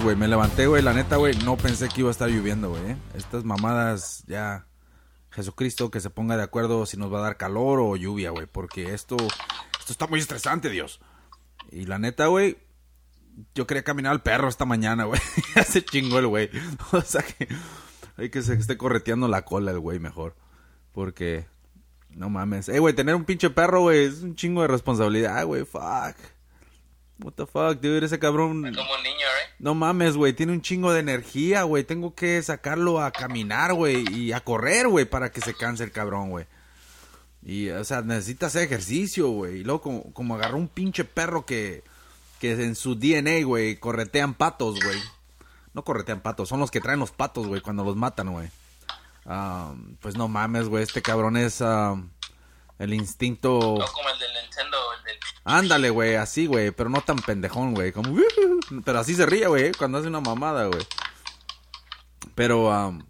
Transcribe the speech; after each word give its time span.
manches. 0.00 0.18
Me 0.18 0.28
levanté, 0.28 0.66
güey. 0.66 0.82
La 0.82 0.92
neta, 0.92 1.16
güey. 1.16 1.36
No 1.44 1.56
pensé 1.56 1.88
que 1.88 2.00
iba 2.00 2.08
a 2.08 2.12
estar 2.12 2.28
lloviendo, 2.28 2.70
güey. 2.70 2.92
¿eh? 2.92 2.96
Estas 3.14 3.44
mamadas 3.44 4.24
ya. 4.26 4.66
Jesucristo 5.30 5.90
que 5.90 6.00
se 6.00 6.10
ponga 6.10 6.36
de 6.36 6.42
acuerdo 6.42 6.84
si 6.84 6.98
nos 6.98 7.10
va 7.10 7.20
a 7.20 7.22
dar 7.22 7.36
calor 7.38 7.80
o 7.80 7.96
lluvia, 7.96 8.30
güey. 8.30 8.46
Porque 8.46 8.92
esto, 8.92 9.16
esto 9.16 9.92
está 9.92 10.06
muy 10.06 10.20
estresante, 10.20 10.68
Dios. 10.68 11.00
Y 11.70 11.86
la 11.86 11.98
neta, 11.98 12.26
güey. 12.26 12.58
Yo 13.54 13.66
quería 13.66 13.82
caminar 13.82 14.12
al 14.12 14.22
perro 14.22 14.48
esta 14.48 14.66
mañana, 14.66 15.04
güey. 15.04 15.20
ya 15.56 15.64
se 15.64 15.84
chingó 15.84 16.18
el 16.18 16.26
güey. 16.26 16.50
O 16.92 17.00
sea 17.00 17.22
que. 17.22 17.48
Hay 18.18 18.28
que 18.28 18.42
se 18.42 18.54
esté 18.54 18.76
correteando 18.76 19.26
la 19.26 19.44
cola 19.44 19.70
el 19.70 19.78
güey 19.78 19.98
mejor. 19.98 20.36
Porque. 20.92 21.46
No 22.10 22.28
mames. 22.28 22.68
Eh, 22.68 22.78
güey, 22.78 22.94
tener 22.94 23.14
un 23.14 23.24
pinche 23.24 23.48
perro, 23.48 23.80
güey, 23.82 24.04
es 24.04 24.20
un 24.20 24.36
chingo 24.36 24.60
de 24.60 24.68
responsabilidad, 24.68 25.46
güey. 25.46 25.64
Fuck. 25.64 26.16
What 27.22 27.34
the 27.34 27.46
fuck, 27.46 27.80
dude, 27.80 28.04
ese 28.04 28.18
cabrón. 28.18 28.66
Es 28.66 28.76
como 28.76 28.94
un 28.94 29.02
niño, 29.02 29.16
¿eh? 29.16 29.54
No 29.58 29.74
mames, 29.74 30.16
güey, 30.16 30.32
tiene 30.32 30.52
un 30.52 30.62
chingo 30.62 30.92
de 30.92 31.00
energía, 31.00 31.62
güey. 31.62 31.84
Tengo 31.84 32.14
que 32.14 32.42
sacarlo 32.42 33.00
a 33.00 33.12
caminar, 33.12 33.74
güey, 33.74 34.04
y 34.12 34.32
a 34.32 34.40
correr, 34.40 34.88
güey, 34.88 35.04
para 35.04 35.30
que 35.30 35.40
se 35.40 35.54
canse 35.54 35.84
el 35.84 35.92
cabrón, 35.92 36.30
güey. 36.30 36.46
Y, 37.44 37.68
o 37.70 37.84
sea, 37.84 38.02
necesita 38.02 38.46
hacer 38.46 38.62
ejercicio, 38.62 39.28
güey. 39.28 39.58
Y 39.58 39.64
luego, 39.64 39.80
como, 39.82 40.12
como 40.12 40.34
agarró 40.34 40.56
un 40.56 40.68
pinche 40.68 41.04
perro 41.04 41.46
que, 41.46 41.84
que 42.40 42.52
en 42.52 42.74
su 42.74 42.94
DNA, 42.96 43.44
güey, 43.44 43.76
corretean 43.76 44.34
patos, 44.34 44.82
güey. 44.82 44.98
No 45.74 45.84
corretean 45.84 46.20
patos, 46.20 46.48
son 46.48 46.60
los 46.60 46.70
que 46.70 46.80
traen 46.80 47.00
los 47.00 47.12
patos, 47.12 47.46
güey, 47.46 47.60
cuando 47.60 47.84
los 47.84 47.96
matan, 47.96 48.32
güey. 48.32 48.48
Ah, 49.24 49.74
pues 50.00 50.16
no 50.16 50.28
mames, 50.28 50.68
güey, 50.68 50.82
este 50.82 51.02
cabrón 51.02 51.36
es 51.36 51.62
ah, 51.62 51.96
el 52.82 52.94
instinto... 52.94 53.76
No 53.78 53.86
como 53.86 54.08
el 54.08 54.18
del 54.18 54.30
Nintendo, 54.42 54.76
el 54.98 55.04
del... 55.04 55.16
Ándale, 55.44 55.90
güey, 55.90 56.16
así, 56.16 56.46
güey, 56.46 56.72
pero 56.72 56.90
no 56.90 57.00
tan 57.00 57.16
pendejón, 57.16 57.74
güey. 57.74 57.92
Como... 57.92 58.12
Pero 58.84 58.98
así 58.98 59.14
se 59.14 59.24
ríe, 59.24 59.46
güey, 59.46 59.70
cuando 59.72 59.98
hace 59.98 60.08
una 60.08 60.20
mamada, 60.20 60.66
güey. 60.66 60.84
Pero, 62.34 62.70
um, 62.70 63.04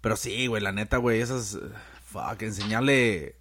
pero 0.00 0.16
sí, 0.16 0.46
güey, 0.46 0.62
la 0.62 0.72
neta, 0.72 0.96
güey, 0.96 1.20
esas... 1.20 1.58
Fuck, 2.04 2.40
enseñarle... 2.42 3.36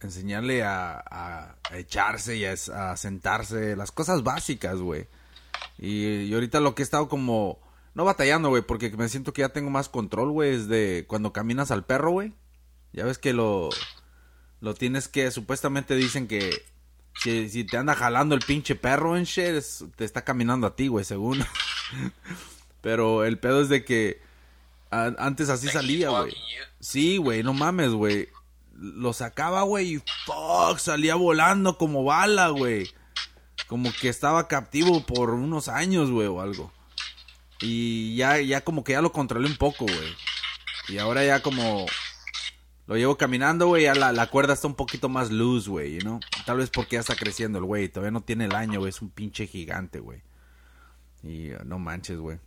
Enseñarle 0.00 0.64
a, 0.64 1.02
a, 1.10 1.56
a 1.70 1.76
echarse 1.76 2.36
y 2.36 2.46
a, 2.46 2.52
a, 2.52 2.96
sentarse. 2.96 3.76
Las 3.76 3.92
cosas 3.92 4.22
básicas, 4.22 4.78
güey. 4.78 5.08
Y, 5.76 6.22
y 6.22 6.34
ahorita 6.34 6.60
lo 6.60 6.74
que 6.74 6.82
he 6.82 6.84
estado 6.84 7.08
como... 7.08 7.60
No 7.94 8.04
batallando, 8.04 8.48
güey, 8.48 8.62
porque 8.62 8.90
me 8.90 9.08
siento 9.10 9.34
que 9.34 9.42
ya 9.42 9.50
tengo 9.50 9.68
más 9.68 9.90
control, 9.90 10.30
güey, 10.30 10.54
es 10.54 10.68
de 10.68 11.04
cuando 11.06 11.34
caminas 11.34 11.70
al 11.70 11.84
perro, 11.84 12.12
güey. 12.12 12.32
Ya 12.92 13.04
ves 13.04 13.18
que 13.18 13.34
lo... 13.34 13.68
Lo 14.60 14.74
tienes 14.74 15.08
que... 15.08 15.30
Supuestamente 15.30 15.94
dicen 15.94 16.26
que 16.26 16.64
si, 17.22 17.48
si, 17.48 17.64
te 17.64 17.76
anda 17.76 17.94
jalando 17.94 18.34
el 18.34 18.42
pinche 18.42 18.74
perro 18.74 19.16
en 19.16 19.24
shit, 19.24 19.44
es, 19.44 19.84
te 19.96 20.04
está 20.04 20.22
caminando 20.22 20.66
a 20.66 20.76
ti, 20.76 20.88
güey, 20.88 21.04
según. 21.04 21.44
Pero 22.80 23.24
el 23.24 23.38
pedo 23.38 23.62
es 23.62 23.68
de 23.68 23.84
que 23.84 24.20
a, 24.90 25.12
antes 25.18 25.48
así 25.48 25.68
salía, 25.68 26.10
güey. 26.10 26.34
Sí, 26.80 27.16
güey, 27.16 27.42
no 27.42 27.52
mames, 27.52 27.90
güey. 27.90 28.28
Lo 28.74 29.12
sacaba, 29.12 29.62
güey, 29.62 29.94
y 29.94 30.02
fuck, 30.26 30.78
salía 30.78 31.14
volando 31.14 31.78
como 31.78 32.04
bala, 32.04 32.48
güey. 32.48 32.90
Como 33.66 33.90
que 33.92 34.08
estaba 34.08 34.46
captivo 34.48 35.04
por 35.04 35.30
unos 35.30 35.68
años, 35.68 36.10
güey, 36.10 36.28
o 36.28 36.40
algo. 36.40 36.70
Y 37.60 38.14
ya, 38.16 38.38
ya 38.40 38.60
como 38.62 38.84
que 38.84 38.92
ya 38.92 39.00
lo 39.00 39.12
controlé 39.12 39.48
un 39.48 39.56
poco, 39.56 39.86
güey. 39.86 40.16
Y 40.88 40.98
ahora 40.98 41.24
ya 41.24 41.42
como 41.42 41.86
lo 42.86 42.96
llevo 42.96 43.16
caminando, 43.16 43.66
güey, 43.66 43.84
ya 43.84 43.94
la, 43.94 44.12
la, 44.12 44.28
cuerda 44.28 44.54
está 44.54 44.68
un 44.68 44.74
poquito 44.74 45.08
más 45.08 45.30
loose, 45.30 45.68
güey, 45.68 45.98
¿no? 45.98 46.20
Tal 46.44 46.58
vez 46.58 46.70
porque 46.70 46.96
ya 46.96 47.00
está 47.00 47.16
creciendo 47.16 47.58
el 47.58 47.64
güey, 47.64 47.88
todavía 47.88 48.12
no 48.12 48.20
tiene 48.20 48.44
el 48.44 48.54
año, 48.54 48.78
güey, 48.78 48.90
es 48.90 49.02
un 49.02 49.10
pinche 49.10 49.46
gigante, 49.46 49.98
güey. 49.98 50.22
Y 51.22 51.50
uh, 51.50 51.64
no 51.64 51.78
manches, 51.78 52.18
güey. 52.18 52.38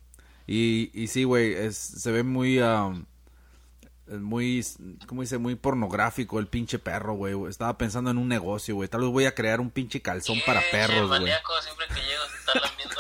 Y, 0.48 0.90
y 0.94 1.08
sí, 1.08 1.26
güey, 1.26 1.72
se 1.74 2.12
ve 2.12 2.24
muy, 2.24 2.60
um, 2.62 3.06
muy, 4.08 4.66
¿cómo 5.06 5.22
dice? 5.22 5.38
Muy 5.38 5.56
pornográfico 5.56 6.40
el 6.40 6.48
pinche 6.48 6.80
perro, 6.80 7.14
güey. 7.14 7.36
Estaba 7.48 7.78
pensando 7.78 8.10
en 8.10 8.18
un 8.18 8.28
negocio, 8.28 8.76
güey. 8.76 8.90
Tal 8.90 9.02
vez 9.02 9.10
voy 9.10 9.26
a 9.26 9.36
crear 9.36 9.60
un 9.60 9.70
pinche 9.70 10.02
calzón 10.02 10.38
Sí, 10.38 10.44
para 10.46 10.62
perros, 10.72 11.10
güey. 11.10 11.32
siempre 11.62 11.86
que 11.88 12.02
llego 12.02 12.24
se 12.32 12.38
está 12.38 12.60
lambiendo 12.60 12.96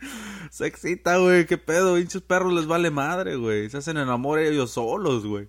Se 0.50 0.66
excita, 0.66 1.16
güey, 1.18 1.46
qué 1.46 1.58
pedo, 1.58 1.96
pinches 1.96 2.22
perros 2.22 2.52
les 2.52 2.66
vale 2.66 2.90
madre, 2.90 3.36
güey. 3.36 3.68
Se 3.68 3.78
hacen 3.78 3.96
el 3.96 4.08
amor 4.08 4.38
ellos 4.38 4.70
solos, 4.70 5.26
güey. 5.26 5.48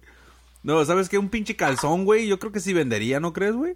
No, 0.64 0.84
¿sabes 0.86 1.10
qué? 1.10 1.18
Un 1.18 1.30
pinche 1.30 1.56
calzón, 1.56 2.06
güey. 2.06 2.28
Yo 2.28 2.40
creo 2.40 2.52
que 2.52 2.62
sí 2.62 2.74
vendería, 2.74 3.20
¿no 3.20 3.34
crees, 3.34 3.54
güey? 3.54 3.76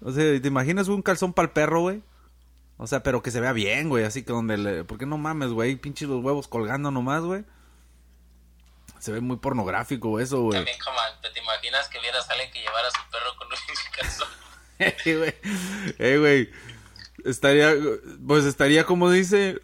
O 0.00 0.10
sea, 0.10 0.40
¿te 0.40 0.48
imaginas 0.48 0.88
un 0.88 1.02
calzón 1.02 1.34
para 1.34 1.46
el 1.46 1.52
perro, 1.52 1.82
güey? 1.82 2.02
O 2.78 2.86
sea, 2.86 3.02
pero 3.02 3.22
que 3.22 3.30
se 3.30 3.40
vea 3.40 3.52
bien, 3.52 3.90
güey. 3.90 4.04
Así 4.04 4.22
que 4.22 4.32
donde 4.32 4.56
le... 4.56 4.84
¿Por 4.84 4.96
qué 4.96 5.04
no 5.04 5.18
mames, 5.18 5.50
güey? 5.50 5.76
Pinches 5.76 6.08
los 6.08 6.24
huevos 6.24 6.48
colgando 6.48 6.90
nomás, 6.90 7.22
güey. 7.22 7.44
Se 8.98 9.12
ve 9.12 9.20
muy 9.20 9.36
pornográfico 9.36 10.18
eso, 10.18 10.40
güey. 10.40 10.58
También 10.58 10.78
como, 10.82 10.96
¿te 11.20 11.38
imaginas 11.38 11.88
que 11.90 12.00
vieras 12.00 12.28
a 12.28 12.32
alguien 12.32 12.50
que 12.50 12.60
llevara 12.60 12.88
a 12.88 12.90
su 12.90 13.10
perro 13.10 13.36
con 13.36 13.48
un 13.48 13.58
pinche 13.66 13.90
calzón? 13.96 14.28
Eh, 14.80 15.14
güey. 15.14 15.34
Eh, 15.98 16.16
güey. 16.16 16.50
Estaría... 17.26 17.74
Pues 18.26 18.46
estaría 18.46 18.86
como 18.86 19.10
dice... 19.10 19.60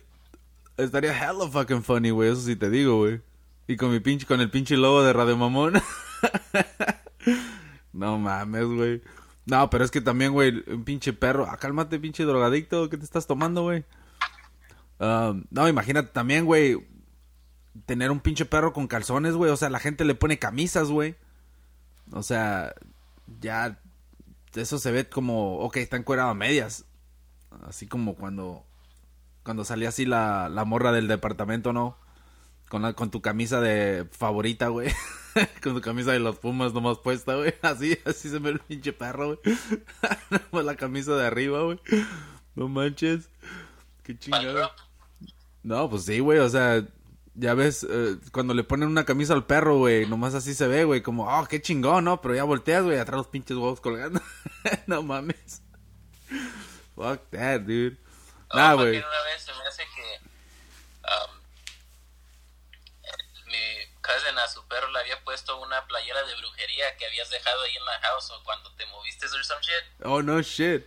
Estaría 0.76 1.16
hella 1.16 1.48
fucking 1.50 1.82
funny, 1.82 2.10
güey. 2.10 2.30
Eso 2.30 2.42
sí 2.42 2.54
te 2.54 2.68
digo, 2.68 2.98
güey. 2.98 3.22
Y 3.66 3.78
con 3.78 3.90
mi 3.90 4.00
pinche... 4.00 4.26
Con 4.26 4.42
el 4.42 4.50
pinche 4.50 4.76
logo 4.76 5.02
de 5.02 5.14
Radio 5.14 5.38
Mamón. 5.38 5.82
no 7.92 8.18
mames, 8.18 8.66
güey. 8.66 9.02
No, 9.46 9.70
pero 9.70 9.84
es 9.84 9.92
que 9.92 10.00
también, 10.00 10.32
güey, 10.32 10.64
un 10.66 10.84
pinche 10.84 11.12
perro. 11.12 11.46
Ah, 11.48 11.56
cálmate, 11.56 12.00
pinche 12.00 12.24
drogadicto. 12.24 12.90
¿Qué 12.90 12.98
te 12.98 13.04
estás 13.04 13.28
tomando, 13.28 13.62
güey? 13.62 13.84
Uh, 14.98 15.40
no, 15.50 15.68
imagínate 15.68 16.08
también, 16.08 16.44
güey. 16.44 16.84
Tener 17.86 18.10
un 18.10 18.20
pinche 18.20 18.44
perro 18.44 18.72
con 18.72 18.88
calzones, 18.88 19.34
güey. 19.34 19.52
O 19.52 19.56
sea, 19.56 19.70
la 19.70 19.78
gente 19.78 20.04
le 20.04 20.16
pone 20.16 20.38
camisas, 20.38 20.88
güey. 20.88 21.14
O 22.12 22.24
sea, 22.24 22.74
ya. 23.40 23.78
Eso 24.54 24.78
se 24.78 24.90
ve 24.90 25.08
como. 25.08 25.58
Ok, 25.58 25.76
está 25.76 25.96
encuerado 25.96 26.30
a 26.30 26.34
medias. 26.34 26.84
Así 27.68 27.86
como 27.86 28.16
cuando. 28.16 28.64
Cuando 29.44 29.64
salía 29.64 29.90
así 29.90 30.06
la, 30.06 30.48
la 30.48 30.64
morra 30.64 30.90
del 30.90 31.06
departamento, 31.06 31.72
¿no? 31.72 31.96
Con, 32.68 32.82
la, 32.82 32.94
con 32.94 33.12
tu 33.12 33.22
camisa 33.22 33.60
de 33.60 34.08
favorita, 34.10 34.68
güey. 34.68 34.90
con 35.62 35.74
tu 35.74 35.80
camisa 35.80 36.12
de 36.12 36.20
los 36.20 36.38
Pumas 36.38 36.72
nomás 36.72 36.98
puesta, 36.98 37.34
güey. 37.34 37.54
Así, 37.62 37.98
así 38.04 38.28
se 38.28 38.38
ve 38.38 38.50
el 38.50 38.60
pinche 38.60 38.92
perro, 38.92 39.26
güey. 39.26 39.38
Nomás 40.30 40.64
la 40.64 40.76
camisa 40.76 41.14
de 41.14 41.26
arriba, 41.26 41.62
güey. 41.62 41.80
No 42.54 42.68
manches. 42.68 43.28
Qué 44.02 44.18
chingada. 44.18 44.74
No, 45.62 45.90
pues 45.90 46.04
sí, 46.04 46.20
güey. 46.20 46.38
O 46.38 46.48
sea, 46.48 46.84
ya 47.34 47.54
ves, 47.54 47.86
eh, 47.88 48.16
cuando 48.32 48.54
le 48.54 48.64
ponen 48.64 48.88
una 48.88 49.04
camisa 49.04 49.34
al 49.34 49.46
perro, 49.46 49.78
güey, 49.78 50.06
nomás 50.06 50.34
así 50.34 50.54
se 50.54 50.66
ve, 50.68 50.84
güey. 50.84 51.02
Como, 51.02 51.28
oh, 51.28 51.46
qué 51.46 51.60
chingón, 51.60 52.04
¿no? 52.04 52.20
Pero 52.20 52.34
ya 52.34 52.44
volteas, 52.44 52.84
güey, 52.84 52.98
atrás 52.98 53.18
los 53.18 53.28
pinches 53.28 53.56
huevos 53.56 53.80
colgando. 53.80 54.20
no 54.86 55.02
mames. 55.02 55.62
Fuck 56.94 57.30
that, 57.30 57.60
dude. 57.62 57.98
No, 58.54 58.60
nah, 58.60 58.74
güey. 58.74 58.96
Una 58.98 59.22
vez 59.24 59.42
se 59.42 59.52
me 59.52 59.66
hace 59.68 59.82
que. 59.94 60.28
Um, 61.02 61.36
su 64.66 64.68
perro 64.68 64.90
le 64.90 64.98
había 65.00 65.22
puesto 65.22 65.60
una 65.60 65.86
playera 65.86 66.22
de 66.24 66.34
brujería 66.36 66.96
que 66.98 67.06
habías 67.06 67.30
dejado 67.30 67.62
ahí 67.62 67.76
en 67.76 67.84
la 67.84 68.00
house 68.00 68.30
o 68.30 68.42
cuando 68.42 68.72
te 68.74 68.86
moviste 68.86 69.26
or 69.26 69.44
some 69.44 69.60
shit. 69.62 70.04
Oh, 70.04 70.22
no 70.22 70.40
shit. 70.42 70.84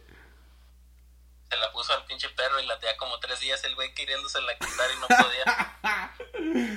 Se 1.49 1.57
la 1.57 1.71
puso 1.71 1.93
al 1.93 2.05
pinche 2.05 2.29
perro 2.29 2.59
y 2.59 2.65
la 2.65 2.77
tenía 2.79 2.97
como 2.97 3.19
tres 3.19 3.39
días 3.39 3.63
el 3.63 3.75
güey 3.75 3.93
queriéndose 3.93 4.39
la 4.41 4.53
quitar 4.57 4.89
y 4.91 4.99
no 4.99 5.07
podía. 5.07 6.75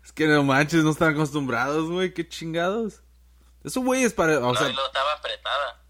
es 0.04 0.12
que 0.12 0.26
no 0.26 0.44
manches, 0.44 0.84
no 0.84 0.90
están 0.90 1.14
acostumbrados, 1.14 1.90
güey, 1.90 2.14
qué 2.14 2.26
chingados. 2.28 3.02
Eso, 3.64 3.80
güey, 3.80 4.04
es 4.04 4.12
para... 4.12 4.38
O 4.38 4.52
no, 4.52 4.54
sea... 4.54 4.68
y 4.68 4.72
luego 4.72 4.86
estaba 4.86 5.12
apretada. 5.12 5.82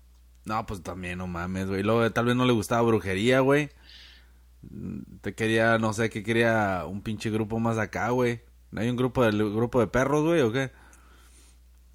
No, 0.45 0.67
pues 0.67 0.83
también, 0.83 1.19
no 1.19 1.27
mames, 1.27 1.67
güey. 1.69 1.83
Luego 1.83 2.11
tal 2.13 2.27
vez 2.27 2.37
no 2.37 2.45
le 2.45 2.53
gustaba 2.53 2.83
brujería, 2.83 3.41
güey. 3.41 3.71
Te 5.21 5.35
quería, 5.35 5.79
no 5.79 5.93
sé, 5.93 6.11
que 6.11 6.23
quería 6.23 6.85
un 6.87 7.03
pinche 7.03 7.31
grupo 7.31 7.59
más 7.59 7.79
acá, 7.79 8.11
güey. 8.11 8.43
¿Hay 8.77 8.89
un 8.89 8.97
grupo 8.97 9.25
del 9.25 9.39
grupo 9.53 9.81
de 9.81 9.87
perros, 9.87 10.25
güey, 10.25 10.41
o 10.41 10.53
qué? 10.53 10.73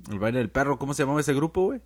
El 0.10 0.20
baile 0.20 0.40
del 0.40 0.50
perro, 0.50 0.80
¿cómo 0.80 0.94
se 0.94 1.04
llamaba 1.04 1.20
ese 1.20 1.34
grupo, 1.34 1.66
güey? 1.66 1.82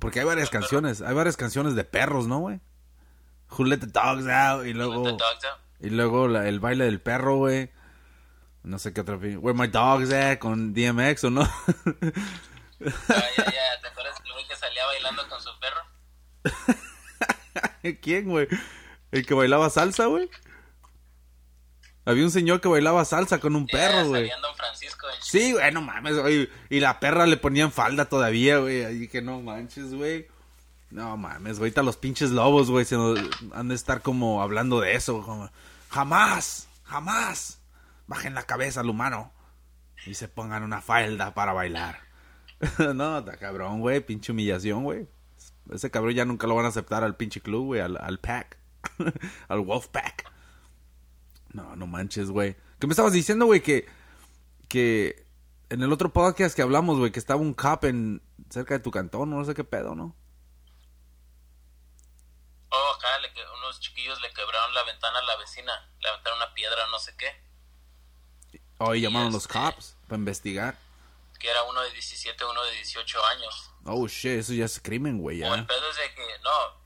Porque 0.00 0.20
hay 0.20 0.26
varias 0.26 0.50
canciones, 0.50 1.02
hay 1.02 1.14
varias 1.14 1.36
canciones 1.36 1.74
de 1.74 1.84
perros, 1.84 2.26
¿no, 2.26 2.38
güey? 2.38 2.60
Who 3.56 3.64
let 3.64 3.78
the 3.78 3.86
dogs 3.86 4.26
out 4.26 4.66
y 4.66 4.72
luego 4.72 5.02
Dogs 5.12 5.22
out. 5.22 5.60
y 5.80 5.90
luego 5.90 6.28
la, 6.28 6.48
el 6.48 6.60
baile 6.60 6.84
del 6.84 7.00
perro, 7.00 7.36
güey. 7.36 7.70
No 8.62 8.78
sé 8.78 8.92
qué 8.94 9.02
otra 9.02 9.16
Where 9.16 9.52
my 9.52 9.68
dogs 9.68 10.10
at 10.12 10.38
con 10.38 10.72
DMX 10.72 11.24
o 11.24 11.30
no? 11.30 11.42
ah, 11.42 11.50
ya, 12.80 13.44
ya, 13.44 13.52
¿te 13.82 13.88
acuerdas 13.88 14.20
el 14.24 14.32
güey 14.32 14.48
que 14.48 14.56
salía 14.56 14.86
bailando 14.86 15.28
con 15.28 15.40
su 15.40 15.50
perro? 15.60 15.80
¿Quién, 18.00 18.30
güey? 18.30 18.48
¿El 19.12 19.26
que 19.26 19.34
bailaba 19.34 19.68
salsa, 19.68 20.06
güey? 20.06 20.30
Había 22.06 22.24
un 22.24 22.30
señor 22.30 22.60
que 22.60 22.68
bailaba 22.68 23.04
salsa 23.04 23.38
con 23.40 23.56
un 23.56 23.66
perro, 23.66 24.08
güey. 24.08 24.30
Sí, 25.20 25.52
güey, 25.52 25.72
no 25.72 25.80
mames, 25.80 26.18
güey. 26.18 26.50
Y 26.68 26.80
la 26.80 27.00
perra 27.00 27.26
le 27.26 27.38
ponían 27.38 27.72
falda 27.72 28.04
todavía, 28.04 28.58
güey. 28.58 28.84
Ahí 28.84 29.08
que 29.08 29.22
no 29.22 29.40
manches, 29.40 29.94
güey. 29.94 30.28
No 30.90 31.16
mames, 31.16 31.58
güey. 31.58 31.70
Ahorita 31.70 31.82
los 31.82 31.96
pinches 31.96 32.30
lobos, 32.30 32.70
güey, 32.70 32.84
se 32.84 32.96
nos 32.96 33.18
han 33.52 33.68
de 33.68 33.74
estar 33.74 34.02
como 34.02 34.42
hablando 34.42 34.80
de 34.80 34.94
eso. 34.94 35.22
Como, 35.22 35.50
jamás, 35.88 36.68
jamás 36.84 37.60
bajen 38.06 38.34
la 38.34 38.42
cabeza 38.42 38.80
al 38.80 38.90
humano 38.90 39.32
y 40.06 40.14
se 40.14 40.28
pongan 40.28 40.62
una 40.62 40.82
falda 40.82 41.32
para 41.32 41.54
bailar. 41.54 42.00
no, 42.94 43.18
está 43.18 43.38
cabrón, 43.38 43.80
güey. 43.80 44.00
Pinche 44.00 44.32
humillación, 44.32 44.84
güey. 44.84 45.08
Ese 45.72 45.90
cabrón 45.90 46.14
ya 46.14 46.26
nunca 46.26 46.46
lo 46.46 46.54
van 46.54 46.66
a 46.66 46.68
aceptar 46.68 47.02
al 47.02 47.16
pinche 47.16 47.40
club, 47.40 47.64
güey. 47.66 47.80
Al, 47.80 47.96
al 47.96 48.18
pack. 48.18 48.58
al 49.48 49.60
wolf 49.60 49.88
pack. 49.88 50.33
No, 51.54 51.74
no 51.76 51.86
manches, 51.86 52.30
güey. 52.30 52.56
¿Qué 52.78 52.86
me 52.86 52.92
estabas 52.92 53.12
diciendo, 53.12 53.46
güey? 53.46 53.62
Que 53.62 53.88
que 54.68 55.24
en 55.70 55.82
el 55.82 55.92
otro 55.92 56.12
podcast 56.12 56.54
que 56.54 56.62
hablamos, 56.62 56.98
güey, 56.98 57.12
que 57.12 57.18
estaba 57.20 57.40
un 57.40 57.54
cop 57.54 57.84
en 57.84 58.20
cerca 58.50 58.74
de 58.74 58.80
tu 58.80 58.90
cantón, 58.90 59.30
no 59.30 59.44
sé 59.44 59.54
qué 59.54 59.64
pedo, 59.64 59.94
¿no? 59.94 60.14
Oh, 62.70 62.94
acá 62.96 63.18
le 63.20 63.28
unos 63.58 63.78
chiquillos 63.80 64.20
le 64.20 64.32
quebraron 64.32 64.74
la 64.74 64.82
ventana 64.82 65.18
a 65.20 65.22
la 65.22 65.36
vecina. 65.36 65.72
Le 66.00 66.08
aventaron 66.08 66.38
una 66.38 66.52
piedra, 66.54 66.86
no 66.90 66.98
sé 66.98 67.14
qué. 67.16 68.60
Oh, 68.78 68.94
y 68.94 69.00
llamaron 69.00 69.32
los 69.32 69.42
este- 69.42 69.52
cops 69.54 69.96
para 70.08 70.18
investigar. 70.18 70.76
Que 71.38 71.48
era 71.50 71.62
uno 71.64 71.80
de 71.82 71.90
17, 71.92 72.44
uno 72.44 72.64
de 72.64 72.72
18 72.72 73.24
años. 73.26 73.70
Oh, 73.84 74.08
shit, 74.08 74.38
eso 74.40 74.52
ya 74.54 74.64
es 74.64 74.80
crimen, 74.80 75.18
güey, 75.18 75.42
O 75.42 75.54
el 75.54 75.66
pedo 75.66 75.90
es 75.90 75.96
de 75.96 76.14
que, 76.14 76.26
no, 76.42 76.83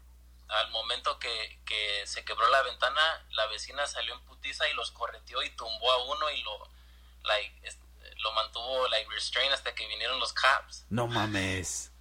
al 0.48 0.70
momento 0.70 1.18
que, 1.18 1.60
que 1.64 2.02
se 2.06 2.24
quebró 2.24 2.48
la 2.48 2.62
ventana, 2.62 3.00
la 3.30 3.46
vecina 3.46 3.86
salió 3.86 4.14
en 4.14 4.20
putiza 4.22 4.68
y 4.68 4.74
los 4.74 4.90
correteó 4.92 5.42
y 5.42 5.50
tumbó 5.50 5.92
a 5.92 6.04
uno 6.04 6.30
y 6.30 6.42
lo, 6.42 6.68
like, 7.24 7.54
lo 8.22 8.32
mantuvo, 8.32 8.88
like, 8.88 9.10
restrained 9.10 9.52
hasta 9.52 9.74
que 9.74 9.86
vinieron 9.88 10.18
los 10.18 10.32
cops. 10.32 10.86
No 10.90 11.06
mames. 11.06 11.92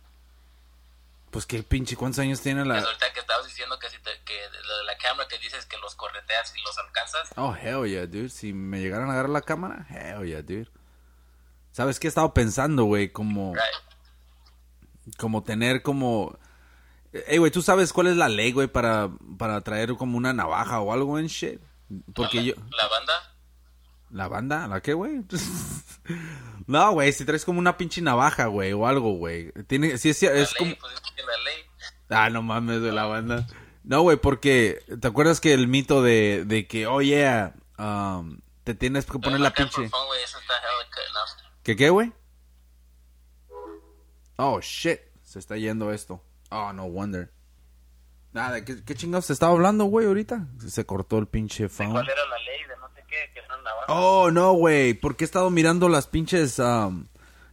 Pues 1.29 1.45
qué 1.45 1.61
pinche, 1.61 1.97
¿cuántos 1.97 2.19
años 2.19 2.41
tiene 2.41 2.63
Pues 2.63 2.81
la...? 2.81 2.88
ahorita 2.88 3.11
que 3.13 3.19
estabas 3.19 3.45
diciendo 3.45 3.77
que 3.79 3.89
si 3.89 3.99
te, 3.99 4.11
que 4.23 4.39
lo 4.63 4.77
de 4.77 4.83
la 4.85 4.97
cámara 4.97 5.27
que 5.27 5.38
dices 5.39 5.65
que 5.65 5.77
los 5.77 5.94
correteas 5.95 6.55
y 6.55 6.61
los 6.61 6.77
alcanzas, 6.77 7.29
Oh, 7.35 7.53
hell 7.53 7.85
yeah, 7.85 8.05
dude. 8.07 8.29
Si 8.29 8.53
me 8.53 8.79
llegaran 8.79 9.09
a 9.09 9.13
agarrar 9.13 9.29
la 9.29 9.41
cámara, 9.41 9.85
hell 9.89 10.25
yeah, 10.25 10.41
dude. 10.41 10.69
¿Sabes 11.73 11.99
qué 11.99 12.07
he 12.07 12.09
estado 12.09 12.33
pensando, 12.33 12.85
güey? 12.85 13.11
Como... 13.11 13.53
right, 13.53 13.63
como 15.17 15.44
tener 15.44 15.83
como 15.83 16.38
Ey, 17.13 17.38
güey, 17.38 17.51
¿tú 17.51 17.62
sabes 17.62 17.94
cuál 17.94 18.07
es 18.07 18.18
la 18.18 18.30
ley, 18.30 18.51
güey, 18.51 18.68
para, 18.68 19.09
para 19.38 19.62
traer 19.62 19.95
como 19.95 20.18
una 20.18 20.33
navaja 20.33 20.81
o 20.81 20.92
algo 20.92 21.18
en 21.18 21.27
shit? 21.27 21.59
Porque 22.13 22.38
la, 22.38 22.44
yo... 22.44 22.54
la 22.71 22.88
banda, 22.88 23.13
¿La 24.09 24.27
banda? 24.27 24.68
¿La 24.68 24.81
qué, 24.81 24.94
güey? 24.94 25.24
no, 26.68 26.92
güey, 26.92 27.12
si 27.12 27.25
traes 27.25 27.44
como 27.44 27.59
una 27.59 27.77
pinche 27.77 28.01
navaja, 28.01 28.45
güey, 28.45 28.71
o 28.74 28.88
algo, 28.88 29.13
güey. 29.13 29.51
Tiene, 29.68 29.98
sí, 29.98 30.09
es, 30.09 30.21
la 30.21 30.31
es 30.33 30.54
ley, 30.54 30.57
como... 30.59 30.75
pues 30.75 30.94
es 30.94 31.01
que 31.01 31.21
la 31.24 31.38
ley, 31.44 31.63
Ah, 32.09 32.30
no 32.30 32.42
mames, 32.42 32.81
de 32.81 32.92
la 32.94 33.06
banda. 33.06 33.48
No, 33.83 34.01
güey, 34.01 34.18
porque... 34.18 34.83
¿Te 35.01 35.07
acuerdas 35.07 35.42
que 35.42 35.54
el 35.54 35.68
mito 35.68 36.01
de, 36.01 36.44
de 36.45 36.68
que, 36.68 36.88
oh, 36.88 37.01
yeah, 37.01 37.54
um, 37.77 38.39
te 38.63 38.75
tienes 38.75 39.06
que 39.06 39.19
poner 39.19 39.42
la 39.42 39.54
pinche... 39.54 39.89
¿Qué 41.63 41.75
qué, 41.75 41.89
güey? 41.89 42.13
Oh, 44.38 44.62
shit. 44.62 45.01
Se 45.24 45.39
está 45.39 45.57
yendo 45.57 45.92
esto. 45.92 46.24
Oh, 46.49 46.71
no 46.73 46.89
wonder. 46.89 47.31
Nada, 48.33 48.63
¿qué, 48.63 48.83
qué 48.83 48.95
chingados 48.95 49.25
se 49.25 49.33
estaba 49.33 49.53
hablando, 49.53 49.85
güey, 49.85 50.05
ahorita? 50.05 50.47
Se 50.67 50.85
cortó 50.85 51.17
el 51.17 51.27
pinche 51.27 51.69
phone. 51.69 51.91
¿Cuál 51.91 52.07
era 52.07 52.25
la 52.25 52.38
ley 52.38 52.61
de 52.67 52.77
no 52.79 52.88
sé 52.89 53.03
qué? 53.07 53.33
Que. 53.33 53.41
Oh, 53.89 54.31
no, 54.31 54.53
güey, 54.53 54.94
porque 54.94 55.23
he 55.23 55.25
estado 55.25 55.49
mirando 55.49 55.89
las 55.89 56.07
pinches... 56.07 56.59
um, 56.59 57.07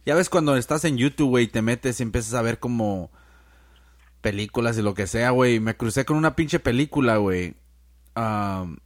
ya 0.05 0.13
ves 0.15 0.29
cuando 0.29 0.55
estás 0.55 0.85
en 0.85 0.97
YouTube, 0.97 1.29
güey, 1.29 1.47
te 1.47 1.61
metes 1.61 1.99
y 1.99 2.03
empiezas 2.03 2.33
a 2.33 2.41
ver 2.41 2.59
como 2.59 3.09
películas 4.21 4.77
y 4.77 4.81
lo 4.81 4.93
que 4.93 5.07
sea, 5.07 5.31
güey. 5.31 5.59
Me 5.59 5.75
crucé 5.77 6.05
con 6.05 6.17
una 6.17 6.35
pinche 6.35 6.59
película, 6.59 7.17
güey. 7.17 7.55
um, 8.15 8.77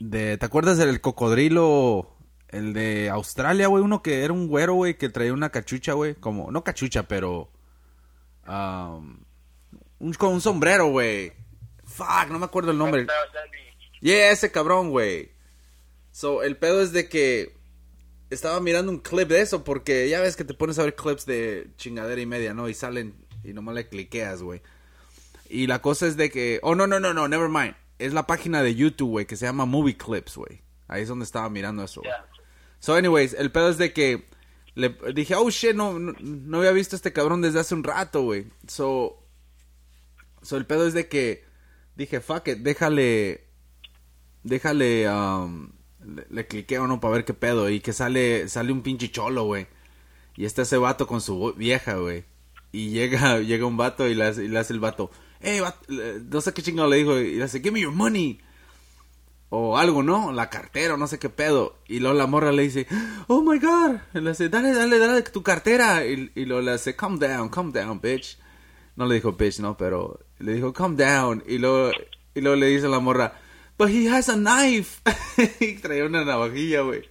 de, 0.00 0.36
¿Te 0.38 0.46
acuerdas 0.46 0.78
del 0.78 1.00
cocodrilo? 1.00 2.16
El 2.48 2.72
de 2.72 3.10
Australia, 3.10 3.66
güey, 3.68 3.84
uno 3.84 4.02
que 4.02 4.24
era 4.24 4.32
un 4.32 4.48
güero, 4.48 4.74
güey, 4.74 4.96
que 4.96 5.08
traía 5.08 5.32
una 5.32 5.50
cachucha, 5.50 5.92
güey. 5.92 6.14
Como, 6.14 6.50
no 6.50 6.64
cachucha, 6.64 7.04
pero... 7.04 7.50
um, 8.48 9.23
un, 9.98 10.12
con 10.14 10.32
un 10.32 10.40
sombrero, 10.40 10.88
güey. 10.88 11.32
Fuck, 11.84 12.28
no 12.30 12.38
me 12.38 12.46
acuerdo 12.46 12.70
el 12.70 12.78
nombre. 12.78 13.06
Yeah, 14.00 14.30
ese 14.30 14.50
cabrón, 14.50 14.90
güey. 14.90 15.32
So, 16.12 16.42
el 16.42 16.56
pedo 16.56 16.82
es 16.82 16.92
de 16.92 17.08
que 17.08 17.54
estaba 18.30 18.60
mirando 18.60 18.90
un 18.90 18.98
clip 18.98 19.28
de 19.28 19.40
eso 19.40 19.64
porque 19.64 20.08
ya 20.08 20.20
ves 20.20 20.36
que 20.36 20.44
te 20.44 20.54
pones 20.54 20.78
a 20.78 20.84
ver 20.84 20.94
clips 20.94 21.26
de 21.26 21.68
chingadera 21.76 22.20
y 22.20 22.26
media, 22.26 22.54
¿no? 22.54 22.68
Y 22.68 22.74
salen 22.74 23.14
y 23.42 23.52
nomás 23.52 23.74
le 23.74 23.88
cliqueas, 23.88 24.42
güey. 24.42 24.62
Y 25.48 25.66
la 25.66 25.80
cosa 25.80 26.06
es 26.06 26.16
de 26.16 26.30
que... 26.30 26.60
Oh, 26.62 26.74
no, 26.74 26.86
no, 26.86 27.00
no, 27.00 27.14
no, 27.14 27.28
never 27.28 27.48
mind. 27.48 27.76
Es 27.98 28.12
la 28.12 28.26
página 28.26 28.62
de 28.62 28.74
YouTube, 28.74 29.10
güey, 29.10 29.26
que 29.26 29.36
se 29.36 29.46
llama 29.46 29.66
Movie 29.66 29.96
Clips, 29.96 30.36
güey. 30.36 30.62
Ahí 30.88 31.02
es 31.02 31.08
donde 31.08 31.24
estaba 31.24 31.48
mirando 31.50 31.84
eso. 31.84 32.02
Ya. 32.02 32.26
So, 32.80 32.94
anyways, 32.94 33.34
el 33.34 33.50
pedo 33.52 33.70
es 33.70 33.78
de 33.78 33.92
que 33.92 34.26
le 34.74 34.96
dije, 35.14 35.34
oh 35.36 35.48
shit, 35.50 35.74
no, 35.74 35.98
no, 35.98 36.14
no 36.20 36.58
había 36.58 36.72
visto 36.72 36.96
a 36.96 36.98
este 36.98 37.12
cabrón 37.12 37.40
desde 37.40 37.60
hace 37.60 37.74
un 37.74 37.84
rato, 37.84 38.22
güey. 38.22 38.46
So, 38.66 39.23
so, 40.44 40.56
el 40.56 40.66
pedo 40.66 40.86
es 40.86 40.94
de 40.94 41.08
que 41.08 41.44
dije, 41.96 42.20
fuck 42.20 42.48
it, 42.48 42.58
déjale, 42.58 43.44
déjale, 44.42 45.08
um, 45.08 45.72
le, 46.04 46.26
le 46.30 46.46
cliqué 46.46 46.78
o 46.78 46.86
no 46.86 47.00
para 47.00 47.14
ver 47.14 47.24
qué 47.24 47.34
pedo. 47.34 47.70
Y 47.70 47.80
que 47.80 47.92
sale, 47.92 48.48
sale 48.48 48.72
un 48.72 48.82
pinche 48.82 49.10
cholo, 49.10 49.44
güey. 49.44 49.66
Y 50.36 50.44
está 50.44 50.62
ese 50.62 50.76
vato 50.76 51.06
con 51.06 51.20
su 51.20 51.54
vieja, 51.54 51.94
güey. 51.94 52.24
Y 52.72 52.90
llega, 52.90 53.38
llega 53.40 53.66
un 53.66 53.76
vato 53.76 54.08
y 54.08 54.14
le 54.14 54.24
hace, 54.24 54.48
le 54.48 54.58
hace 54.58 54.72
el 54.72 54.80
vato, 54.80 55.10
hey, 55.40 55.60
no 55.88 56.40
sé 56.40 56.52
qué 56.52 56.62
chingado 56.62 56.88
le 56.88 56.96
dijo. 56.96 57.18
Y 57.18 57.36
le 57.36 57.44
hace, 57.44 57.60
give 57.60 57.72
me 57.72 57.80
your 57.80 57.92
money 57.92 58.40
o 59.56 59.78
algo, 59.78 60.02
¿no? 60.02 60.32
La 60.32 60.50
cartera, 60.50 60.96
no 60.96 61.06
sé 61.06 61.18
qué 61.18 61.28
pedo. 61.28 61.78
Y 61.86 62.00
luego 62.00 62.16
la 62.16 62.26
morra 62.26 62.50
le 62.50 62.62
dice, 62.62 62.86
oh 63.28 63.42
my 63.42 63.58
god. 63.60 63.96
Y 64.14 64.20
le 64.20 64.30
dice, 64.30 64.48
dale, 64.48 64.72
dale, 64.72 64.98
dale 64.98 65.22
tu 65.22 65.42
cartera. 65.42 66.04
Y, 66.04 66.32
y 66.34 66.44
luego 66.44 66.62
le 66.62 66.72
dice, 66.72 66.96
calm 66.96 67.18
down, 67.18 67.48
calm 67.48 67.72
down, 67.72 68.00
bitch. 68.00 68.36
No 68.96 69.06
le 69.06 69.16
dijo 69.16 69.32
bitch, 69.32 69.58
no, 69.58 69.76
pero 69.76 70.20
le 70.38 70.54
dijo, 70.54 70.72
calm 70.72 70.96
down. 70.96 71.42
Y 71.46 71.58
luego, 71.58 71.90
y 72.34 72.40
luego 72.40 72.56
le 72.56 72.66
dice 72.66 72.88
la 72.88 73.00
morra, 73.00 73.38
but 73.76 73.88
he 73.88 74.08
has 74.08 74.28
a 74.28 74.36
knife. 74.36 75.00
y 75.60 75.74
traía 75.76 76.04
una 76.04 76.24
navajilla, 76.24 76.82
güey. 76.82 77.02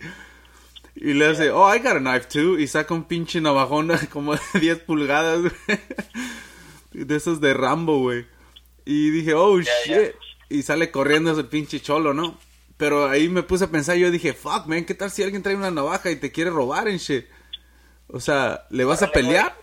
Y 0.95 1.13
le 1.13 1.25
hace, 1.27 1.49
oh, 1.49 1.73
I 1.73 1.79
got 1.79 1.97
a 1.97 1.99
knife 1.99 2.27
too. 2.27 2.57
Y 2.59 2.67
saca 2.67 2.93
un 2.93 3.03
pinche 3.05 3.41
navajón 3.41 3.91
como 4.11 4.35
de 4.35 4.41
10 4.59 4.79
pulgadas, 4.79 5.41
güey. 5.41 5.79
De 6.91 7.15
esos 7.15 7.41
de 7.41 7.53
Rambo, 7.53 7.99
güey. 7.99 8.27
Y 8.85 9.09
dije, 9.09 9.33
oh, 9.33 9.59
shit. 9.59 10.13
Y 10.49 10.61
sale 10.61 10.91
corriendo 10.91 11.31
ese 11.31 11.43
pinche 11.43 11.79
cholo, 11.79 12.13
¿no? 12.13 12.37
Pero 12.77 13.07
ahí 13.07 13.29
me 13.29 13.43
puse 13.43 13.65
a 13.65 13.71
pensar, 13.71 13.95
yo 13.97 14.11
dije, 14.11 14.33
fuck, 14.33 14.67
man, 14.67 14.85
¿qué 14.85 14.93
tal 14.93 15.09
si 15.09 15.23
alguien 15.23 15.41
trae 15.41 15.55
una 15.55 15.71
navaja 15.71 16.11
y 16.11 16.15
te 16.15 16.31
quiere 16.31 16.49
robar 16.49 16.87
en 16.87 16.97
shit? 16.97 17.25
O 18.07 18.19
sea, 18.19 18.65
¿le 18.69 18.83
vas 18.83 19.01
a 19.01 19.11
pelear? 19.11 19.57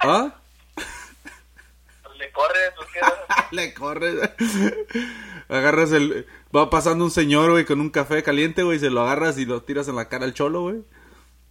¿Ah? 0.00 0.40
Corres, 2.36 2.72
¿o 2.78 2.86
qué? 2.92 3.00
Le 3.56 3.72
corres. 3.74 4.14
Agarras 5.48 5.92
el... 5.92 6.26
Va 6.54 6.68
pasando 6.70 7.04
un 7.04 7.10
señor, 7.10 7.50
güey, 7.50 7.64
con 7.64 7.80
un 7.80 7.90
café 7.90 8.22
caliente, 8.22 8.62
güey, 8.62 8.78
se 8.78 8.90
lo 8.90 9.00
agarras 9.02 9.38
y 9.38 9.46
lo 9.46 9.62
tiras 9.62 9.88
en 9.88 9.96
la 9.96 10.08
cara 10.08 10.24
al 10.24 10.34
cholo, 10.34 10.60
güey. 10.62 10.84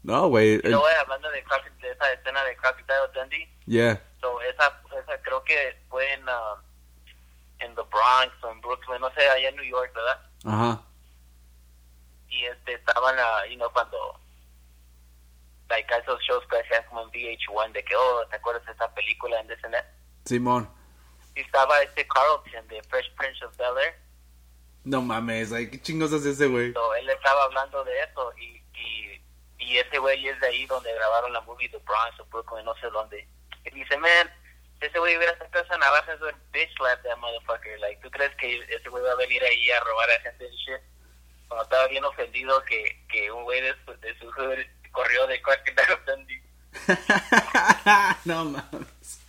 No, 0.03 0.27
güey. 0.27 0.49
Y 0.49 0.53
el- 0.63 0.71
luego, 0.71 0.85
hablando 1.01 1.29
de, 1.31 1.43
de 1.81 1.91
esa 1.91 2.13
escena 2.13 2.43
de 2.43 2.55
Crocodile 2.57 3.11
Dundee, 3.13 3.49
Yeah. 3.67 3.99
so, 4.21 4.39
esa, 4.41 4.79
esa 5.01 5.21
creo 5.23 5.43
que 5.43 5.75
fue 5.89 6.13
en, 6.13 6.21
um, 6.21 6.59
en 7.59 7.73
the 7.75 7.81
Bronx 7.81 8.43
o 8.43 8.51
en 8.51 8.61
Brooklyn, 8.61 9.01
no 9.01 9.11
sé, 9.15 9.27
allá 9.27 9.49
en 9.49 9.55
New 9.55 9.65
York, 9.65 9.91
¿verdad? 9.95 10.21
Ajá. 10.45 10.81
Y 12.29 12.45
este, 12.45 12.73
estaban, 12.73 13.15
uh, 13.17 13.49
you 13.49 13.55
know, 13.57 13.71
cuando, 13.73 13.97
like, 15.69 15.91
esos 15.95 16.19
shows 16.21 16.45
que 16.47 16.59
hacían 16.59 16.83
como 16.89 17.01
en 17.03 17.09
VH1, 17.11 17.71
de 17.71 17.83
que, 17.83 17.95
oh, 17.95 18.25
¿te 18.29 18.35
acuerdas 18.35 18.63
de 18.67 18.73
esa 18.73 18.93
película 18.93 19.39
en 19.39 19.47
Disney? 19.47 19.81
Simón. 20.25 20.69
Y 21.35 21.41
estaba 21.41 21.81
este 21.81 22.07
Carlton 22.07 22.67
de 22.67 22.81
Fresh 22.83 23.13
Prince 23.15 23.43
of 23.45 23.55
Bel-Air, 23.57 23.95
No 24.83 25.01
mames, 25.01 25.51
ay, 25.51 25.69
qué 25.69 25.81
chingos 25.81 26.13
hace 26.13 26.31
ese, 26.31 26.47
güey. 26.47 26.73
so, 26.73 26.95
él 26.95 27.09
estaba 27.09 27.43
hablando 27.43 27.83
de 27.83 27.99
eso, 28.03 28.33
y, 28.37 28.61
y, 28.73 29.21
y 29.59 29.77
ese 29.77 29.97
güey 29.99 30.27
es 30.27 30.39
de 30.39 30.47
ahí 30.47 30.65
donde 30.65 30.93
grabaron 30.93 31.33
la 31.33 31.41
movie 31.41 31.69
The 31.69 31.77
Bronx 31.79 32.19
o 32.19 32.25
Brooklyn, 32.25 32.65
no 32.65 32.75
sé 32.75 32.89
dónde. 32.89 33.27
Y 33.65 33.71
dice, 33.71 33.97
man, 33.97 34.31
ese 34.79 34.97
güey 34.99 35.17
hubiera 35.17 35.37
sacado 35.37 35.63
esa 35.65 35.77
navaja, 35.77 36.13
es 36.13 36.21
un 36.21 36.33
bitch 36.51 36.73
slap 36.77 37.01
that 37.03 37.17
motherfucker. 37.17 37.79
Like, 37.79 38.01
¿tú 38.01 38.09
crees 38.11 38.33
que 38.37 38.59
ese 38.63 38.89
güey 38.89 39.03
va 39.03 39.11
a 39.11 39.15
venir 39.15 39.43
ahí 39.43 39.71
a 39.71 39.79
robar 39.81 40.09
a 40.11 40.19
gente 40.21 40.45
y 40.47 40.55
shit? 40.57 40.81
Cuando 41.47 41.63
estaba 41.63 41.87
bien 41.87 42.03
ofendido 42.03 42.63
que, 42.63 43.05
que 43.09 43.31
un 43.31 43.43
güey 43.43 43.61
de 43.61 43.75
su, 43.85 43.93
de 43.99 44.17
su 44.19 44.31
hood 44.31 44.57
corrió 44.91 45.27
de 45.27 45.41
Crocodile 45.41 45.97
Dundee. 46.07 46.41
no 48.25 48.45
mames. 48.45 49.19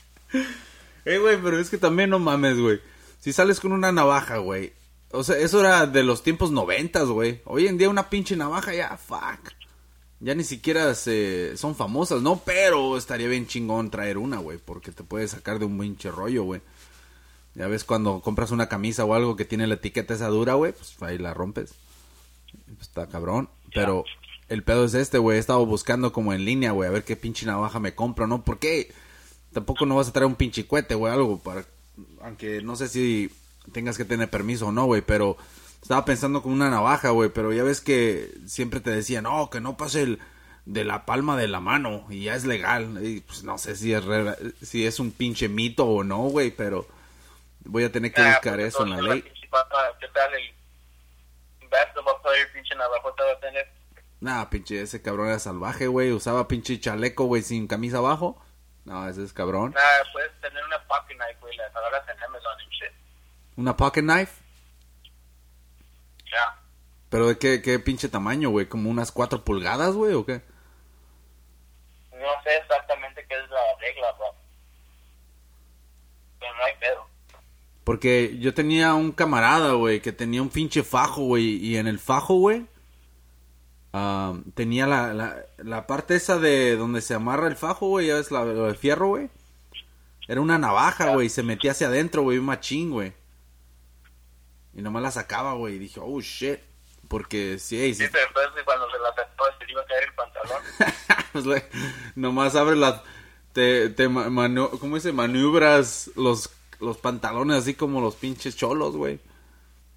Eh, 1.07 1.19
güey, 1.19 1.41
pero 1.41 1.59
es 1.59 1.71
que 1.71 1.79
también 1.79 2.11
no 2.11 2.19
mames, 2.19 2.59
güey. 2.59 2.81
Si 3.21 3.33
sales 3.33 3.61
con 3.61 3.73
una 3.73 3.93
navaja, 3.93 4.39
güey. 4.39 4.73
O 5.13 5.23
sea, 5.23 5.39
eso 5.39 5.61
era 5.61 5.87
de 5.87 6.03
los 6.03 6.25
tiempos 6.25 6.51
noventas, 6.51 7.07
güey. 7.07 7.41
Hoy 7.45 7.69
en 7.69 7.79
día 7.79 7.89
una 7.89 8.11
pinche 8.11 8.37
navaja 8.37 8.75
ya, 8.75 8.97
fuck. 8.97 9.53
Ya 10.19 10.35
ni 10.35 10.43
siquiera 10.43 10.93
se, 10.97 11.57
son 11.57 11.77
famosas, 11.77 12.23
¿no? 12.23 12.43
Pero 12.45 12.97
estaría 12.97 13.29
bien 13.29 13.47
chingón 13.47 13.89
traer 13.89 14.19
una, 14.19 14.39
güey. 14.39 14.59
Porque 14.59 14.91
te 14.91 15.05
puede 15.05 15.29
sacar 15.29 15.61
de 15.61 15.67
un 15.67 15.79
pinche 15.79 16.11
rollo, 16.11 16.43
güey. 16.43 16.61
Ya 17.55 17.69
ves 17.69 17.85
cuando 17.85 18.21
compras 18.21 18.51
una 18.51 18.69
camisa 18.69 19.05
o 19.05 19.15
algo 19.15 19.37
que 19.37 19.45
tiene 19.45 19.69
la 19.69 19.75
etiqueta 19.75 20.13
esa 20.13 20.27
dura, 20.27 20.55
güey. 20.55 20.73
Pues 20.73 21.01
ahí 21.03 21.19
la 21.19 21.35
rompes. 21.35 21.73
Pues, 22.67 22.89
está 22.89 23.07
cabrón. 23.07 23.49
Pero 23.73 24.05
el 24.49 24.65
pedo 24.65 24.85
es 24.85 24.95
este, 24.95 25.19
güey. 25.19 25.37
He 25.37 25.41
estado 25.41 25.65
buscando 25.67 26.13
como 26.13 26.33
en 26.33 26.45
línea, 26.45 26.73
güey. 26.73 26.89
A 26.89 26.93
ver 26.93 27.05
qué 27.05 27.15
pinche 27.15 27.47
navaja 27.47 27.79
me 27.79 27.95
compro, 27.95 28.27
¿no? 28.27 28.43
Porque 28.43 28.93
tampoco 29.57 29.87
no 29.87 29.97
vas 29.97 30.09
a 30.09 30.13
traer 30.13 30.27
un 30.27 30.35
pinche 30.35 30.67
cuete, 30.67 30.95
güey. 30.95 31.11
Algo 31.15 31.39
para... 31.39 31.65
Aunque 32.21 32.61
no 32.61 32.77
sé 32.77 32.89
si 32.89 33.31
tengas 33.73 33.97
que 33.97 34.05
tener 34.05 34.29
permiso 34.29 34.67
o 34.67 34.73
no, 34.73 34.85
güey, 34.85 35.01
pero 35.01 35.39
estaba 35.81 36.05
pensando 36.05 36.43
con 36.43 36.53
una 36.53 36.69
navaja, 36.69 37.09
güey, 37.09 37.31
pero 37.31 37.55
ya 37.55 37.63
ves 37.63 37.81
que 37.81 38.31
siempre 38.47 38.81
te 38.81 38.91
decían, 38.91 39.25
no, 39.25 39.49
que 39.49 39.63
no 39.63 39.79
pase 39.79 40.03
el 40.03 40.19
de 40.67 40.85
la 40.85 41.07
palma 41.07 41.39
de 41.39 41.49
la 41.49 41.61
mano 41.61 42.05
y 42.11 42.25
ya 42.25 42.35
es 42.35 42.45
legal. 42.45 42.99
Y 43.03 43.21
pues 43.23 43.45
no 43.45 43.57
sé 43.57 43.77
si 43.77 43.95
es 43.95 44.05
si 44.63 44.85
es 44.85 45.01
un 45.01 45.11
pinche 45.11 45.49
mito 45.49 45.87
o 45.87 46.05
no, 46.05 46.19
güey, 46.25 46.51
pero 46.51 46.87
voy 47.65 47.85
a 47.85 47.91
tener 47.91 48.13
que 48.13 48.21
Ah, 48.21 48.33
buscar 48.35 48.57
pues, 48.57 48.75
eso 48.75 48.83
en 48.83 48.91
la 48.91 49.01
ley. 49.01 49.23
pinche 49.23 49.49
papá, 49.49 49.97
¿Qué 49.99 50.07
tal 50.13 50.35
el 50.35 51.69
basketball 51.71 52.21
player 52.23 52.53
pinche 52.53 52.75
navajota 52.75 53.25
va 53.25 53.33
a 53.33 53.41
tener? 53.41 53.67
Nah, 54.21 54.45
pinche 54.51 54.83
ese 54.83 55.01
cabrón 55.01 55.29
era 55.29 55.39
salvaje, 55.39 55.87
güey, 55.87 56.13
usaba 56.13 56.47
pinche 56.47 56.79
chaleco, 56.79 57.25
güey, 57.25 57.41
sin 57.41 57.67
camisa 57.67 57.99
abajo. 57.99 58.43
No, 58.87 59.07
ese 59.09 59.23
es 59.25 59.33
cabrón. 59.33 59.73
Nada, 59.75 60.05
puedes 60.13 60.33
tener 60.41 60.65
una 60.65 60.79
pocket 60.87 61.15
knife, 61.17 61.37
güey, 61.41 61.57
las 61.57 61.75
agarras 61.77 62.09
en 62.09 62.23
Amazon 62.23 62.53
y 62.61 62.75
shit. 62.75 62.93
Una 63.57 63.77
pocket 63.77 64.03
knife, 64.03 64.33
Ya. 66.33 66.59
pero 67.11 67.27
de 67.29 67.39
qué 67.39 67.61
qué 67.63 67.79
pinche 67.79 68.09
tamaño, 68.09 68.51
güey, 68.51 68.67
como 68.69 68.89
unas 68.91 69.13
cuatro 69.13 69.45
pulgadas, 69.45 69.95
güey, 69.95 70.15
o 70.15 70.25
qué? 70.25 70.41
No 72.13 72.43
sé 72.45 72.57
exactamente 72.57 73.27
qué 73.29 73.35
es 73.35 73.51
la 73.51 73.61
regla, 73.81 74.13
bro. 74.13 74.35
Pero 76.41 76.55
no 76.57 76.65
hay 76.65 76.75
pedo. 76.81 77.07
Porque 77.85 78.39
yo 78.39 78.55
tenía 78.55 78.95
un 78.95 79.13
camarada, 79.13 79.73
güey, 79.73 80.01
que 80.01 80.13
tenía 80.13 80.43
un 80.43 80.49
pinche 80.51 80.83
fajo, 80.83 81.23
güey, 81.23 81.57
y 81.57 81.77
en 81.77 81.87
el 81.87 81.99
fajo, 81.99 82.35
güey, 82.35 82.67
ah, 83.99 84.35
tenía 84.55 84.87
la, 84.87 85.15
la, 85.15 85.45
la 85.57 85.87
parte 85.87 86.15
esa 86.17 86.39
de 86.39 86.77
donde 86.77 87.01
se 87.01 87.15
amarra 87.15 87.49
el 87.49 87.57
fajo, 87.57 87.89
güey, 87.89 88.09
ya 88.09 88.17
ves, 88.17 88.31
la, 88.31 88.45
lo 88.45 88.67
de 88.67 88.75
fierro, 88.75 89.09
güey. 89.09 89.31
Era 90.29 90.41
una 90.41 90.59
navaja, 90.59 91.15
güey, 91.15 91.29
y 91.29 91.31
se 91.31 91.43
metía 91.43 91.71
hacia 91.71 91.87
adentro, 91.87 92.23
güey, 92.23 92.39
un 92.39 92.45
machín, 92.45 92.91
güey. 92.91 93.15
Y 94.75 94.83
nomás 94.83 95.03
la 95.03 95.11
sacaba, 95.11 95.55
güey, 95.55 95.77
y 95.77 95.79
dije, 95.79 96.01
oh, 96.03 96.21
shit. 96.21 96.59
Porque, 97.09 97.59
sí, 97.59 97.81
ey, 97.81 97.95
sí, 97.95 98.05
Sí, 98.05 98.11
pero 98.13 98.27
después 98.27 98.65
cuando 98.65 98.91
se 98.91 98.99
la 98.99 99.15
sacó, 99.15 99.45
se 99.59 99.65
le 99.65 99.73
iba 99.73 99.81
a 99.81 99.87
caer 99.87 100.05
el 100.05 100.15
pantalón. 100.15 100.63
pues, 101.45 101.65
nomás 102.17 102.55
abre 102.57 102.77
las... 102.77 103.01
Te, 103.53 103.89
te 103.91 104.09
ma- 104.09 104.29
manu- 104.29 104.79
¿cómo 104.81 104.97
dice? 104.97 105.13
Maniobras 105.13 106.11
los, 106.17 106.51
los 106.81 106.99
pantalones 106.99 107.57
así 107.59 107.75
como 107.75 108.01
los 108.03 108.17
pinches 108.17 108.57
cholos, 108.57 108.97
güey. 108.97 109.19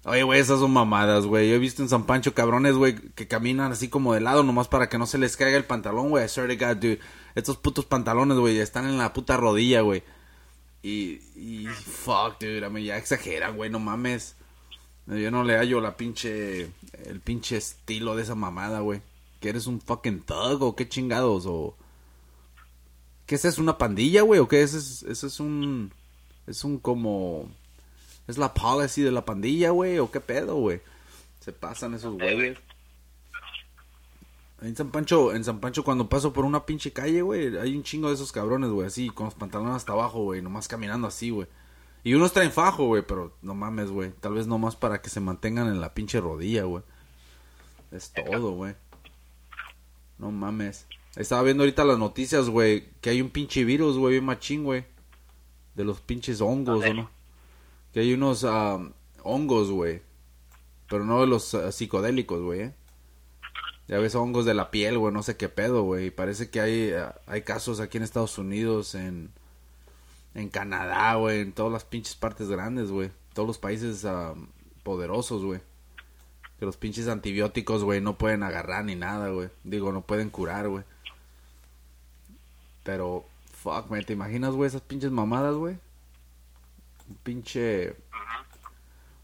Oye, 0.04 0.22
güey, 0.22 0.40
esas 0.40 0.60
son 0.60 0.72
mamadas, 0.72 1.26
güey. 1.26 1.50
Yo 1.50 1.56
he 1.56 1.58
visto 1.58 1.82
en 1.82 1.88
San 1.90 2.06
Pancho 2.06 2.32
cabrones, 2.32 2.74
güey, 2.74 2.94
que 2.94 3.28
caminan 3.28 3.72
así 3.72 3.88
como 3.88 4.14
de 4.14 4.20
lado 4.20 4.42
nomás 4.42 4.66
para 4.68 4.88
que 4.88 4.96
no 4.96 5.06
se 5.06 5.18
les 5.18 5.36
caiga 5.36 5.58
el 5.58 5.64
pantalón, 5.64 6.08
güey. 6.08 6.24
I 6.24 6.28
swear 6.28 6.48
to 6.48 6.54
God, 6.54 6.76
dude. 6.76 7.00
Estos 7.34 7.58
putos 7.58 7.84
pantalones, 7.84 8.38
güey, 8.38 8.58
están 8.58 8.86
en 8.86 8.96
la 8.96 9.12
puta 9.12 9.36
rodilla, 9.36 9.82
güey. 9.82 10.02
Y, 10.82 11.20
y, 11.36 11.66
fuck, 11.66 12.40
dude, 12.40 12.64
a 12.64 12.70
mí 12.70 12.84
ya 12.84 12.96
exageran, 12.96 13.56
güey, 13.56 13.68
no 13.68 13.78
mames. 13.78 14.36
Yo 15.06 15.30
no 15.30 15.44
le 15.44 15.56
hallo 15.56 15.80
la 15.80 15.96
pinche, 15.96 16.70
el 17.04 17.20
pinche 17.20 17.56
estilo 17.56 18.16
de 18.16 18.22
esa 18.22 18.34
mamada, 18.34 18.80
güey. 18.80 19.02
¿Que 19.40 19.48
eres 19.48 19.66
un 19.66 19.80
fucking 19.80 20.20
thug 20.20 20.62
o 20.62 20.76
qué 20.76 20.88
chingados? 20.88 21.44
O... 21.46 21.74
¿Qué 23.26 23.34
es 23.34 23.44
eso? 23.44 23.60
¿Una 23.60 23.76
pandilla, 23.76 24.22
güey? 24.22 24.40
¿O 24.40 24.48
qué 24.48 24.62
es? 24.62 24.74
Eso 25.02 25.26
es 25.26 25.40
un... 25.40 25.92
Es 26.46 26.64
un 26.64 26.78
como... 26.78 27.50
¿Es 28.26 28.38
la 28.38 28.54
policy 28.54 29.02
de 29.02 29.10
la 29.10 29.24
pandilla, 29.24 29.70
güey? 29.70 29.98
¿O 29.98 30.10
qué 30.10 30.20
pedo, 30.20 30.56
güey? 30.56 30.80
Se 31.40 31.52
pasan 31.52 31.94
esos 31.94 32.14
güeyes. 32.14 32.58
En 34.62 34.76
San 34.76 34.90
Pancho, 34.90 35.34
en 35.34 35.42
San 35.42 35.58
Pancho 35.58 35.84
cuando 35.84 36.08
paso 36.08 36.32
por 36.32 36.44
una 36.44 36.66
pinche 36.66 36.92
calle, 36.92 37.22
güey, 37.22 37.56
hay 37.56 37.74
un 37.74 37.82
chingo 37.82 38.08
de 38.08 38.14
esos 38.14 38.30
cabrones, 38.30 38.68
güey, 38.70 38.86
así, 38.86 39.08
con 39.08 39.24
los 39.24 39.34
pantalones 39.34 39.74
hasta 39.74 39.92
abajo, 39.92 40.22
güey, 40.22 40.42
nomás 40.42 40.68
caminando 40.68 41.08
así, 41.08 41.30
güey. 41.30 41.48
Y 42.04 42.14
unos 42.14 42.32
traen 42.32 42.52
fajo, 42.52 42.86
güey, 42.86 43.02
pero 43.02 43.36
no 43.42 43.54
mames, 43.54 43.90
güey. 43.90 44.10
Tal 44.20 44.34
vez 44.34 44.46
nomás 44.46 44.76
para 44.76 45.00
que 45.00 45.10
se 45.10 45.20
mantengan 45.20 45.68
en 45.68 45.80
la 45.80 45.94
pinche 45.94 46.20
rodilla, 46.20 46.64
güey. 46.64 46.82
Es 47.90 48.12
todo, 48.12 48.52
güey. 48.52 48.74
No 50.18 50.30
mames. 50.30 50.86
Estaba 51.16 51.42
viendo 51.42 51.62
ahorita 51.62 51.84
las 51.84 51.98
noticias, 51.98 52.48
güey, 52.48 52.90
que 53.00 53.10
hay 53.10 53.20
un 53.20 53.30
pinche 53.30 53.64
virus, 53.64 53.96
güey, 53.96 54.12
bien 54.12 54.24
machín, 54.24 54.64
güey. 54.64 54.84
De 55.74 55.84
los 55.84 56.00
pinches 56.00 56.40
hongos, 56.40 56.84
¿o 56.84 56.94
no? 56.94 57.10
Que 57.92 58.00
hay 58.00 58.12
unos 58.14 58.44
hongos, 59.22 59.70
güey. 59.70 60.02
Pero 60.90 61.04
no 61.04 61.24
los 61.24 61.54
ah, 61.54 61.70
psicodélicos, 61.70 62.42
güey, 62.42 62.60
¿eh? 62.62 62.74
Ya 63.86 63.98
ves 63.98 64.14
hongos 64.16 64.44
de 64.44 64.54
la 64.54 64.70
piel, 64.70 64.98
güey, 64.98 65.14
no 65.14 65.22
sé 65.22 65.36
qué 65.36 65.48
pedo, 65.48 65.82
güey. 65.82 66.10
Parece 66.10 66.50
que 66.50 66.60
hay, 66.60 66.92
ah, 66.92 67.14
hay 67.26 67.42
casos 67.42 67.78
aquí 67.80 67.96
en 67.96 68.02
Estados 68.02 68.38
Unidos, 68.38 68.96
en, 68.96 69.30
en 70.34 70.48
Canadá, 70.48 71.14
güey, 71.14 71.40
en 71.40 71.52
todas 71.52 71.72
las 71.72 71.84
pinches 71.84 72.16
partes 72.16 72.48
grandes, 72.48 72.90
güey. 72.90 73.10
Todos 73.34 73.46
los 73.46 73.58
países 73.58 74.04
poderosos, 74.82 75.44
güey. 75.44 75.60
Que 76.58 76.66
los 76.66 76.76
pinches 76.76 77.06
antibióticos, 77.06 77.84
güey, 77.84 78.00
no 78.00 78.18
pueden 78.18 78.42
agarrar 78.42 78.84
ni 78.84 78.96
nada, 78.96 79.28
güey. 79.30 79.48
Digo, 79.62 79.92
no 79.92 80.02
pueden 80.02 80.30
curar, 80.30 80.68
güey. 80.68 80.82
Pero, 82.82 83.24
fuck, 83.52 83.88
man, 83.90 84.04
¿te 84.04 84.12
imaginas, 84.12 84.54
güey, 84.54 84.66
esas 84.66 84.82
pinches 84.82 85.12
mamadas, 85.12 85.54
güey? 85.54 85.78
Un 87.10 87.16
pinche... 87.16 87.96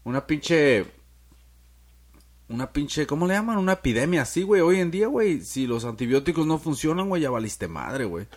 Una 0.03 0.27
pinche... 0.27 0.85
Una 2.49 2.71
pinche... 2.71 3.07
¿Cómo 3.07 3.25
le 3.25 3.33
llaman? 3.33 3.57
Una 3.57 3.73
epidemia 3.73 4.21
así, 4.21 4.43
güey. 4.43 4.61
Hoy 4.61 4.79
en 4.79 4.91
día, 4.91 5.07
güey, 5.07 5.41
si 5.41 5.65
los 5.65 5.85
antibióticos 5.85 6.45
no 6.45 6.59
funcionan, 6.59 7.07
güey, 7.07 7.21
ya 7.21 7.29
valiste 7.29 7.67
madre, 7.67 8.05
güey. 8.05 8.27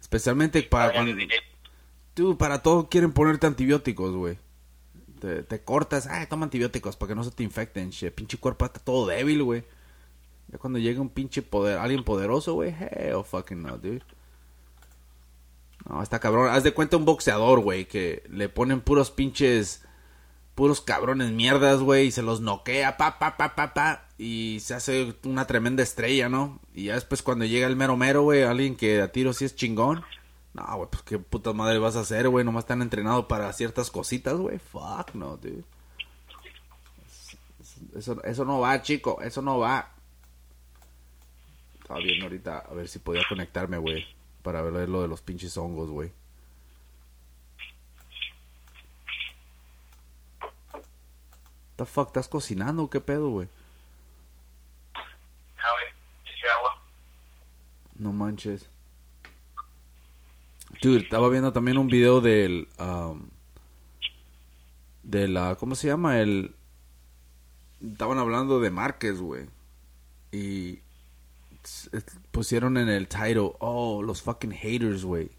Especialmente 0.00 0.62
para 0.62 0.92
cuando... 0.92 1.12
Tú, 2.14 2.36
para 2.36 2.62
todo 2.62 2.88
quieren 2.88 3.12
ponerte 3.12 3.46
antibióticos, 3.46 4.14
güey. 4.14 4.38
Te, 5.20 5.42
te 5.42 5.62
cortas, 5.62 6.06
ay, 6.06 6.26
toma 6.26 6.44
antibióticos 6.44 6.96
para 6.96 7.08
que 7.08 7.14
no 7.14 7.24
se 7.24 7.30
te 7.30 7.42
infecten, 7.42 7.90
shit. 7.90 8.12
Pinche 8.12 8.36
cuerpo 8.38 8.64
está 8.66 8.80
todo 8.80 9.06
débil, 9.06 9.42
güey. 9.42 9.64
Ya 10.48 10.58
cuando 10.58 10.78
llega 10.78 11.00
un 11.00 11.08
pinche 11.08 11.40
poder, 11.40 11.78
alguien 11.78 12.04
poderoso, 12.04 12.54
güey, 12.54 12.74
hell 12.78 13.24
fucking 13.24 13.62
no, 13.62 13.78
dude. 13.78 14.02
No, 15.88 16.02
está 16.02 16.18
cabrón. 16.20 16.50
Haz 16.50 16.62
de 16.62 16.72
cuenta 16.72 16.96
un 16.96 17.04
boxeador, 17.04 17.60
güey, 17.60 17.86
que 17.86 18.22
le 18.30 18.48
ponen 18.48 18.80
puros 18.80 19.10
pinches, 19.10 19.84
puros 20.54 20.80
cabrones 20.80 21.32
mierdas, 21.32 21.80
güey, 21.80 22.06
y 22.06 22.10
se 22.12 22.22
los 22.22 22.40
noquea, 22.40 22.96
pa, 22.96 23.18
pa, 23.18 23.36
pa, 23.36 23.54
pa, 23.56 23.74
pa, 23.74 24.06
y 24.18 24.58
se 24.60 24.74
hace 24.74 25.14
una 25.24 25.46
tremenda 25.46 25.82
estrella, 25.82 26.28
¿no? 26.28 26.60
Y 26.74 26.84
ya 26.84 26.94
después 26.94 27.22
cuando 27.22 27.44
llega 27.44 27.66
el 27.66 27.76
mero 27.76 27.96
mero, 27.96 28.22
güey, 28.22 28.42
alguien 28.42 28.76
que 28.76 29.00
a 29.02 29.10
tiro 29.10 29.32
sí 29.32 29.44
es 29.44 29.56
chingón. 29.56 30.04
No, 30.54 30.64
güey, 30.76 30.88
pues 30.90 31.02
qué 31.02 31.18
puta 31.18 31.52
madre 31.52 31.78
vas 31.78 31.96
a 31.96 32.00
hacer, 32.00 32.28
güey. 32.28 32.44
Nomás 32.44 32.64
están 32.64 32.82
entrenados 32.82 33.24
para 33.24 33.52
ciertas 33.52 33.90
cositas, 33.90 34.34
güey. 34.34 34.58
Fuck, 34.58 35.14
no, 35.14 35.38
dude. 35.38 35.64
Eso, 37.96 38.22
eso 38.22 38.44
no 38.44 38.60
va, 38.60 38.82
chico. 38.82 39.20
Eso 39.22 39.40
no 39.40 39.58
va. 39.58 39.92
Estaba 41.80 42.00
viendo 42.00 42.26
ahorita 42.26 42.58
a 42.58 42.74
ver 42.74 42.86
si 42.86 42.98
podía 42.98 43.22
conectarme, 43.28 43.78
güey. 43.78 44.04
Para 44.42 44.62
ver 44.62 44.88
lo 44.88 45.02
de 45.02 45.08
los 45.08 45.22
pinches 45.22 45.56
hongos, 45.56 45.90
güey. 45.90 46.12
The 51.76 51.84
fuck, 51.86 52.08
¿estás 52.08 52.28
cocinando? 52.28 52.90
¿Qué 52.90 53.00
pedo, 53.00 53.30
güey? 53.30 53.48
No 58.02 58.12
manches. 58.12 58.68
Dude, 60.82 60.98
estaba 60.98 61.28
viendo 61.28 61.52
también 61.52 61.78
un 61.78 61.86
video 61.86 62.20
del... 62.20 62.68
um, 62.78 63.28
de 65.04 65.28
la... 65.28 65.54
¿Cómo 65.54 65.76
se 65.76 65.86
llama? 65.86 66.18
El... 66.20 66.54
Estaban 67.80 68.18
hablando 68.18 68.58
de 68.58 68.70
Márquez, 68.70 69.20
güey. 69.20 69.46
Y... 70.32 70.80
Pusieron 72.30 72.76
en 72.76 72.88
el 72.88 73.08
title... 73.08 73.52
Oh, 73.58 74.02
los 74.02 74.22
fucking 74.22 74.52
haters, 74.52 75.04
güey. 75.04 75.30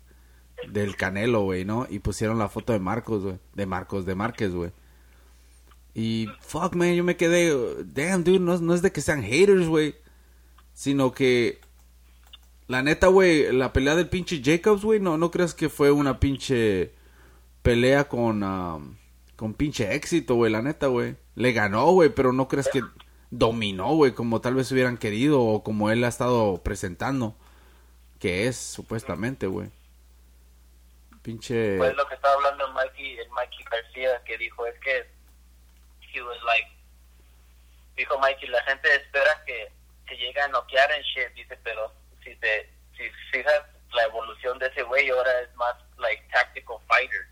Del 0.70 0.96
Canelo, 0.96 1.42
güey, 1.44 1.65
¿no? 1.65 1.88
Y 1.89 2.00
pusieron 2.00 2.39
la 2.39 2.50
foto 2.50 2.74
de 2.74 2.80
Marcos, 2.80 3.24
güey. 3.24 3.39
De 3.53 3.65
Marcos, 3.65 4.06
de 4.06 4.15
Márquez, 4.15 4.53
güey. 4.53 4.72
Y... 5.94 6.27
Fuck, 6.42 6.75
man, 6.75 6.94
yo 6.94 7.03
me 7.03 7.18
quedé... 7.18 7.53
Damn, 7.86 8.24
dude, 8.24 8.39
no, 8.39 8.58
no 8.60 8.74
es 8.74 8.82
de 8.82 8.92
que 8.92 9.01
sean 9.01 9.24
haters, 9.24 9.68
güey. 9.68 9.96
Sino 10.74 11.12
que... 11.12 11.60
La 12.68 12.82
neta, 12.82 13.08
güey, 13.08 13.51
la 13.51 13.74
pelea 13.74 13.96
del 13.96 14.10
pinche 14.10 14.42
Jacobs, 14.44 14.84
güey, 14.84 15.00
no, 15.00 15.18
no 15.18 15.32
creas 15.32 15.53
que 15.53 15.68
fue 15.70 15.92
una 15.92 16.20
pinche 16.20 16.94
pelea 17.62 18.06
con, 18.06 18.42
ah, 18.44 18.80
con 19.36 19.53
pinche 19.53 19.94
éxito, 19.94 20.36
güey, 20.36 20.51
la 20.51 20.62
neta, 20.62 20.88
güey. 20.88 21.18
Le 21.36 21.51
ganó, 21.51 21.92
güey, 21.92 22.10
pero 22.10 22.32
no 22.32 22.48
crees 22.48 22.70
que 22.70 22.82
dominó, 23.34 23.96
güey, 23.96 24.13
como 24.13 24.42
tal 24.42 24.54
vez 24.54 24.72
hubieran 24.72 24.98
querido 24.98 25.42
o 25.42 25.63
como 25.63 25.90
él 25.90 26.04
ha 26.04 26.08
estado 26.08 26.62
presentando. 26.63 27.36
Que 28.20 28.48
es, 28.48 28.58
supuestamente, 28.58 29.48
güey. 29.48 29.70
Pinche... 31.24 31.78
Pues 31.78 31.96
lo 31.96 32.08
que 32.08 32.16
estaba 32.16 32.36
hablando 32.36 32.68
el 32.68 32.74
Mikey, 32.74 33.20
el 33.20 33.30
Mikey 33.32 33.66
García, 33.70 34.24
que 34.24 34.38
dijo 34.38 34.66
es 34.66 34.80
que 34.80 35.08
he 36.13 36.22
was 36.22 36.38
like, 36.44 36.70
dijo 37.96 38.18
Mikey, 38.20 38.48
la 38.50 38.62
gente 38.63 38.96
espera 38.96 39.44
que, 39.46 39.72
que 40.06 40.16
llegue 40.16 40.40
a 40.40 40.48
noquear 40.50 40.92
en 40.92 41.02
shit, 41.02 41.34
dice, 41.34 41.58
pero 41.63 41.92
si 42.24 42.36
te, 42.36 42.70
si 42.96 43.10
fijas 43.32 43.63
la 43.94 44.04
evolución 44.04 44.60
de 44.60 44.68
ese 44.68 44.84
güey, 44.84 45.10
ahora 45.10 45.42
es 45.42 45.54
más 45.56 45.75
like 45.98 46.24
tactical 46.32 46.78
fighter, 46.88 47.28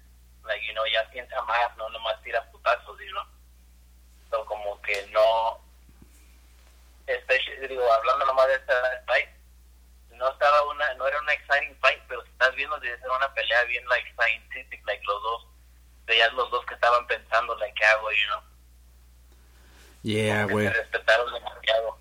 like, 0.46 0.65
you 0.65 0.74
know, 0.74 0.86
ya 0.88 1.08
piensa 1.12 1.41
más, 1.43 1.77
no 1.77 1.89
nomás 1.89 2.22
tira 2.24 2.43
putazos, 2.51 3.00
you 3.00 3.12
know. 3.12 3.25
So, 4.31 4.46
como 4.46 4.81
que 4.81 5.08
no, 5.12 5.60
especially, 7.08 7.67
digo, 7.67 7.91
hablando 7.91 8.25
nomás 8.25 8.48
de 8.48 8.55
esta 8.55 9.03
fight, 9.05 9.29
no 10.12 10.29
estaba 10.29 10.63
una, 10.70 10.93
no 10.96 11.08
era 11.08 11.20
una 11.20 11.34
exciting 11.34 11.75
fight, 11.79 12.01
pero 12.08 12.24
si 12.24 12.29
estás 12.31 12.55
viendo 12.55 12.79
debe 12.79 13.00
ser 13.00 13.10
una 13.10 13.34
pelea 13.34 13.63
bien 13.65 13.86
like 13.88 14.13
scientific, 14.13 14.86
like 14.86 15.03
los 15.05 15.22
dos, 15.24 15.48
veías 16.05 16.31
los 16.34 16.50
dos 16.51 16.65
que 16.65 16.75
estaban 16.75 17.05
pensando, 17.08 17.55
like, 17.58 17.74
¿qué 17.77 17.86
hago, 17.86 18.00
you 18.13 18.27
know? 18.27 18.51
Yeah, 20.03 20.46
güey. 20.46 20.68
se 20.68 20.74
respetaron 20.74 21.34
demasiado. 21.34 21.98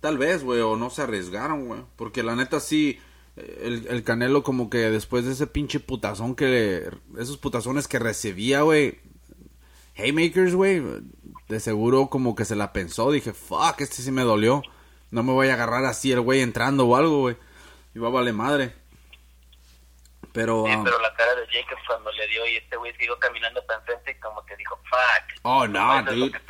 Tal 0.00 0.18
vez, 0.18 0.44
güey, 0.44 0.60
o 0.60 0.76
no 0.76 0.90
se 0.90 1.02
arriesgaron, 1.02 1.66
güey. 1.66 1.82
Porque 1.96 2.22
la 2.22 2.36
neta 2.36 2.60
sí, 2.60 3.00
el, 3.36 3.86
el 3.88 4.04
Canelo 4.04 4.42
como 4.42 4.70
que 4.70 4.78
después 4.90 5.24
de 5.24 5.32
ese 5.32 5.46
pinche 5.46 5.80
putazón 5.80 6.36
que... 6.36 6.88
esos 7.18 7.38
putazones 7.38 7.88
que 7.88 7.98
recibía, 7.98 8.62
güey. 8.62 9.00
Haymakers, 9.96 10.54
güey. 10.54 10.82
De 11.48 11.60
seguro 11.60 12.08
como 12.08 12.34
que 12.34 12.44
se 12.44 12.56
la 12.56 12.72
pensó. 12.72 13.10
Dije, 13.10 13.32
fuck, 13.32 13.80
este 13.80 14.02
sí 14.02 14.10
me 14.12 14.22
dolió. 14.22 14.62
No 15.10 15.22
me 15.22 15.32
voy 15.32 15.48
a 15.48 15.54
agarrar 15.54 15.84
así 15.84 16.12
el 16.12 16.20
güey 16.20 16.40
entrando 16.40 16.86
o 16.86 16.96
algo, 16.96 17.20
güey. 17.20 17.36
Y 17.94 17.98
va 17.98 18.08
a 18.08 18.12
valer 18.12 18.34
madre. 18.34 18.74
Pero... 20.32 20.64
Sí, 20.66 20.72
ah, 20.72 20.82
pero 20.84 21.00
la 21.00 21.14
cara 21.14 21.33
de 21.46 21.62
Jacob 21.62 21.78
cuando 21.86 22.12
le 22.12 22.26
dio 22.28 22.46
y 22.46 22.56
este 22.56 22.76
güey 22.76 22.92
siguió 22.92 23.18
caminando 23.18 23.64
para 23.66 23.80
enfrente 23.80 24.12
y 24.12 24.20
como 24.20 24.44
que 24.44 24.56
dijo, 24.56 24.76
fuck. 24.88 25.40
Oh, 25.42 25.66
no, 25.66 26.02
dude. 26.04 26.40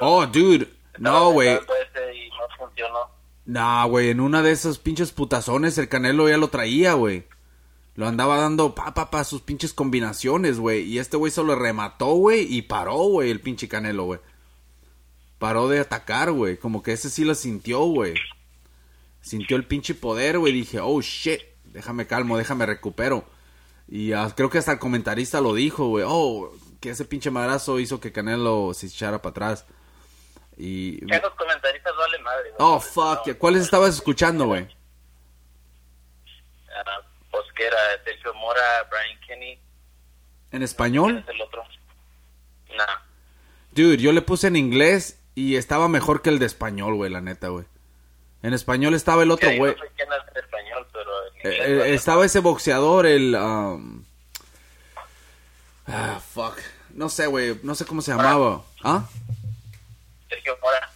Oh, 0.00 0.26
dude. 0.26 0.68
No, 0.98 1.30
güey. 1.30 1.50
Y 1.50 2.28
no 2.30 2.56
funcionó. 2.56 3.10
Nah, 3.46 3.84
güey, 3.84 4.10
en 4.10 4.20
una 4.20 4.42
de 4.42 4.52
esos 4.52 4.78
pinches 4.78 5.12
putazones 5.12 5.76
el 5.78 5.88
Canelo 5.88 6.28
ya 6.28 6.36
lo 6.36 6.48
traía, 6.48 6.94
güey. 6.94 7.26
Lo 7.94 8.08
andaba 8.08 8.38
dando 8.38 8.74
pa, 8.74 8.92
pa, 8.94 9.10
pa 9.10 9.22
sus 9.22 9.42
pinches 9.42 9.72
combinaciones, 9.72 10.58
güey. 10.58 10.82
Y 10.82 10.98
este 10.98 11.16
güey 11.16 11.30
solo 11.30 11.54
remató, 11.54 12.14
güey, 12.14 12.52
y 12.52 12.62
paró, 12.62 12.96
güey, 12.96 13.30
el 13.30 13.40
pinche 13.40 13.68
Canelo, 13.68 14.04
güey. 14.04 14.20
Paró 15.38 15.68
de 15.68 15.80
atacar, 15.80 16.32
güey. 16.32 16.56
Como 16.56 16.82
que 16.82 16.92
ese 16.92 17.10
sí 17.10 17.24
lo 17.24 17.34
sintió, 17.34 17.80
güey. 17.80 18.14
Sintió 19.20 19.56
el 19.56 19.64
pinche 19.66 19.94
poder, 19.94 20.38
güey. 20.38 20.52
Dije, 20.52 20.80
oh, 20.80 21.00
shit. 21.02 21.40
Déjame 21.64 22.06
calmo, 22.06 22.38
déjame 22.38 22.66
recupero. 22.66 23.24
Y 23.88 24.12
ah, 24.12 24.32
creo 24.34 24.50
que 24.50 24.58
hasta 24.58 24.72
el 24.72 24.78
comentarista 24.78 25.40
lo 25.40 25.54
dijo, 25.54 25.88
güey. 25.88 26.04
Oh, 26.06 26.52
que 26.80 26.90
ese 26.90 27.04
pinche 27.04 27.30
madrazo 27.30 27.78
hizo 27.80 28.00
que 28.00 28.12
Canelo 28.12 28.72
se 28.74 28.86
echara 28.86 29.20
para 29.20 29.30
atrás. 29.30 29.66
Y... 30.56 31.06
Ya 31.06 31.20
los 31.20 31.34
comentaristas 31.34 31.92
vale 31.96 32.18
madre. 32.20 32.52
Oh, 32.58 32.80
fuck. 32.80 33.36
¿Cuáles 33.38 33.62
estabas 33.62 33.94
escuchando, 33.94 34.46
güey? 34.46 34.68
Pues 37.30 37.44
que 37.56 37.66
era 37.66 37.76
Sergio 38.04 38.32
Mora, 38.34 38.88
Brian 38.90 39.20
Kenny. 39.26 39.52
¿En 39.52 39.60
¿Quién 40.50 40.62
español? 40.62 41.24
es 41.26 41.34
el 41.34 41.40
otro? 41.40 41.64
Nah. 42.76 43.00
Dude, 43.72 43.96
yo 43.96 44.12
le 44.12 44.22
puse 44.22 44.46
en 44.46 44.56
inglés 44.56 45.20
y 45.34 45.56
estaba 45.56 45.88
mejor 45.88 46.22
que 46.22 46.30
el 46.30 46.38
de 46.38 46.46
español, 46.46 46.94
güey, 46.94 47.10
la 47.10 47.20
neta, 47.20 47.48
güey. 47.48 47.64
En 48.42 48.54
español 48.54 48.94
estaba 48.94 49.22
el 49.22 49.30
otro, 49.30 49.48
güey. 49.56 49.74
Eh, 51.44 51.50
eh, 51.50 51.94
estaba 51.94 52.24
ese 52.24 52.40
boxeador, 52.40 53.06
el... 53.06 53.34
um, 53.34 54.02
Ah, 55.86 56.18
fuck. 56.18 56.56
No 56.94 57.08
sé, 57.08 57.26
güey. 57.26 57.60
No 57.62 57.74
sé 57.74 57.84
cómo 57.84 58.00
se 58.02 58.12
llamaba. 58.12 58.62
¿Ah? 58.82 59.04
Sergio 60.28 60.56
Mora. 60.62 60.90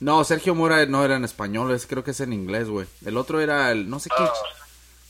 No, 0.00 0.24
Sergio 0.24 0.54
Mora 0.54 0.86
no 0.86 1.04
era 1.04 1.16
en 1.16 1.24
español, 1.24 1.72
es, 1.72 1.86
creo 1.86 2.02
que 2.02 2.12
es 2.12 2.20
en 2.20 2.32
inglés, 2.32 2.68
güey. 2.68 2.86
El 3.04 3.18
otro 3.18 3.40
era 3.40 3.70
el... 3.70 3.90
No 3.90 4.00
sé 4.00 4.08
quién... 4.16 4.28
Oh. 4.28 4.32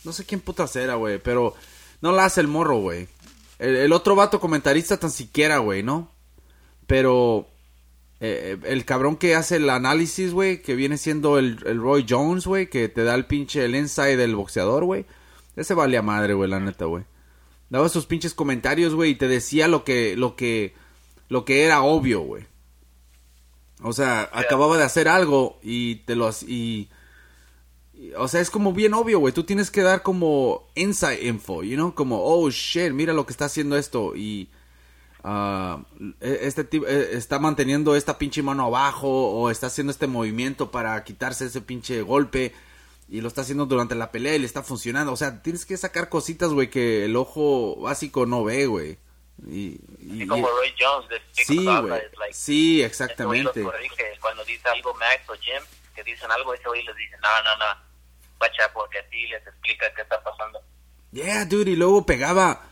No 0.03 0.13
sé 0.13 0.25
quién 0.25 0.41
putas 0.41 0.75
era, 0.77 0.95
güey, 0.95 1.19
pero... 1.19 1.55
No 2.01 2.11
la 2.13 2.25
hace 2.25 2.41
el 2.41 2.49
morro, 2.49 2.79
güey. 2.79 3.07
El, 3.59 3.77
el 3.77 3.93
otro 3.93 4.17
vato 4.17 4.41
comentarista 4.41 4.97
tan 4.97 5.11
siquiera, 5.13 5.59
güey, 5.59 5.83
¿no? 5.83 6.11
Pero... 6.87 7.47
eh, 8.21 8.59
el 8.65 8.85
cabrón 8.85 9.17
que 9.17 9.35
hace 9.35 9.57
el 9.57 9.71
análisis, 9.71 10.33
güey, 10.33 10.61
que 10.63 10.75
viene 10.75 10.99
siendo 10.99 11.39
el, 11.39 11.59
el 11.67 11.81
Roy 11.81 12.05
Jones, 12.09 12.47
güey, 12.47 12.69
que 12.69 12.89
te 12.89 13.03
da 13.05 13.15
el 13.15 13.27
pinche 13.27 13.65
el 13.65 13.75
inside 13.75 14.17
del 14.17 14.37
boxeador, 14.37 14.85
güey. 14.85 15.07
Ese 15.57 15.75
vale 15.75 15.97
a 15.97 16.03
madre, 16.03 16.35
güey, 16.35 16.49
la 16.51 16.61
neta, 16.61 16.85
güey. 16.85 17.05
Daba 17.71 17.89
sus 17.89 18.07
pinches 18.07 18.35
comentarios, 18.35 18.95
güey, 18.95 19.13
y 19.13 19.15
te 19.15 19.29
decía 19.29 19.69
lo 19.69 19.85
que, 19.85 20.17
lo 20.17 20.37
que, 20.37 20.75
lo 21.29 21.45
que 21.45 21.65
era 21.65 21.83
obvio, 21.83 22.21
güey. 22.21 22.45
O 23.83 23.93
sea, 23.93 24.29
acababa 24.33 24.77
de 24.77 24.85
hacer 24.85 25.09
algo 25.09 25.59
y 25.63 25.97
te 25.97 26.15
lo, 26.15 26.31
y, 26.47 26.89
y- 27.95 28.13
o 28.19 28.29
sea, 28.29 28.41
es 28.41 28.51
como 28.51 28.73
bien 28.75 28.93
obvio, 28.93 29.19
güey. 29.21 29.33
Tú 29.33 29.45
tienes 29.45 29.71
que 29.71 29.81
dar 29.83 30.03
como 30.03 30.69
inside 30.75 31.27
info, 31.27 31.63
you 31.63 31.77
know, 31.77 31.95
como, 31.95 32.23
oh 32.23 32.51
shit, 32.51 32.93
mira 32.93 33.13
lo 33.15 33.25
que 33.25 33.33
está 33.33 33.47
haciendo 33.47 33.77
esto 33.79 34.15
y 34.17 34.51
e- 36.21 36.39
este 36.43 36.65
tipo 36.65 36.87
eh, 36.87 37.11
está 37.13 37.39
manteniendo 37.39 37.95
esta 37.97 38.19
pinche 38.19 38.43
mano 38.43 38.65
abajo 38.67 39.09
o 39.09 39.51
está 39.51 39.67
haciendo 39.69 39.91
este 39.91 40.07
movimiento 40.07 40.71
para 40.71 41.03
quitarse 41.05 41.47
ese 41.47 41.61
pinche 41.61 42.03
golpe 42.03 42.55
y 43.09 43.21
lo 43.21 43.29
está 43.29 43.41
haciendo 43.41 43.67
durante 43.67 43.95
la 43.95 44.11
pelea 44.13 44.35
y 44.37 44.39
le 44.39 44.47
está 44.47 44.63
funcionando. 44.63 45.13
O 45.13 45.17
sea, 45.17 45.43
tienes 45.43 45.67
que 45.67 45.77
sacar 45.77 46.09
cositas, 46.09 46.51
güey, 46.51 46.71
que 46.71 47.05
el 47.05 47.17
ojo 47.17 47.77
básico 47.81 48.25
no 48.27 48.45
ve, 48.45 48.67
güey. 48.67 48.99
Y, 49.47 49.81
y- 50.01 50.13
Así 50.17 50.27
como 50.27 50.47
Roy 50.49 50.73
Jones 50.79 51.09
de 51.09 51.21
sí, 51.45 51.65
güey. 51.65 51.89
like, 51.89 52.33
Sí, 52.33 52.83
exactamente. 52.83 53.63
corrige. 53.63 54.05
Cuando 54.21 54.45
dice 54.45 54.69
algo 54.69 54.95
Max 54.95 55.23
o 55.29 55.35
Jim, 55.35 55.63
que 55.95 56.05
dicen 56.05 56.31
algo, 56.31 56.55
ese 56.55 56.69
güey 56.69 56.85
les 56.85 56.95
dice, 56.97 57.17
no, 57.23 57.29
no, 57.45 57.57
no, 57.59 57.81
guacha, 58.39 58.71
porque 58.73 58.99
así 58.99 59.27
les 59.29 59.45
explica 59.47 59.93
qué 59.95 60.03
está 60.03 60.23
pasando. 60.23 60.61
Yeah, 61.11 61.45
dude, 61.47 61.73
y 61.73 61.77
luego 61.77 62.07
pegaba. 62.07 62.67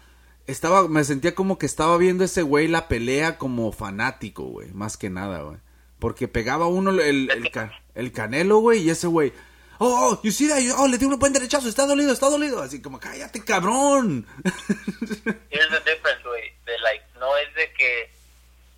Estaba, 0.49 0.89
me 0.89 1.05
sentía 1.05 1.35
como 1.35 1.59
que 1.59 1.67
estaba 1.67 1.97
viendo 1.99 2.25
ese 2.25 2.43
güey 2.43 2.67
la 2.69 2.89
pelea 2.89 3.39
como 3.39 3.71
fanático, 3.71 4.45
güey, 4.45 4.73
más 4.73 4.97
que 4.97 5.11
nada, 5.11 5.43
güey. 5.43 5.59
Porque 5.99 6.27
pegaba 6.27 6.67
uno 6.67 6.91
el, 6.91 7.31
el, 7.31 7.51
ca- 7.51 7.81
el 7.95 8.13
canelo, 8.13 8.59
güey, 8.59 8.81
y 8.83 8.91
ese 8.91 9.07
güey. 9.07 9.33
Oh, 9.79 10.11
oh, 10.13 10.21
you 10.25 10.33
see 10.33 10.49
that? 10.49 10.59
Oh, 10.79 10.89
le 10.89 10.99
dio 10.99 11.07
un 11.09 11.19
buen 11.19 11.33
derechazo, 11.33 11.69
está 11.69 11.87
dolido, 11.87 12.13
está 12.13 12.29
dolido. 12.31 12.61
Así 12.63 12.83
como, 12.83 12.99
cállate, 12.99 13.45
cabrón. 13.45 14.27
Here's 15.51 15.71
the 15.71 15.81
difference, 15.85 16.23
güey, 16.25 16.51
de 16.67 16.79
like, 16.79 17.05
no 17.21 17.37
es 17.37 17.55
de 17.55 17.73
que, 17.75 18.11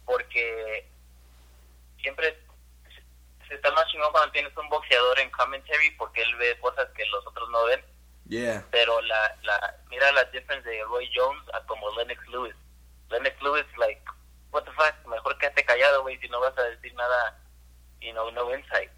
porque 0.05 0.87
siempre 2.03 2.37
se 3.49 3.55
está 3.55 3.71
más 3.73 3.87
chingón 3.93 4.11
cuando 4.13 4.33
tienes 4.33 4.53
un 4.57 4.69
boxeador 4.69 5.19
en 5.21 5.31
commentary 5.31 5.91
porque 5.99 6.23
él 6.23 6.35
ve 6.37 6.59
cosas 6.61 6.89
que 6.97 7.05
los 7.07 7.27
otros 7.27 7.49
no 7.51 7.65
ven. 7.67 7.81
Yeah. 8.31 8.65
pero 8.71 9.01
la, 9.03 9.37
la 9.43 9.75
mira 9.91 10.11
la 10.13 10.25
difference 10.25 10.69
de 10.69 10.83
Roy 10.85 11.09
Jones 11.15 11.43
a 11.53 11.61
como 11.67 11.91
Lennox 11.97 12.27
Lewis. 12.29 12.55
Lennox 13.11 13.35
Lewis, 13.43 13.67
like, 13.77 14.01
what 14.53 14.65
the 14.65 14.73
fuck, 14.73 14.95
mejor 15.09 15.37
quédate 15.39 15.65
callado, 15.65 16.03
güey, 16.03 16.19
si 16.21 16.29
no 16.29 16.41
vas 16.41 16.57
a 16.57 16.63
decir 16.63 16.95
nada, 16.95 17.37
you 18.01 18.13
know, 18.13 18.31
no 18.31 18.55
insight. 18.55 18.91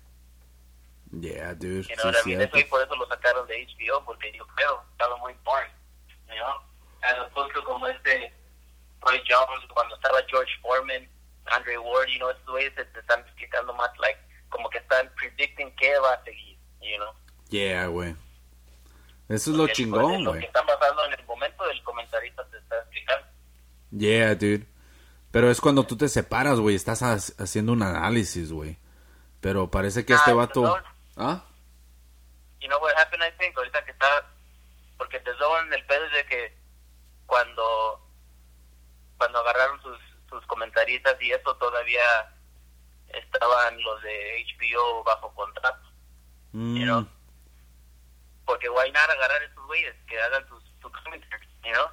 Yeah, 1.12 1.54
dude. 1.54 1.88
You 1.88 1.96
know 1.96 2.04
what 2.06 2.16
I 2.24 2.28
mean? 2.28 2.40
Eso 2.40 2.56
y 2.56 2.64
por 2.64 2.82
eso 2.82 2.94
lo 2.96 3.06
sacaron 3.06 3.46
de 3.46 3.66
HBO, 3.66 4.04
porque 4.04 4.32
yo 4.32 4.46
creo, 4.54 4.82
estaba 4.92 5.16
muy 5.18 5.34
boring, 5.44 5.72
you 6.28 6.36
know? 6.36 6.60
As 7.02 7.18
opposed 7.18 7.52
to 7.54 7.62
como 7.64 7.86
este 7.86 8.32
Roy 9.02 9.22
Jones, 9.28 9.64
cuando 9.74 9.94
estaba 9.96 10.22
George 10.28 10.52
Foreman, 10.62 11.08
Andre 11.46 11.76
Ward, 11.78 12.08
you 12.08 12.18
know, 12.18 12.30
estos 12.30 12.46
güeyes 12.46 12.72
se 12.74 12.82
están 12.82 13.20
explicando 13.20 13.74
más, 13.74 13.90
like, 13.98 14.18
como 14.48 14.70
que 14.70 14.78
están 14.78 15.10
predicting 15.16 15.74
qué 15.76 15.98
va 15.98 16.14
a 16.14 16.24
seguir, 16.24 16.58
you 16.80 16.96
know? 16.98 17.12
Yeah, 17.48 17.86
güey. 17.88 18.14
Eso 19.28 19.50
es 19.50 19.56
lo 19.56 19.62
Porque, 19.64 19.72
chingón, 19.74 20.02
pues, 20.02 20.20
Lo 20.20 20.32
que 20.32 20.38
güey. 20.38 20.46
están 20.46 20.66
pasando 20.66 21.04
en 21.06 21.12
el 21.18 21.24
momento, 21.26 21.70
el 21.70 21.82
comentarista 21.82 22.44
te 22.50 22.58
está 22.58 22.78
explicando. 22.78 23.26
Yeah, 23.90 24.34
dude. 24.34 24.66
Pero 25.30 25.50
es 25.50 25.60
cuando 25.60 25.84
tú 25.84 25.96
te 25.96 26.08
separas, 26.08 26.58
güey, 26.60 26.76
estás 26.76 27.02
ha- 27.02 27.14
haciendo 27.42 27.72
un 27.72 27.82
análisis, 27.82 28.52
güey. 28.52 28.78
Pero 29.40 29.70
parece 29.70 30.04
que 30.04 30.12
este 30.12 30.30
Ah, 30.32 30.34
vato... 30.34 30.62
perdón. 30.62 30.82
¿Ah? 31.16 31.44
you 32.60 32.68
know 32.68 32.78
what 32.80 32.92
happened, 32.96 33.22
I 33.26 33.32
think, 33.38 33.56
ahorita 33.56 33.84
que 33.84 33.90
está, 33.90 34.06
porque 34.96 35.18
The 35.20 35.32
Zone, 35.36 35.74
el 35.74 35.84
pedo 35.86 36.08
de 36.10 36.24
que 36.26 36.56
cuando, 37.26 38.00
cuando 39.18 39.38
agarraron 39.40 39.82
sus, 39.82 39.98
sus 40.28 40.46
comentaristas 40.46 41.20
y 41.20 41.32
eso 41.32 41.56
todavía 41.56 42.00
estaban 43.08 43.82
los 43.82 44.00
de 44.02 44.44
HBO 44.60 45.02
bajo 45.04 45.34
contrato, 45.34 45.88
Mm, 46.52 46.76
you 46.76 46.84
know, 46.84 47.06
porque 48.44 48.68
not 48.68 49.10
agarrar 49.10 49.42
a 49.42 49.44
esos 49.44 49.66
güeyes 49.66 49.94
que 50.06 50.20
hagan 50.20 50.44
commentaries, 50.80 51.48
you 51.64 51.72
know, 51.72 51.86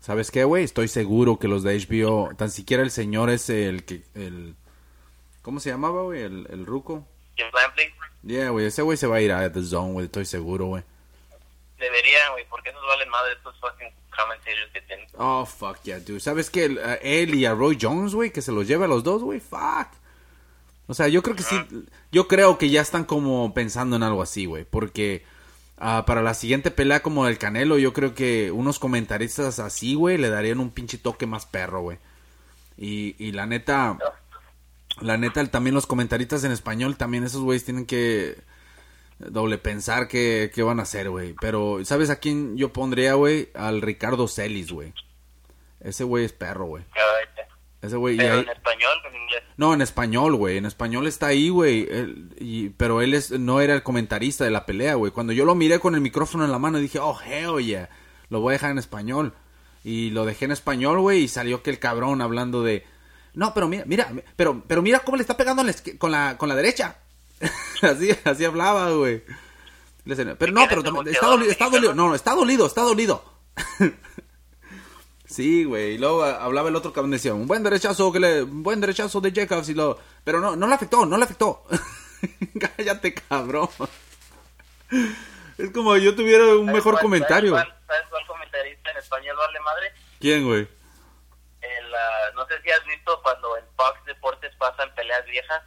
¿Sabes 0.00 0.30
qué, 0.30 0.44
güey? 0.44 0.64
Estoy 0.64 0.88
seguro 0.88 1.38
que 1.38 1.48
los 1.48 1.62
de 1.62 1.76
HBO, 1.78 2.34
tan 2.36 2.50
siquiera 2.50 2.82
el 2.82 2.90
señor 2.90 3.30
es 3.30 3.50
el 3.50 3.84
que, 3.84 4.02
el, 4.14 4.54
¿cómo 5.42 5.60
se 5.60 5.70
llamaba, 5.70 6.02
güey? 6.02 6.22
El, 6.22 6.46
el 6.50 6.66
ruco. 6.66 7.06
Lampley. 7.36 7.92
Yeah, 8.22 8.50
güey, 8.50 8.66
ese 8.66 8.82
güey 8.82 8.96
se 8.96 9.06
va 9.06 9.16
a 9.16 9.20
ir 9.20 9.32
a 9.32 9.52
The 9.52 9.62
Zone, 9.62 9.92
güey, 9.92 10.06
estoy 10.06 10.24
seguro, 10.24 10.66
güey. 10.66 10.82
Deberían, 11.78 12.32
güey, 12.32 12.44
porque 12.48 12.70
esos 12.70 12.82
valen 12.86 13.08
de 13.10 13.32
estos 13.32 13.60
fucking 13.60 13.92
commentators 14.16 14.72
que 14.72 14.80
tienen. 14.82 15.06
Oh, 15.16 15.46
fuck 15.46 15.82
yeah, 15.82 16.00
dude. 16.00 16.20
¿Sabes 16.20 16.50
qué? 16.50 16.78
A 16.84 16.94
él 16.94 17.34
y 17.34 17.44
a 17.44 17.54
Roy 17.54 17.78
Jones, 17.80 18.14
güey, 18.14 18.30
que 18.30 18.42
se 18.42 18.50
los 18.50 18.66
lleve 18.66 18.86
a 18.86 18.88
los 18.88 19.04
dos, 19.04 19.22
güey, 19.22 19.40
fuck. 19.40 19.88
O 20.88 20.94
sea, 20.94 21.08
yo 21.08 21.22
creo 21.22 21.36
que 21.36 21.42
sí, 21.42 21.56
yo 22.10 22.26
creo 22.28 22.56
que 22.56 22.70
ya 22.70 22.80
están 22.80 23.04
como 23.04 23.52
pensando 23.52 23.96
en 23.96 24.02
algo 24.02 24.22
así, 24.22 24.46
güey, 24.46 24.64
porque 24.64 25.24
ah, 25.78 26.04
para 26.06 26.22
la 26.22 26.34
siguiente 26.34 26.70
pelea 26.70 27.00
como 27.00 27.26
el 27.26 27.38
Canelo, 27.38 27.78
yo 27.78 27.92
creo 27.92 28.14
que 28.14 28.50
unos 28.50 28.78
comentaristas 28.78 29.58
así, 29.58 29.94
güey, 29.94 30.18
le 30.18 30.30
darían 30.30 30.60
un 30.60 30.70
pinche 30.70 30.98
toque 30.98 31.26
más 31.26 31.46
perro, 31.46 31.82
güey. 31.82 31.98
Y, 32.76 33.16
y 33.18 33.32
la 33.32 33.46
neta, 33.46 33.98
la 35.00 35.16
neta, 35.16 35.44
también 35.46 35.74
los 35.74 35.86
comentaristas 35.86 36.44
en 36.44 36.52
español, 36.52 36.96
también 36.96 37.24
esos 37.24 37.42
güeyes 37.42 37.64
tienen 37.64 37.86
que 37.86 38.36
doble 39.18 39.58
pensar 39.58 40.08
qué, 40.08 40.50
qué 40.54 40.62
van 40.62 40.80
a 40.80 40.84
hacer, 40.84 41.10
güey. 41.10 41.34
Pero, 41.40 41.84
¿sabes 41.84 42.10
a 42.10 42.16
quién 42.16 42.56
yo 42.56 42.72
pondría, 42.72 43.14
güey? 43.14 43.50
Al 43.54 43.82
Ricardo 43.82 44.28
Celis, 44.28 44.70
güey. 44.70 44.92
Ese 45.80 46.04
güey 46.04 46.24
es 46.24 46.32
perro, 46.32 46.66
güey. 46.66 46.84
Ese 47.80 47.96
güey... 47.96 48.14
y 48.16 48.18
Pero 48.18 48.34
ahí- 48.34 48.40
en 48.40 48.48
español 48.48 48.98
o 49.04 49.08
en 49.08 49.14
inglés. 49.22 49.42
No, 49.56 49.74
en 49.74 49.82
español, 49.82 50.34
güey. 50.34 50.56
En 50.56 50.66
español 50.66 51.06
está 51.06 51.26
ahí, 51.28 51.48
güey. 51.48 51.86
Él- 51.90 52.30
y- 52.38 52.68
Pero 52.70 53.02
él 53.02 53.14
es, 53.14 53.30
no 53.30 53.60
era 53.60 53.74
el 53.74 53.82
comentarista 53.82 54.44
de 54.44 54.50
la 54.50 54.66
pelea, 54.66 54.94
güey. 54.94 55.12
Cuando 55.12 55.32
yo 55.32 55.44
lo 55.44 55.54
miré 55.54 55.78
con 55.78 55.94
el 55.94 56.00
micrófono 56.00 56.44
en 56.44 56.50
la 56.52 56.58
mano, 56.58 56.78
dije, 56.78 56.98
oh, 56.98 57.18
hell 57.20 57.64
yeah. 57.64 57.88
Lo 58.30 58.40
voy 58.40 58.52
a 58.52 58.54
dejar 58.54 58.70
en 58.72 58.78
español. 58.78 59.32
Y 59.84 60.10
lo 60.10 60.24
dejé 60.24 60.46
en 60.46 60.52
español, 60.52 60.98
güey. 61.00 61.22
Y 61.22 61.28
salió 61.28 61.62
que 61.62 61.70
el 61.70 61.78
cabrón 61.78 62.20
hablando 62.20 62.62
de... 62.62 62.84
No, 63.34 63.54
pero 63.54 63.68
mira, 63.68 63.84
mira, 63.86 64.12
pero, 64.34 64.64
pero 64.66 64.82
mira 64.82 65.00
cómo 65.00 65.16
le 65.16 65.22
está 65.22 65.36
pegando 65.36 65.62
la 65.62 65.72
con 65.98 66.10
la, 66.10 66.36
con 66.36 66.48
la 66.48 66.56
derecha. 66.56 66.98
así, 67.82 68.10
así 68.24 68.44
hablaba, 68.44 68.90
güey. 68.90 69.22
Pero 70.04 70.24
no, 70.24 70.36
¿Quién 70.36 70.68
pero 70.68 70.80
está 71.10 71.26
dolido, 71.26 71.50
está 71.52 71.68
dolido. 71.68 71.94
No, 71.94 72.14
está 72.14 72.34
dolido, 72.34 72.66
está 72.66 72.80
dolido. 72.82 73.24
Sí, 75.28 75.64
güey. 75.64 75.94
Y 75.94 75.98
luego 75.98 76.24
ah, 76.24 76.42
hablaba 76.42 76.68
el 76.70 76.76
otro 76.76 76.92
cabrón 76.92 77.10
decía, 77.10 77.34
un 77.34 77.46
buen 77.46 77.62
derechazo 77.62 78.10
que 78.10 78.18
le, 78.20 78.42
un 78.42 78.62
buen 78.62 78.80
derechazo 78.80 79.20
de 79.20 79.30
Jacobs 79.32 79.68
y 79.68 79.74
lo, 79.74 79.98
pero 80.24 80.40
no, 80.40 80.56
no 80.56 80.66
le 80.66 80.74
afectó, 80.74 81.04
no 81.06 81.16
le 81.18 81.24
afectó. 81.24 81.64
Cállate, 82.76 83.14
cabrón. 83.14 83.68
Es 85.58 85.70
como 85.70 85.96
yo 85.96 86.14
tuviera 86.14 86.44
un 86.46 86.66
¿Sabes 86.66 86.74
mejor 86.74 86.92
cuál- 86.94 87.02
comentario. 87.02 87.54
¿sabes 87.54 87.68
cuál, 87.68 87.86
¿Sabes 87.86 88.06
cuál 88.10 88.26
comentarista 88.26 88.90
en 88.90 88.96
español 88.96 89.36
vale 89.36 89.60
madre? 89.60 89.92
¿Quién, 90.18 90.46
güey? 90.46 90.60
El, 91.60 91.94
ah, 91.94 92.30
no 92.34 92.46
sé 92.46 92.54
si 92.62 92.70
has 92.70 92.84
visto 92.86 93.20
cuando 93.22 93.56
en 93.58 93.64
Fox 93.76 94.04
Deportes 94.06 94.54
pasan 94.56 94.94
peleas 94.94 95.24
viejas. 95.26 95.62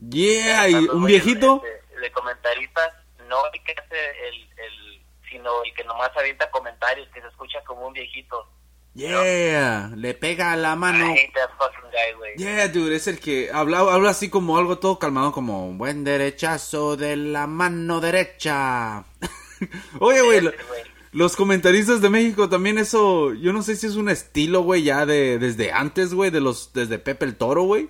Yeah, 0.00 0.68
y 0.68 0.74
un 0.74 1.04
viejito. 1.04 1.62
De, 1.94 2.00
de 2.00 2.12
comentaristas, 2.12 2.92
no 3.28 3.36
el 3.52 3.62
que 3.62 3.72
hace 3.72 4.28
el, 4.28 4.48
el, 4.58 4.99
sino 5.30 5.62
el 5.64 5.72
que 5.74 5.84
nomás 5.84 6.10
avienta 6.16 6.50
comentarios, 6.50 7.08
que 7.14 7.20
se 7.20 7.28
escucha 7.28 7.58
como 7.66 7.86
un 7.86 7.92
viejito. 7.92 8.46
Yeah, 8.94 9.92
le 9.94 10.14
pega 10.14 10.52
a 10.52 10.56
la 10.56 10.74
mano. 10.74 11.06
I 11.14 11.18
hate 11.18 11.32
that 11.34 11.50
fucking 11.56 11.90
guy, 11.90 12.12
güey. 12.18 12.36
Yeah, 12.36 12.68
dude, 12.68 12.96
es 12.96 13.06
el 13.06 13.20
que 13.20 13.48
habla, 13.52 13.78
habla 13.78 14.10
así 14.10 14.28
como 14.28 14.58
algo 14.58 14.78
todo 14.78 14.98
calmado, 14.98 15.30
como 15.32 15.64
un 15.68 15.78
buen 15.78 16.02
derechazo 16.02 16.96
de 16.96 17.16
la 17.16 17.46
mano 17.46 18.00
derecha. 18.00 19.04
Oye, 20.00 20.22
güey, 20.22 20.40
lo- 20.40 20.50
Ese 20.50 20.62
güey. 20.64 20.82
los 21.12 21.36
comentaristas 21.36 22.00
de 22.00 22.10
México 22.10 22.48
también 22.48 22.78
eso, 22.78 23.32
yo 23.34 23.52
no 23.52 23.62
sé 23.62 23.76
si 23.76 23.86
es 23.86 23.94
un 23.94 24.08
estilo, 24.08 24.62
güey, 24.62 24.82
ya 24.82 25.06
de 25.06 25.38
desde 25.38 25.70
antes, 25.72 26.12
güey, 26.12 26.30
de 26.30 26.40
los 26.40 26.72
desde 26.72 26.98
Pepe 26.98 27.26
el 27.26 27.36
Toro, 27.36 27.62
güey. 27.62 27.88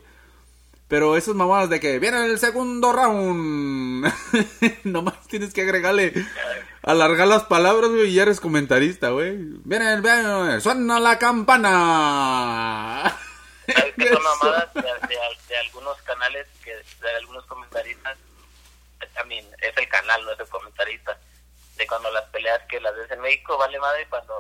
Pero 0.87 1.17
esas 1.17 1.35
mamadas 1.37 1.71
de 1.71 1.79
que 1.81 1.99
viene 2.01 2.27
el 2.27 2.39
segundo 2.41 2.93
round. 2.93 4.13
Nomás 4.85 5.27
tienes 5.29 5.55
que 5.55 5.63
agregarle, 5.63 6.13
alargar 6.83 7.29
las 7.29 7.45
palabras, 7.45 7.91
güey, 7.91 8.09
y 8.09 8.15
ya 8.15 8.23
eres 8.23 8.41
comentarista, 8.41 9.11
güey. 9.11 9.37
Viene 9.65 9.93
el, 9.93 10.03
viene, 10.03 10.61
suena 10.61 11.01
la 11.01 11.19
campana. 11.19 13.17
¿Sabes 13.67 13.95
qué 13.97 14.09
son 14.09 14.23
mamadas 14.43 14.73
de, 14.75 14.83
de, 14.83 15.17
de 15.49 15.59
algunos 15.59 15.97
canales, 16.03 16.47
que 16.65 16.75
de 16.75 17.17
algunos 17.17 17.45
comentaristas? 17.47 18.19
Mean, 19.27 19.45
es 19.61 19.77
el 19.77 19.89
canal, 19.89 20.25
no 20.25 20.33
es 20.33 20.41
el 20.41 20.49
comentarista. 20.49 21.17
De 21.77 21.87
cuando 21.87 22.11
las 22.11 22.25
peleas 22.31 22.61
que 22.69 22.81
las 22.81 22.95
ves 22.97 23.11
en 23.11 23.21
México, 23.21 23.57
vale 23.57 23.79
madre 23.79 24.07
cuando 24.09 24.35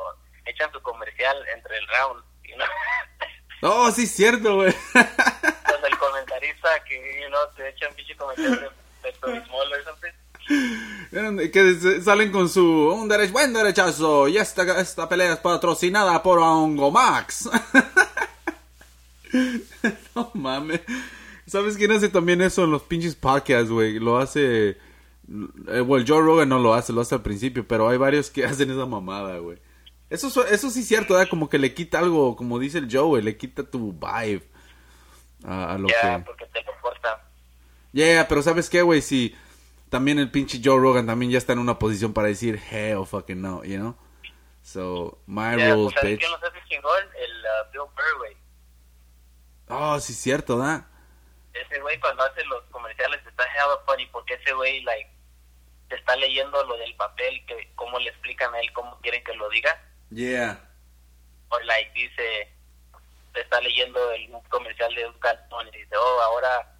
echan 0.44 0.72
su 0.72 0.80
comercial 0.82 1.36
entre 1.54 1.78
el 1.78 1.86
round. 1.88 2.24
You 2.44 2.56
know? 2.56 2.66
Oh, 3.62 3.90
sí, 3.90 4.04
es 4.04 4.12
cierto, 4.12 4.54
güey. 4.54 4.74
Cuando 4.92 5.86
el 5.86 5.98
comentarista 5.98 6.82
que, 6.84 7.20
you 7.20 7.28
know, 7.28 7.46
te 7.54 7.68
echa 7.68 7.88
un 7.88 7.94
pinche 7.94 8.16
comercial 8.16 8.58
de, 8.58 8.70
de 9.08 9.18
Turismol 9.18 9.70
o 9.70 9.84
something. 9.84 10.12
Que 11.52 12.00
salen 12.02 12.30
con 12.32 12.48
su 12.48 12.62
un 12.64 13.08
derecho, 13.08 13.32
buen 13.32 13.52
derechazo 13.52 14.28
y 14.28 14.36
esta, 14.36 14.80
esta 14.80 15.08
pelea 15.08 15.34
es 15.34 15.38
patrocinada 15.38 16.22
por 16.22 16.38
Hongo 16.38 16.90
Max. 16.90 17.48
no 20.14 20.30
mames. 20.34 20.80
¿Sabes 21.46 21.76
quién 21.76 21.92
hace 21.92 22.08
también 22.08 22.40
eso 22.42 22.64
en 22.64 22.70
los 22.70 22.82
pinches 22.82 23.14
podcasts, 23.16 23.70
güey? 23.70 23.98
Lo 23.98 24.18
hace... 24.18 24.70
eh, 25.68 25.80
Well, 25.84 26.04
Joe 26.06 26.22
Rogan 26.22 26.48
no 26.48 26.58
lo 26.58 26.74
hace, 26.74 26.92
lo 26.92 27.00
hace 27.00 27.14
al 27.16 27.22
principio, 27.22 27.66
pero 27.66 27.88
hay 27.88 27.98
varios 27.98 28.30
que 28.30 28.44
hacen 28.46 28.70
esa 28.70 28.86
mamada, 28.86 29.38
güey. 29.38 29.58
Eso, 30.10 30.28
so- 30.30 30.46
eso 30.46 30.70
sí 30.70 30.80
es 30.80 30.88
cierto, 30.88 31.14
¿verdad? 31.14 31.28
Como 31.30 31.48
que 31.48 31.58
le 31.58 31.72
quita 31.74 31.98
algo, 32.00 32.34
como 32.36 32.58
dice 32.58 32.78
el 32.78 32.88
Joe, 32.90 33.02
güey, 33.06 33.22
le 33.22 33.36
quita 33.36 33.62
tu 33.64 33.92
vibe 33.92 34.42
a, 35.44 35.74
a 35.74 35.78
lo 35.78 35.88
Ya, 35.88 36.18
que... 36.18 36.24
porque 36.24 36.46
te 36.46 36.60
lo. 36.62 36.70
Yeah, 37.92 38.28
pero 38.28 38.40
¿sabes 38.42 38.70
qué, 38.70 38.82
güey? 38.82 39.02
Si 39.02 39.34
también 39.90 40.18
el 40.18 40.30
pinche 40.30 40.60
Joe 40.64 40.78
Rogan 40.80 41.06
también 41.06 41.30
ya 41.32 41.38
está 41.38 41.52
en 41.52 41.58
una 41.58 41.78
posición 41.78 42.14
para 42.14 42.28
decir 42.28 42.60
hell 42.70 43.04
fucking 43.06 43.40
no, 43.42 43.62
you 43.64 43.76
know? 43.76 43.96
So, 44.62 45.18
my 45.26 45.56
Ya, 45.58 45.74
rules, 45.74 45.92
pues, 45.92 46.00
¿sabes 46.00 46.18
bitch. 46.18 46.30
nos 46.30 46.42
hace 46.42 46.58
chingón? 46.68 47.04
El 47.18 47.32
uh, 47.32 47.70
Bill 47.72 47.80
Burr, 47.94 48.18
güey. 48.18 48.36
Oh, 49.68 49.98
sí, 50.00 50.12
cierto, 50.14 50.56
¿da? 50.58 50.86
ese 51.52 51.80
güey 51.80 51.98
cuando 52.00 52.22
hace 52.22 52.44
los 52.44 52.62
comerciales 52.70 53.20
está 53.26 53.44
hella 53.44 53.76
funny 53.84 54.06
porque 54.06 54.34
ese 54.34 54.52
güey 54.52 54.82
like 54.82 55.10
te 55.88 55.96
está 55.96 56.14
leyendo 56.14 56.64
lo 56.64 56.76
del 56.76 56.94
papel 56.94 57.44
que 57.46 57.72
cómo 57.74 57.98
le 57.98 58.08
explican 58.10 58.54
a 58.54 58.60
él 58.60 58.72
cómo 58.72 58.98
quieren 59.00 59.22
que 59.24 59.34
lo 59.34 59.48
diga 59.50 59.70
Yeah. 60.10 60.60
o 61.48 61.58
like 61.60 61.90
dice 61.92 62.54
te 63.34 63.40
está 63.40 63.60
leyendo 63.60 64.12
el 64.12 64.30
comercial 64.48 64.94
de 64.94 65.06
un 65.08 65.18
calzón 65.18 65.66
y 65.68 65.78
dice 65.78 65.96
oh 65.96 66.20
ahora 66.22 66.79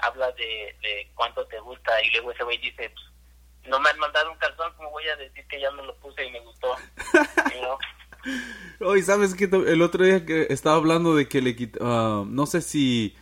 habla 0.00 0.30
de, 0.32 0.74
de 0.82 1.10
cuánto 1.14 1.46
te 1.46 1.58
gusta 1.60 2.02
y 2.04 2.10
luego 2.10 2.32
ese 2.32 2.44
güey 2.44 2.58
dice 2.58 2.90
pues, 2.90 3.06
no 3.70 3.80
me 3.80 3.90
han 3.90 3.98
mandado 3.98 4.30
un 4.32 4.38
calzón 4.38 4.72
cómo 4.76 4.90
voy 4.90 5.04
a 5.08 5.16
decir 5.16 5.44
que 5.48 5.60
ya 5.60 5.70
me 5.72 5.84
lo 5.84 5.94
puse 5.96 6.24
y 6.24 6.30
me 6.30 6.40
gustó 6.40 6.68
know? 7.60 7.78
Oye, 8.80 9.02
¿sabes 9.02 9.34
qué? 9.34 9.44
El 9.44 9.82
otro 9.82 10.04
día 10.04 10.24
que 10.26 10.46
estaba 10.50 10.76
hablando 10.76 11.14
de 11.14 11.28
que 11.28 11.40
le 11.40 11.56
quit- 11.56 11.78
ah, 11.80 12.24
no 12.26 12.46
sé 12.46 12.60
si 12.62 13.16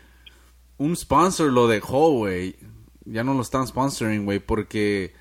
un 0.78 0.96
sponsor 0.96 1.52
lo 1.52 1.68
dejó, 1.68 2.10
güey. 2.10 2.56
Ya 3.04 3.22
no 3.22 3.34
lo 3.34 3.42
están 3.42 3.66
sponsoring, 3.66 4.24
güey, 4.24 4.40
porque 4.40 5.14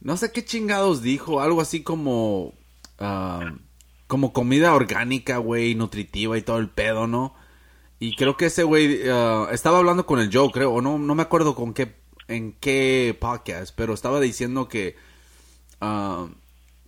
no 0.00 0.16
sé 0.16 0.32
qué 0.32 0.44
chingados 0.44 1.02
dijo, 1.02 1.40
algo 1.40 1.60
así 1.60 1.82
como 1.82 2.54
ah, 2.98 3.52
como 4.06 4.32
comida 4.32 4.74
orgánica, 4.74 5.36
güey, 5.36 5.74
nutritiva 5.74 6.38
y 6.38 6.42
todo 6.42 6.58
el 6.58 6.70
pedo, 6.70 7.06
¿no? 7.06 7.34
Y 8.00 8.14
creo 8.14 8.36
que 8.36 8.46
ese 8.46 8.62
güey 8.62 9.00
ah, 9.10 9.48
estaba 9.52 9.78
hablando 9.78 10.06
con 10.06 10.20
el 10.20 10.30
Joe, 10.32 10.50
creo, 10.52 10.72
o 10.72 10.80
no 10.80 10.98
no 10.98 11.14
me 11.14 11.22
acuerdo 11.22 11.54
con 11.54 11.74
qué 11.74 11.96
en 12.28 12.52
qué 12.52 13.16
podcast, 13.18 13.74
pero 13.74 13.94
estaba 13.94 14.20
diciendo 14.20 14.68
que 14.68 14.96
ah, 15.80 16.28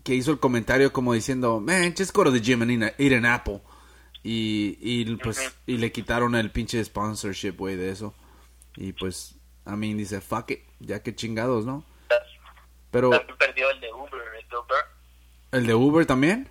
que 0.03 0.15
hizo 0.15 0.31
el 0.31 0.41
comentario 0.41 0.93
como 0.93 1.15
diciendo, 1.15 1.61
man, 1.61 1.95
just 1.97 2.15
go 2.15 2.25
to 2.25 2.33
the 2.33 2.41
gym 2.41 2.63
and 2.63 2.95
eat, 2.99 3.13
an 3.13 3.27
apple. 3.27 3.63
Y, 4.23 4.79
y 4.81 5.17
pues, 5.17 5.55
y 5.67 5.79
le 5.79 5.93
quitaron 5.93 6.35
el 6.35 6.51
pinche 6.51 6.83
sponsorship, 6.85 7.53
güey, 7.53 7.77
de 7.77 7.91
eso. 7.91 8.15
Y 8.77 8.93
pues, 8.93 9.37
a 9.65 9.77
mí 9.77 9.95
dice, 9.95 10.21
fuck 10.21 10.51
it, 10.51 10.61
ya 10.79 11.03
que 11.03 11.15
chingados, 11.15 11.65
¿no? 11.65 11.85
Pero, 12.91 13.11
también 13.11 13.39
perdió 13.39 13.71
el 13.71 13.81
de 13.81 13.93
Uber 13.93 14.21
el 15.53 15.59
¿el 15.61 15.67
de 15.67 15.75
Uber 15.75 16.07
también? 16.07 16.49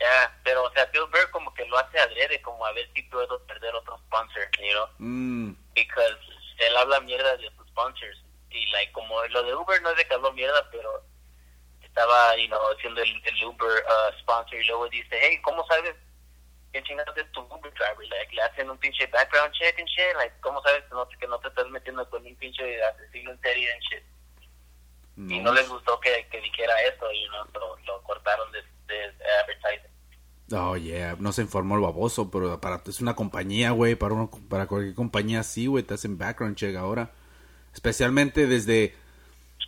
Ya, 0.00 0.34
pero 0.44 0.64
o 0.64 0.72
sea, 0.72 0.86
Bill 0.86 1.04
Burr 1.12 1.30
como 1.30 1.52
que 1.52 1.66
lo 1.66 1.78
hace 1.78 1.98
adrede, 2.00 2.40
como 2.40 2.64
a 2.64 2.72
ver 2.72 2.88
si 2.94 3.02
puedo 3.04 3.38
perder 3.44 3.74
otro 3.74 3.98
sponsor, 3.98 4.48
you 4.58 4.72
know? 4.72 4.88
Mm, 4.98 5.54
Because 5.74 6.18
él 6.58 6.76
habla 6.76 7.00
mierda 7.00 7.36
de 7.36 7.50
sus 7.50 7.66
sponsors. 7.68 8.18
Y 8.50 8.66
like, 8.72 8.92
como 8.92 9.22
lo 9.26 9.42
de 9.42 9.54
Uber 9.54 9.80
no 9.82 9.90
es 9.90 9.96
de 9.98 10.06
que 10.06 10.14
habló 10.14 10.32
mierda, 10.32 10.68
pero 10.70 11.04
estaba, 11.82 12.34
you 12.36 12.48
know, 12.48 12.60
haciendo 12.72 13.02
el, 13.02 13.22
el 13.24 13.44
Uber 13.44 13.84
uh, 13.84 14.18
sponsor 14.20 14.54
y 14.54 14.64
luego 14.64 14.88
dice, 14.88 15.18
hey, 15.20 15.38
¿cómo 15.42 15.66
sabes 15.66 15.94
quién 16.72 16.82
chingados 16.84 17.16
es 17.18 17.30
tu 17.32 17.42
Uber 17.42 17.72
driver? 17.74 18.08
Like, 18.08 18.34
le 18.34 18.42
hacen 18.42 18.70
un 18.70 18.78
pinche 18.78 19.06
background 19.08 19.52
check 19.52 19.78
and 19.78 19.88
shit. 19.88 20.16
Like, 20.16 20.34
¿cómo 20.40 20.62
sabes 20.62 20.82
que 20.84 20.94
no, 20.94 21.06
que 21.08 21.26
no 21.26 21.38
te 21.40 21.48
estás 21.48 21.66
metiendo 21.68 22.08
con 22.08 22.24
un 22.24 22.36
pinche 22.36 22.82
asesino 22.84 23.32
en 23.32 23.40
serie 23.42 23.72
and 23.72 23.82
shit? 23.82 24.04
Y 25.28 25.38
no 25.40 25.52
les 25.52 25.68
gustó 25.68 26.00
que, 26.00 26.26
que 26.28 26.40
dijera 26.40 26.80
eso 26.82 27.12
y 27.12 27.28
no 27.28 27.44
lo, 27.52 27.76
lo 27.84 28.02
cortaron 28.04 28.50
de, 28.52 28.64
de 28.90 29.24
advertising. 29.42 29.90
Oh, 30.52 30.76
yeah. 30.76 31.16
No 31.18 31.32
se 31.32 31.42
informó 31.42 31.76
el 31.76 31.82
baboso, 31.82 32.30
pero 32.30 32.60
para, 32.60 32.82
es 32.86 33.00
una 33.00 33.14
compañía, 33.14 33.70
güey. 33.70 33.94
Para, 33.94 34.28
para 34.48 34.66
cualquier 34.66 34.94
compañía 34.94 35.42
sí, 35.42 35.66
güey. 35.66 35.84
Te 35.84 35.94
hacen 35.94 36.18
background 36.18 36.56
check 36.56 36.76
ahora. 36.76 37.12
Especialmente 37.72 38.46
desde... 38.46 38.94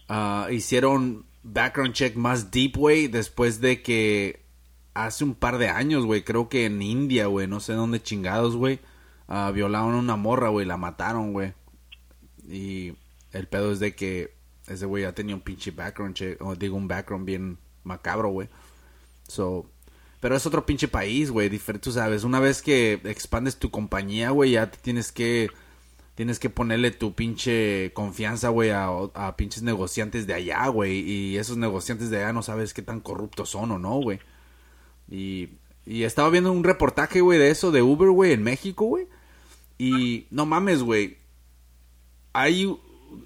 ah, 0.09 0.49
hicieron 0.51 1.25
background 1.43 1.95
check 1.95 2.17
más 2.17 2.51
deep, 2.51 2.77
güey. 2.77 3.09
Después 3.09 3.61
de 3.61 3.83
que... 3.83 4.43
Hace 4.95 5.25
un 5.25 5.35
par 5.35 5.57
de 5.59 5.69
años, 5.69 6.05
güey. 6.05 6.23
Creo 6.23 6.49
que 6.49 6.67
en 6.67 6.83
India, 6.83 7.27
güey. 7.27 7.47
No 7.47 7.61
sé 7.61 7.73
dónde 7.73 8.03
chingados, 8.03 8.57
güey. 8.57 8.81
ah, 9.29 9.51
violaron 9.55 9.95
a 9.95 9.99
una 9.99 10.17
morra, 10.17 10.49
güey. 10.49 10.67
La 10.67 10.77
mataron, 10.77 11.33
güey. 11.33 11.55
Y 12.49 12.95
el 13.33 13.47
pedo 13.49 13.73
es 13.73 13.81
de 13.81 13.95
que 13.95 14.35
ese 14.67 14.87
güey 14.87 15.05
ya 15.05 15.13
tenía 15.13 15.35
un 15.35 15.41
pinche 15.41 15.71
background 15.71 16.15
check, 16.15 16.43
o 16.43 16.55
digo 16.55 16.77
un 16.77 16.89
background 16.89 17.25
bien 17.25 17.59
macabro, 17.85 18.29
güey. 18.29 18.49
So, 19.33 19.67
pero 20.21 20.37
es 20.37 20.47
otro 20.47 20.67
pinche 20.67 20.89
país, 20.89 21.31
güey, 21.31 21.49
diferente, 21.49 21.91
sabes. 21.93 22.25
Una 22.25 22.41
vez 22.41 22.63
que 22.63 23.01
expandes 23.05 23.57
tu 23.57 23.71
compañía, 23.71 24.31
güey, 24.31 24.53
ya 24.53 24.71
te 24.71 24.79
tienes 24.79 25.13
que 25.13 25.51
tienes 26.15 26.39
que 26.39 26.51
ponerle 26.51 26.91
tu 26.91 27.15
pinche 27.15 27.93
confianza, 27.95 28.51
güey, 28.51 28.71
a, 28.71 29.35
pinches 29.37 29.63
negociantes 29.63 30.27
de 30.27 30.35
allá, 30.35 30.67
güey, 30.69 31.01
y 31.01 31.39
esos 31.39 31.57
negociantes 31.57 32.11
de 32.11 32.19
allá 32.19 32.33
no 32.33 32.43
sabes 32.43 32.75
qué 32.75 32.83
tan 32.83 33.01
corruptos 33.01 33.51
son 33.51 33.73
o 33.73 33.79
no, 33.79 33.97
güey. 34.01 34.21
Y 35.11 35.51
y 35.85 36.05
estaba 36.05 36.31
viendo 36.31 36.53
un 36.53 36.65
reportaje, 36.65 37.21
güey, 37.23 37.39
de 37.39 37.51
eso 37.51 37.73
de 37.73 37.83
Uber, 37.83 38.11
güey, 38.11 38.33
en 38.33 38.43
México, 38.45 38.87
güey. 38.87 39.09
Y 39.79 40.27
no 40.31 40.47
mames, 40.47 40.83
güey 40.83 41.23
hay 42.33 42.79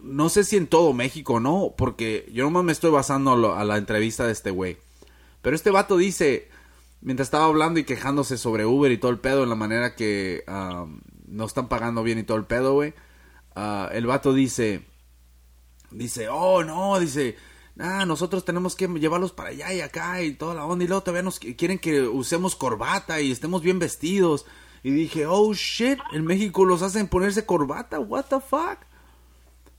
no 0.02 0.28
sé 0.28 0.44
si 0.44 0.56
en 0.56 0.66
todo 0.66 0.92
México 0.92 1.40
no 1.40 1.74
porque 1.76 2.28
yo 2.32 2.44
nomás 2.44 2.64
me 2.64 2.72
estoy 2.72 2.90
basando 2.90 3.54
a 3.54 3.64
la 3.64 3.76
entrevista 3.76 4.26
de 4.26 4.32
este 4.32 4.50
güey 4.50 4.78
pero 5.46 5.54
este 5.54 5.70
vato 5.70 5.96
dice 5.96 6.48
mientras 7.00 7.28
estaba 7.28 7.44
hablando 7.44 7.78
y 7.78 7.84
quejándose 7.84 8.36
sobre 8.36 8.66
Uber 8.66 8.90
y 8.90 8.98
todo 8.98 9.12
el 9.12 9.20
pedo 9.20 9.44
en 9.44 9.48
la 9.48 9.54
manera 9.54 9.94
que 9.94 10.42
no 11.28 11.44
están 11.44 11.68
pagando 11.68 12.02
bien 12.02 12.18
y 12.18 12.24
todo 12.24 12.36
el 12.36 12.46
pedo 12.46 12.72
güey 12.74 12.94
ah, 13.54 13.88
el 13.92 14.06
vato 14.08 14.32
dice 14.32 14.84
dice 15.92 16.28
oh 16.28 16.64
no 16.64 16.98
dice 16.98 17.36
ah 17.78 18.04
nosotros 18.06 18.44
tenemos 18.44 18.74
que 18.74 18.88
llevarlos 18.88 19.30
para 19.30 19.50
allá 19.50 19.72
y 19.72 19.82
acá 19.82 20.20
y 20.20 20.32
toda 20.32 20.56
la 20.56 20.64
onda 20.64 20.84
y 20.84 20.88
luego 20.88 21.02
todavía 21.04 21.22
nos 21.22 21.40
qu- 21.40 21.54
quieren 21.56 21.78
que 21.78 22.02
usemos 22.02 22.56
corbata 22.56 23.20
y 23.20 23.30
estemos 23.30 23.62
bien 23.62 23.78
vestidos 23.78 24.46
y 24.82 24.90
dije 24.90 25.26
oh 25.26 25.54
shit 25.54 26.00
en 26.12 26.24
México 26.24 26.64
los 26.64 26.82
hacen 26.82 27.06
ponerse 27.06 27.46
corbata 27.46 28.00
what 28.00 28.24
the 28.24 28.40
fuck 28.40 28.78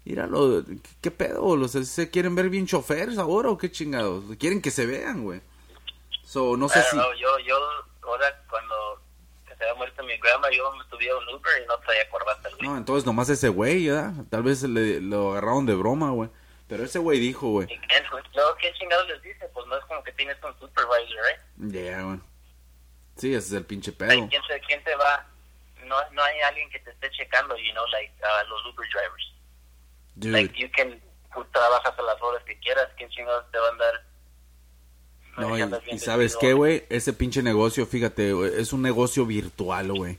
Míralo, 0.06 0.64
¿qué, 0.64 0.80
qué 1.02 1.12
pedo? 1.12 1.58
¿Los, 1.58 1.72
¿Se 1.72 2.10
quieren 2.10 2.34
ver 2.36 2.50
bien 2.50 2.66
choferes 2.66 3.18
ahora 3.18 3.50
o 3.50 3.58
qué 3.58 3.70
chingados? 3.70 4.24
Quieren 4.40 4.62
que 4.62 4.72
se 4.72 4.86
vean, 4.86 5.26
güey. 5.26 5.42
So, 6.28 6.58
no 6.58 6.68
sé 6.68 6.84
si... 6.84 6.98
no, 6.98 7.14
yo, 7.14 7.40
yo, 7.40 7.58
ahora 8.02 8.44
cuando 8.50 9.02
se 9.48 9.54
había 9.64 9.76
muerto 9.76 10.04
mi 10.04 10.18
grandma, 10.18 10.50
yo 10.52 10.74
me 10.74 10.84
subí 10.90 11.08
a 11.08 11.16
un 11.16 11.26
Uber 11.30 11.64
y 11.64 11.66
no 11.66 11.78
traía 11.80 12.10
corbata, 12.10 12.50
güey. 12.50 12.68
No, 12.68 12.76
entonces 12.76 13.06
nomás 13.06 13.30
ese 13.30 13.48
güey, 13.48 13.86
¿ya? 13.86 14.12
Tal 14.30 14.44
vez 14.44 14.62
le, 14.64 15.00
lo 15.00 15.32
agarraron 15.32 15.66
de 15.66 15.76
broma, 15.76 16.12
güey. 16.12 16.30
Pero 16.68 16.84
ese 16.84 17.00
güey 17.00 17.20
dijo, 17.20 17.48
güey. 17.48 17.72
¿Y 17.72 17.80
qué, 17.80 18.04
luego, 18.36 18.58
¿qué 18.58 18.74
chingados 18.74 19.08
les 19.08 19.22
dice? 19.22 19.48
Pues 19.54 19.66
no 19.68 19.78
es 19.78 19.86
como 19.86 20.04
que 20.04 20.12
tienes 20.12 20.36
un 20.44 20.54
supervisor, 20.60 21.26
¿eh? 21.32 21.40
Yeah, 21.72 22.04
güey. 22.04 22.20
Sí, 23.16 23.34
ese 23.34 23.48
es 23.48 23.54
el 23.54 23.66
pinche 23.66 23.94
pedo. 23.94 24.10
Like, 24.10 24.28
¿quién, 24.28 24.42
te, 24.50 24.68
¿Quién 24.68 24.84
te 24.84 24.96
va? 24.96 25.26
No, 25.86 25.96
no 26.12 26.24
hay 26.24 26.42
alguien 26.42 26.70
que 26.70 26.80
te 26.80 26.92
esté 26.92 27.10
checando, 27.12 27.56
you 27.56 27.72
know, 27.72 27.88
like 27.88 28.14
uh, 28.22 28.50
los 28.50 28.66
Uber 28.66 28.86
drivers. 28.90 29.34
Dude, 30.16 30.34
Like, 30.34 30.60
you 30.60 30.70
can, 30.76 31.02
tú 31.34 31.46
trabajas 31.54 31.98
a 31.98 32.02
las 32.02 32.22
horas 32.22 32.44
que 32.44 32.60
quieras, 32.60 32.90
¿quién 32.98 33.10
chingados 33.12 33.50
te 33.50 33.60
va 33.60 33.68
a 33.68 33.72
andar? 33.72 34.04
No, 35.38 35.58
y, 35.58 36.00
¿sabes 36.00 36.36
qué, 36.40 36.54
güey? 36.54 36.84
Ese 36.90 37.14
pinche 37.14 37.44
negocio, 37.44 37.86
fíjate, 37.86 38.60
es 38.60 38.74
un 38.74 38.82
negocio 38.82 39.26
virtual, 39.26 39.92
güey. 39.94 40.18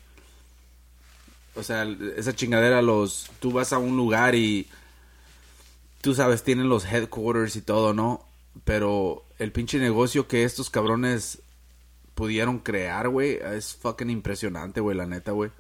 O 1.55 1.63
sea, 1.63 1.85
esa 2.17 2.35
chingadera, 2.35 2.83
los... 2.83 3.31
Tú 3.41 3.53
vas 3.53 3.73
a 3.73 3.79
un 3.79 3.97
lugar 3.97 4.35
y... 4.35 4.69
Tú 6.01 6.15
sabes, 6.15 6.45
tienen 6.45 6.69
los 6.69 6.85
headquarters 6.85 7.57
y 7.57 7.63
todo, 7.63 7.93
¿no? 7.93 8.25
Pero 8.65 9.25
el 9.39 9.51
pinche 9.51 9.79
negocio 9.79 10.29
que 10.29 10.45
estos 10.45 10.71
cabrones 10.71 11.41
pudieron 12.15 12.59
crear, 12.59 13.09
güey, 13.09 13.39
es 13.55 13.75
fucking 13.75 14.11
impresionante, 14.11 14.81
güey, 14.81 14.97
la 14.97 15.07
neta, 15.07 15.33
güey. 15.33 15.51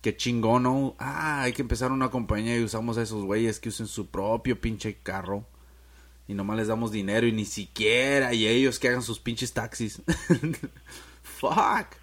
Qué 0.00 0.16
chingón, 0.16 0.62
¿no? 0.62 0.96
Ah, 0.98 1.42
hay 1.42 1.52
que 1.52 1.62
empezar 1.62 1.92
una 1.92 2.10
compañía 2.10 2.58
y 2.58 2.64
usamos 2.64 2.96
a 2.96 3.02
esos 3.02 3.24
güeyes 3.24 3.60
que 3.60 3.68
usen 3.68 3.86
su 3.86 4.06
propio 4.06 4.60
pinche 4.60 4.96
carro. 5.02 5.44
Y 6.30 6.34
nomás 6.34 6.58
les 6.58 6.68
damos 6.68 6.92
dinero 6.92 7.26
y 7.26 7.32
ni 7.32 7.44
siquiera. 7.44 8.32
Y 8.32 8.46
ellos 8.46 8.78
que 8.78 8.86
hagan 8.86 9.02
sus 9.02 9.18
pinches 9.18 9.52
taxis. 9.52 10.00
Fuck. 11.24 11.96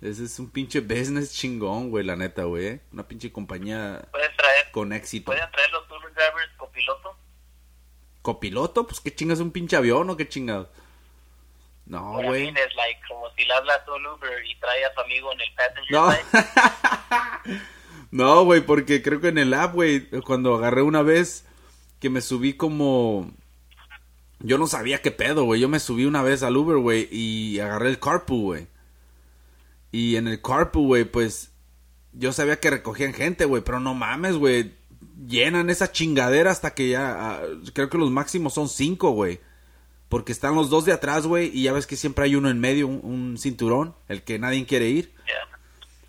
Ese 0.00 0.24
es 0.24 0.40
un 0.40 0.50
pinche 0.50 0.80
business 0.80 1.32
chingón, 1.32 1.90
güey, 1.90 2.04
la 2.04 2.16
neta, 2.16 2.42
güey. 2.42 2.66
¿eh? 2.66 2.80
Una 2.92 3.06
pinche 3.06 3.30
compañía 3.30 4.04
¿Puedes 4.10 4.36
traer, 4.36 4.68
con 4.72 4.92
éxito. 4.92 5.26
¿Pueden 5.26 5.48
traer 5.52 5.70
los 5.70 5.84
Uber 5.88 6.12
drivers 6.12 6.52
copiloto? 6.56 7.16
¿Copiloto? 8.22 8.84
Pues 8.84 8.98
qué 8.98 9.14
chingas, 9.14 9.38
un 9.38 9.52
pinche 9.52 9.76
avión 9.76 10.10
o 10.10 10.16
qué 10.16 10.28
chingados. 10.28 10.66
No, 11.86 12.14
güey. 12.14 12.46
mean, 12.46 12.56
es 12.56 12.74
like, 12.74 13.00
como 13.06 13.30
si 13.36 13.44
le 13.44 13.54
hablas 13.54 13.86
a 13.86 13.94
un 13.94 14.04
Uber 14.04 14.44
y 14.44 14.56
trae 14.56 14.84
a 14.86 14.92
su 14.92 15.00
amigo 15.02 15.32
en 15.34 15.40
el 15.40 15.54
passenger 15.54 15.92
No. 15.92 17.54
no, 18.10 18.44
güey, 18.44 18.62
porque 18.62 19.04
creo 19.04 19.20
que 19.20 19.28
en 19.28 19.38
el 19.38 19.54
app, 19.54 19.72
güey, 19.72 20.10
cuando 20.22 20.56
agarré 20.56 20.82
una 20.82 21.02
vez 21.02 21.46
que 22.00 22.10
me 22.10 22.22
subí 22.22 22.54
como... 22.54 23.30
Yo 24.42 24.58
no 24.58 24.66
sabía 24.66 25.00
qué 25.02 25.10
pedo, 25.10 25.44
güey. 25.44 25.60
Yo 25.60 25.68
me 25.68 25.78
subí 25.80 26.04
una 26.04 26.22
vez 26.22 26.42
al 26.42 26.56
Uber, 26.56 26.78
güey, 26.78 27.08
y 27.10 27.58
agarré 27.60 27.88
el 27.88 27.98
carpool, 28.00 28.40
güey. 28.40 28.66
Y 29.92 30.16
en 30.16 30.28
el 30.28 30.40
carpool, 30.40 30.86
güey, 30.86 31.04
pues... 31.04 31.50
Yo 32.14 32.32
sabía 32.32 32.60
que 32.60 32.70
recogían 32.70 33.14
gente, 33.14 33.46
güey, 33.46 33.62
pero 33.62 33.80
no 33.80 33.94
mames, 33.94 34.36
güey. 34.36 34.74
Llenan 35.26 35.70
esa 35.70 35.92
chingadera 35.92 36.50
hasta 36.50 36.74
que 36.74 36.90
ya... 36.90 37.16
ah, 37.16 37.40
creo 37.72 37.88
que 37.88 37.98
los 37.98 38.10
máximos 38.10 38.54
son 38.54 38.68
cinco, 38.68 39.10
güey. 39.12 39.40
Porque 40.08 40.32
están 40.32 40.54
los 40.54 40.68
dos 40.68 40.84
de 40.84 40.92
atrás, 40.92 41.26
güey, 41.26 41.50
y 41.54 41.62
ya 41.62 41.72
ves 41.72 41.86
que 41.86 41.96
siempre 41.96 42.24
hay 42.24 42.34
uno 42.34 42.50
en 42.50 42.60
medio, 42.60 42.86
un, 42.86 43.00
un 43.02 43.38
cinturón, 43.38 43.94
el 44.08 44.22
que 44.22 44.38
nadie 44.38 44.66
quiere 44.66 44.88
ir. 44.90 45.14
Yeah. 45.26 45.58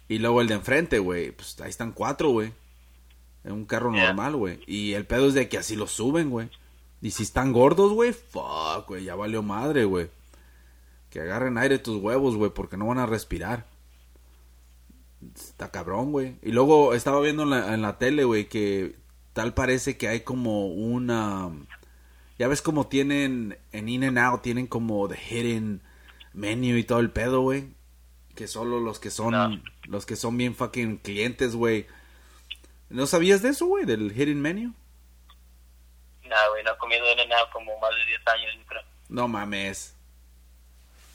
Y 0.09 0.19
luego 0.19 0.41
el 0.41 0.47
de 0.47 0.55
enfrente, 0.55 0.99
güey. 0.99 1.31
Pues 1.31 1.59
ahí 1.61 1.69
están 1.69 1.93
cuatro, 1.93 2.29
güey. 2.31 2.51
En 3.45 3.53
un 3.53 3.65
carro 3.65 3.93
Yeah. 3.93 4.07
normal, 4.07 4.35
güey. 4.35 4.59
Y 4.67 4.93
el 4.93 5.05
pedo 5.05 5.27
es 5.29 5.33
de 5.35 5.47
que 5.47 5.57
así 5.57 5.75
los 5.77 5.91
suben, 5.91 6.29
güey. 6.29 6.49
Y 7.03 7.11
si 7.11 7.23
están 7.23 7.51
gordos, 7.51 7.91
güey, 7.91 8.13
fuck, 8.13 8.87
güey. 8.87 9.03
Ya 9.03 9.13
valió 9.15 9.43
madre, 9.43 9.83
güey. 9.83 10.09
Que 11.09 11.19
agarren 11.19 11.57
aire 11.57 11.77
tus 11.77 12.01
huevos, 12.01 12.37
güey, 12.37 12.49
porque 12.51 12.77
no 12.77 12.87
van 12.87 12.97
a 12.97 13.05
respirar. 13.05 13.67
Está 15.35 15.69
cabrón, 15.69 16.13
güey. 16.13 16.37
Y 16.41 16.53
luego 16.53 16.93
estaba 16.93 17.19
viendo 17.19 17.43
en 17.43 17.49
la, 17.49 17.73
en 17.73 17.81
la 17.81 17.97
tele, 17.97 18.23
güey, 18.23 18.47
que 18.47 18.95
tal 19.33 19.53
parece 19.53 19.97
que 19.97 20.07
hay 20.07 20.21
como 20.21 20.67
una... 20.67 21.51
Ya 22.39 22.47
ves 22.47 22.61
como 22.61 22.87
tienen 22.87 23.57
en 23.73 23.89
In 23.89 24.05
and 24.05 24.17
Out, 24.17 24.41
tienen 24.41 24.67
como 24.67 25.09
the 25.09 25.17
hidden 25.17 25.81
menu 26.33 26.77
y 26.77 26.85
todo 26.85 26.99
el 26.99 27.11
pedo, 27.11 27.41
güey. 27.41 27.65
Que 28.33 28.47
solo 28.47 28.79
los 28.79 28.99
que 28.99 29.11
son, 29.11 29.31
No. 29.31 29.61
los 29.87 30.05
que 30.05 30.15
son 30.15 30.37
bien 30.37 30.55
fucking 30.55 30.99
clientes, 30.99 31.53
güey. 31.53 31.85
¿No 32.89 33.07
sabías 33.07 33.41
de 33.41 33.49
eso, 33.49 33.65
güey? 33.65 33.83
Del 33.83 34.13
hidden 34.13 34.41
menu. 34.41 34.73
No, 36.33 36.49
güey, 36.51 36.63
no 36.63 36.71
he 36.73 36.77
comido 36.77 37.05
en 37.07 37.29
nada 37.29 37.49
como 37.51 37.77
más 37.79 37.91
de 37.95 38.05
10 38.05 38.27
años, 38.27 38.53
yo 38.57 38.65
creo. 38.65 38.81
No 39.09 39.27
mames. 39.27 39.95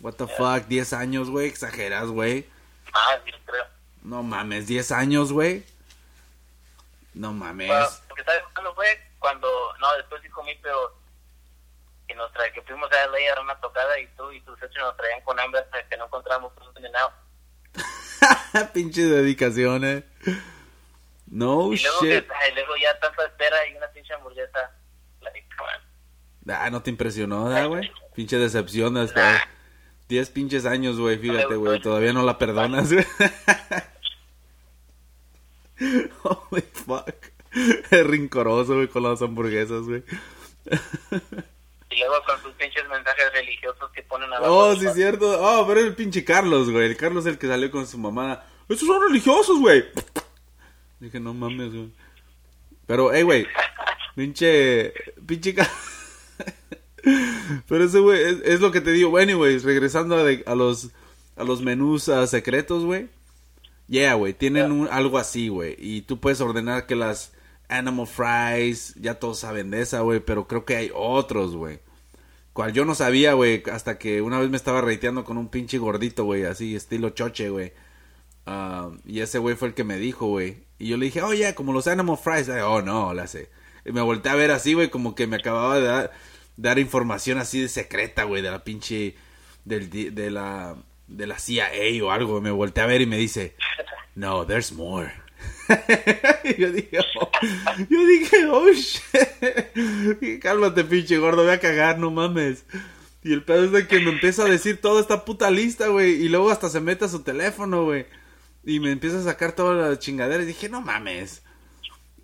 What 0.00 0.14
the 0.14 0.26
Yeah. 0.26 0.36
fuck, 0.36 0.66
10 0.68 0.92
años, 0.92 1.28
güey, 1.28 1.48
exageras, 1.48 2.06
güey. 2.06 2.46
Ah, 2.92 3.18
yo 3.26 3.34
creo. 3.44 3.64
No 4.02 4.22
mames, 4.22 4.66
10 4.68 4.92
años, 4.92 5.32
güey. 5.32 5.64
No 7.14 7.32
mames. 7.32 7.66
Bueno, 7.68 7.88
porque 8.08 8.22
¿sabes 8.24 8.42
cuándo 8.54 8.74
fue? 8.74 8.86
Cuando, 9.18 9.48
no, 9.80 9.92
después 9.96 10.22
sí 10.22 10.28
comí, 10.28 10.54
pero 10.62 10.94
que 12.06 12.14
nos 12.14 12.32
trae, 12.32 12.52
que 12.52 12.62
fuimos 12.62 12.90
a 12.92 13.06
LA 13.06 13.18
a 13.18 13.34
dar 13.34 13.40
una 13.40 13.60
tocada 13.60 13.98
y 13.98 14.06
tú 14.16 14.30
y 14.30 14.40
tus 14.42 14.56
hechos 14.62 14.76
nos 14.78 14.96
traían 14.96 15.20
con 15.22 15.38
hambre 15.40 15.60
hasta 15.60 15.82
que 15.88 15.96
no 15.96 16.04
encontramos 16.06 16.52
un. 16.56 16.68
Pinche 18.72 19.02
dedicación, 19.02 19.84
eh. 19.84 20.04
No 21.26 21.72
y 21.72 21.78
luego, 21.82 22.00
shit. 22.00 22.26
que, 22.26 22.52
luego 22.54 22.76
ya 22.76 22.98
tanta 23.00 23.24
espera 23.24 23.56
y 23.68 23.76
una 23.76 23.86
pinche 23.88 24.14
hamburguesa. 24.14 24.70
Ah, 26.48 26.70
no 26.70 26.82
te 26.82 26.90
impresionó, 26.90 27.44
¿verdad, 27.44 27.68
güey? 27.68 27.90
Pinche 28.14 28.38
decepción 28.38 28.96
hasta 28.96 29.48
10 30.08 30.30
pinches 30.30 30.64
años, 30.64 30.98
güey, 30.98 31.18
fíjate, 31.18 31.56
güey, 31.56 31.80
todavía 31.80 32.12
no 32.12 32.22
la 32.24 32.38
perdonas, 32.38 32.92
güey. 32.92 33.06
Holy 36.22 36.64
fuck. 36.72 37.14
Es 37.90 38.06
rincoroso, 38.06 38.74
güey, 38.76 38.88
con 38.88 39.02
las 39.02 39.22
hamburguesas, 39.22 39.82
güey. 39.82 40.02
Y 41.90 41.98
luego 42.00 42.22
con 42.26 42.42
sus 42.42 42.52
pinches 42.54 42.86
mensajes 42.88 43.32
religiosos 43.32 43.90
que 43.92 44.02
ponen 44.02 44.32
a 44.32 44.40
Oh, 44.42 44.74
sí, 44.76 44.86
cierto. 44.94 45.40
Oh, 45.40 45.66
pero 45.66 45.80
el 45.80 45.94
pinche 45.94 46.24
Carlos, 46.24 46.70
güey. 46.70 46.86
El 46.86 46.96
Carlos 46.96 47.24
es 47.26 47.32
el 47.32 47.38
que 47.38 47.46
salió 47.46 47.70
con 47.70 47.86
su 47.86 47.98
mamá. 47.98 48.42
Estos 48.68 48.86
son 48.86 49.02
religiosos, 49.02 49.58
güey. 49.58 49.84
Dije, 51.00 51.20
no 51.20 51.32
mames, 51.32 51.72
güey. 51.72 51.92
Pero, 52.86 53.12
hey, 53.12 53.22
güey. 53.22 53.46
Pinche. 54.14 54.92
Pinche. 55.26 55.54
Pero 57.68 57.84
ese 57.84 58.00
güey, 58.00 58.20
es, 58.22 58.36
es 58.44 58.60
lo 58.60 58.70
que 58.72 58.80
te 58.80 58.92
digo. 58.92 59.10
Bueno, 59.10 59.32
anyways, 59.32 59.64
regresando 59.64 60.16
a, 60.16 60.24
de- 60.24 60.42
a 60.46 60.54
los 60.54 60.90
a 61.36 61.44
los 61.44 61.62
menús 61.62 62.10
secretos, 62.26 62.84
güey. 62.84 63.08
Yeah, 63.86 64.14
güey, 64.14 64.34
tienen 64.34 64.72
un- 64.72 64.88
algo 64.88 65.18
así, 65.18 65.48
güey. 65.48 65.76
Y 65.78 66.02
tú 66.02 66.20
puedes 66.20 66.40
ordenar 66.40 66.86
que 66.86 66.96
las 66.96 67.32
animal 67.68 68.06
fries, 68.06 68.94
ya 68.96 69.14
todos 69.18 69.38
saben 69.38 69.70
de 69.70 69.80
esa, 69.82 70.00
güey. 70.00 70.20
Pero 70.20 70.46
creo 70.48 70.64
que 70.64 70.76
hay 70.76 70.90
otros, 70.94 71.54
güey. 71.56 71.78
Cual 72.52 72.72
yo 72.72 72.84
no 72.84 72.94
sabía, 72.96 73.34
güey, 73.34 73.62
hasta 73.72 73.98
que 73.98 74.20
una 74.20 74.40
vez 74.40 74.50
me 74.50 74.56
estaba 74.56 74.80
reiteando 74.80 75.24
con 75.24 75.38
un 75.38 75.48
pinche 75.48 75.78
gordito, 75.78 76.24
güey, 76.24 76.44
así, 76.44 76.74
estilo 76.74 77.10
choche, 77.10 77.50
güey. 77.50 77.72
Ah, 78.46 78.90
y 79.06 79.20
ese 79.20 79.38
güey 79.38 79.54
fue 79.54 79.68
el 79.68 79.74
que 79.74 79.84
me 79.84 79.96
dijo, 79.96 80.26
güey. 80.26 80.64
Y 80.78 80.88
yo 80.88 80.96
le 80.96 81.06
dije, 81.06 81.22
oh, 81.22 81.32
yeah, 81.32 81.54
como 81.54 81.72
los 81.72 81.86
animal 81.86 82.16
fries. 82.18 82.48
Ay, 82.48 82.62
oh, 82.64 82.82
no, 82.82 83.14
le 83.14 83.22
hace. 83.22 83.48
Me 83.92 84.00
volteé 84.00 84.32
a 84.32 84.36
ver 84.36 84.50
así, 84.50 84.74
güey, 84.74 84.90
como 84.90 85.14
que 85.14 85.26
me 85.26 85.36
acababa 85.36 85.78
de 85.78 86.10
dar, 86.56 86.78
información 86.78 87.38
así 87.38 87.60
de 87.60 87.68
secreta, 87.68 88.24
güey, 88.24 88.42
de 88.42 88.50
la 88.50 88.64
pinche, 88.64 89.14
del, 89.64 89.90
de 89.90 90.30
la, 90.30 90.76
de 91.06 91.26
la 91.26 91.38
CIA 91.38 91.70
o 92.04 92.10
algo. 92.10 92.40
Me 92.40 92.50
volteé 92.50 92.84
a 92.84 92.86
ver 92.86 93.00
y 93.00 93.06
me 93.06 93.16
dice, 93.16 93.54
no, 94.14 94.46
there's 94.46 94.72
more. 94.72 95.12
yo 96.58 96.72
dije, 96.72 96.98
oh, 97.20 97.30
yo 97.88 98.06
dije, 98.06 98.46
oh, 98.46 98.72
shit. 98.72 100.40
Cálmate, 100.40 100.84
pinche 100.84 101.18
gordo, 101.18 101.44
voy 101.44 101.52
a 101.52 101.60
cagar, 101.60 101.98
no 101.98 102.10
mames. 102.10 102.64
Y 103.22 103.32
el 103.32 103.42
pedo 103.42 103.64
es 103.64 103.72
de 103.72 103.86
que 103.86 104.00
me 104.00 104.10
empieza 104.10 104.44
a 104.44 104.48
decir 104.48 104.80
toda 104.80 105.00
esta 105.00 105.24
puta 105.24 105.50
lista, 105.50 105.88
güey. 105.88 106.12
Y 106.12 106.28
luego 106.28 106.50
hasta 106.50 106.68
se 106.68 106.80
mete 106.80 107.04
a 107.04 107.08
su 107.08 107.22
teléfono, 107.22 107.84
güey. 107.84 108.06
Y 108.64 108.80
me 108.80 108.90
empieza 108.90 109.18
a 109.18 109.24
sacar 109.24 109.52
toda 109.52 109.90
la 109.90 109.98
chingadera. 109.98 110.42
Y 110.42 110.46
dije, 110.46 110.68
no 110.68 110.80
mames. 110.80 111.42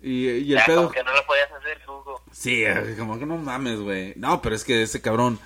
Y, 0.01 0.27
y 0.29 0.51
el 0.53 0.59
Ya, 0.59 0.65
pedo. 0.65 0.77
como 0.83 0.91
que 0.91 1.03
no 1.03 1.13
lo 1.13 1.25
podías 1.25 1.51
hacer, 1.51 1.81
Hugo. 1.87 2.21
Sí, 2.31 2.63
como 2.97 3.17
que 3.19 3.25
no 3.25 3.37
mames, 3.37 3.79
güey. 3.79 4.13
No, 4.17 4.41
pero 4.41 4.55
es 4.55 4.63
que 4.63 4.81
ese 4.83 5.01
cabrón. 5.01 5.39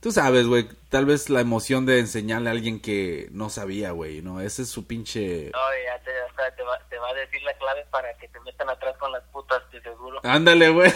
Tú 0.00 0.12
sabes, 0.12 0.46
güey. 0.46 0.68
Tal 0.90 1.06
vez 1.06 1.28
la 1.28 1.40
emoción 1.40 1.84
de 1.84 1.98
enseñarle 1.98 2.48
a 2.50 2.52
alguien 2.52 2.78
que 2.80 3.28
no 3.32 3.50
sabía, 3.50 3.90
güey. 3.90 4.22
No, 4.22 4.40
ese 4.40 4.62
es 4.62 4.68
su 4.68 4.86
pinche. 4.86 5.50
No, 5.52 5.58
ya 5.84 6.00
te, 6.04 6.10
o 6.22 6.34
sea, 6.36 6.54
te, 6.54 6.62
va, 6.62 6.78
te 6.88 6.96
va 6.98 7.08
a 7.10 7.14
decir 7.14 7.42
la 7.42 7.52
clave 7.58 7.84
para 7.90 8.16
que 8.18 8.28
te 8.28 8.38
metan 8.40 8.70
atrás 8.70 8.96
con 8.98 9.10
las 9.10 9.24
putas, 9.32 9.60
de 9.72 9.82
seguro. 9.82 10.20
Ándale, 10.22 10.68
güey. 10.70 10.92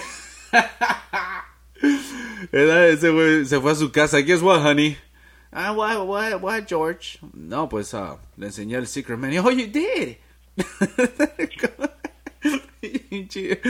Ese 2.53 3.11
güey 3.11 3.45
se 3.45 3.61
fue 3.61 3.73
a 3.73 3.75
su 3.75 3.91
casa. 3.91 4.19
Guess 4.19 4.43
what, 4.43 4.65
honey? 4.65 4.97
Ah, 5.51 5.73
what, 5.73 6.07
what, 6.07 6.41
what, 6.41 6.63
George? 6.69 7.19
No, 7.35 7.69
pues 7.69 7.93
ah, 7.95 8.19
le 8.37 8.47
enseñé 8.47 8.77
el 8.77 8.87
secret 8.87 9.19
menu. 9.19 9.43
Oh, 9.45 9.51
you 9.51 9.67
did. 9.67 10.17
Pinche- 13.13 13.61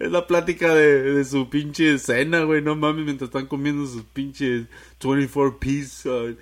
es 0.00 0.10
la 0.10 0.26
plática 0.26 0.74
de, 0.74 1.02
de 1.12 1.24
su 1.26 1.50
pinche 1.50 1.98
cena, 1.98 2.44
güey. 2.44 2.62
No 2.62 2.74
mames, 2.76 3.04
mientras 3.04 3.28
están 3.28 3.46
comiendo 3.46 3.86
sus 3.86 4.04
pinches 4.04 4.66
24 5.04 5.58
piece 5.58 6.08
uh, 6.08 6.34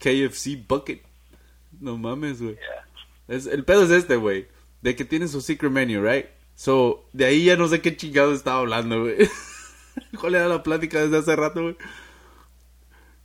KFC 0.00 0.66
bucket. 0.66 1.04
No 1.78 1.96
mames, 1.96 2.42
güey. 2.42 2.56
Ya. 2.56 3.34
Es, 3.36 3.46
el 3.46 3.64
pedo 3.64 3.84
es 3.84 3.90
este, 3.92 4.16
güey. 4.16 4.48
De 4.80 4.96
que 4.96 5.04
tiene 5.04 5.28
su 5.28 5.40
secret 5.40 5.70
menu, 5.70 6.02
right? 6.04 6.26
So, 6.56 7.08
de 7.12 7.24
ahí 7.26 7.44
ya 7.44 7.56
no 7.56 7.68
sé 7.68 7.80
qué 7.80 7.96
chingados 7.96 8.34
estaba 8.38 8.58
hablando, 8.58 9.02
güey. 9.02 9.16
¿Cuál 10.20 10.34
era 10.34 10.48
la 10.48 10.64
plática 10.64 11.00
desde 11.00 11.18
hace 11.18 11.36
rato, 11.36 11.62
güey? 11.62 11.76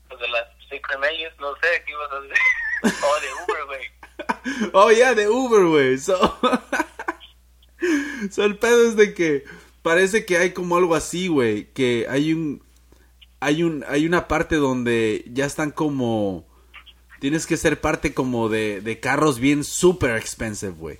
Pues 0.08 0.20
de 0.20 0.28
las 0.28 0.46
secret 0.70 1.00
menus, 1.00 1.34
no 1.40 1.56
sé 1.56 1.68
qué 1.84 1.92
ibas 1.94 2.12
a 2.12 2.22
decir. 2.22 2.38
O 3.04 3.22
de 3.22 3.28
Uber, 3.44 3.66
güey. 3.66 4.70
Oh, 4.74 4.92
yeah, 4.92 5.16
de 5.16 5.28
Uber, 5.28 5.66
güey. 5.66 5.98
So, 5.98 6.13
so, 8.32 8.44
el 8.44 8.58
pedo 8.58 8.88
es 8.88 8.96
de 8.96 9.13
que 9.13 9.44
parece 9.82 10.26
que 10.26 10.38
hay 10.38 10.52
como 10.52 10.78
algo 10.78 10.96
así, 10.96 11.28
güey. 11.28 11.72
Que 11.74 12.08
hay 12.10 12.34
un. 12.34 12.62
Hay 13.40 13.63
un. 13.63 13.84
Hay 13.88 14.06
una 14.06 14.28
parte 14.28 14.56
donde 14.56 15.26
ya 15.32 15.46
están 15.46 15.72
como. 15.72 16.46
Tienes 17.20 17.48
que 17.48 17.58
ser 17.58 17.82
parte 17.82 18.13
como 18.13 18.50
de, 18.50 18.82
de 18.82 19.00
carros 19.00 19.40
bien 19.40 19.63
super 19.63 20.16
expensive, 20.16 20.74
güey. 20.74 21.00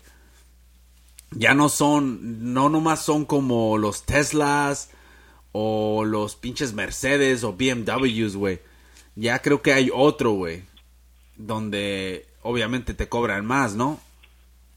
Ya 1.32 1.54
no 1.54 1.70
son. 1.70 2.54
No 2.54 2.70
nomás 2.70 3.04
son 3.04 3.26
como 3.26 3.78
los 3.78 4.04
Teslas. 4.04 4.92
O 5.52 6.06
los 6.06 6.36
pinches 6.36 6.74
Mercedes 6.74 7.44
o 7.44 7.54
BMWs, 7.54 8.36
güey. 8.36 8.60
Ya 9.16 9.40
creo 9.42 9.64
que 9.64 9.74
hay 9.74 9.90
otro, 9.92 10.32
güey. 10.32 10.64
Donde 11.36 12.28
obviamente 12.44 12.94
te 12.94 13.10
cobran 13.10 13.46
más, 13.46 13.76
¿no? 13.76 14.00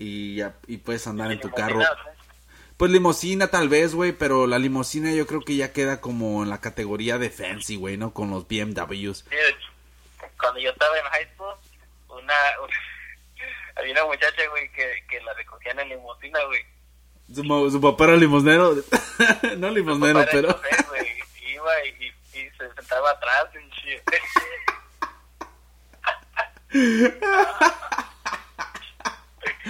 Y, 0.01 0.37
ya, 0.37 0.57
y 0.67 0.79
puedes 0.79 1.07
andar 1.07 1.31
en 1.31 1.41
tu 1.41 1.51
carro. 1.51 1.79
Pues 2.79 2.91
limosina 2.91 3.49
tal 3.49 3.69
vez, 3.69 3.95
güey, 3.95 4.13
pero 4.13 4.47
la 4.47 4.59
limosina 4.59 5.13
yo 5.13 5.27
creo 5.27 5.43
que 5.43 5.57
ya 5.57 5.75
queda 5.75 6.01
como 6.01 6.43
en 6.43 6.49
la 6.49 6.63
categoría 6.63 7.19
de 7.19 7.29
fancy, 7.29 7.77
güey, 7.77 7.99
¿no? 7.99 8.15
Con 8.15 8.31
los 8.31 8.49
BMWs. 8.49 9.27
Cuando 10.41 10.59
yo 10.59 10.71
estaba 10.71 10.99
en 10.99 11.05
high 11.05 11.29
school, 11.35 11.55
una, 12.09 12.33
había 13.77 13.93
una 13.93 14.07
muchacha, 14.07 14.49
güey, 14.49 14.73
que, 14.73 15.05
que 15.07 15.21
la 15.21 15.35
recogían 15.35 15.79
en 15.81 15.91
limusina, 15.91 16.43
güey. 16.47 16.63
Su, 17.35 17.71
su 17.71 17.79
papá 17.83 18.05
era 18.05 18.17
limosnero. 18.17 18.75
no 19.59 19.71
limosnero, 19.71 20.25
pero... 20.33 20.59
iba 21.53 21.85
y, 21.85 22.07
y, 22.07 22.39
y 22.41 22.51
se 22.57 22.73
sentaba 22.75 23.11
atrás 23.11 23.49
y 23.55 23.59
shit. 23.81 24.01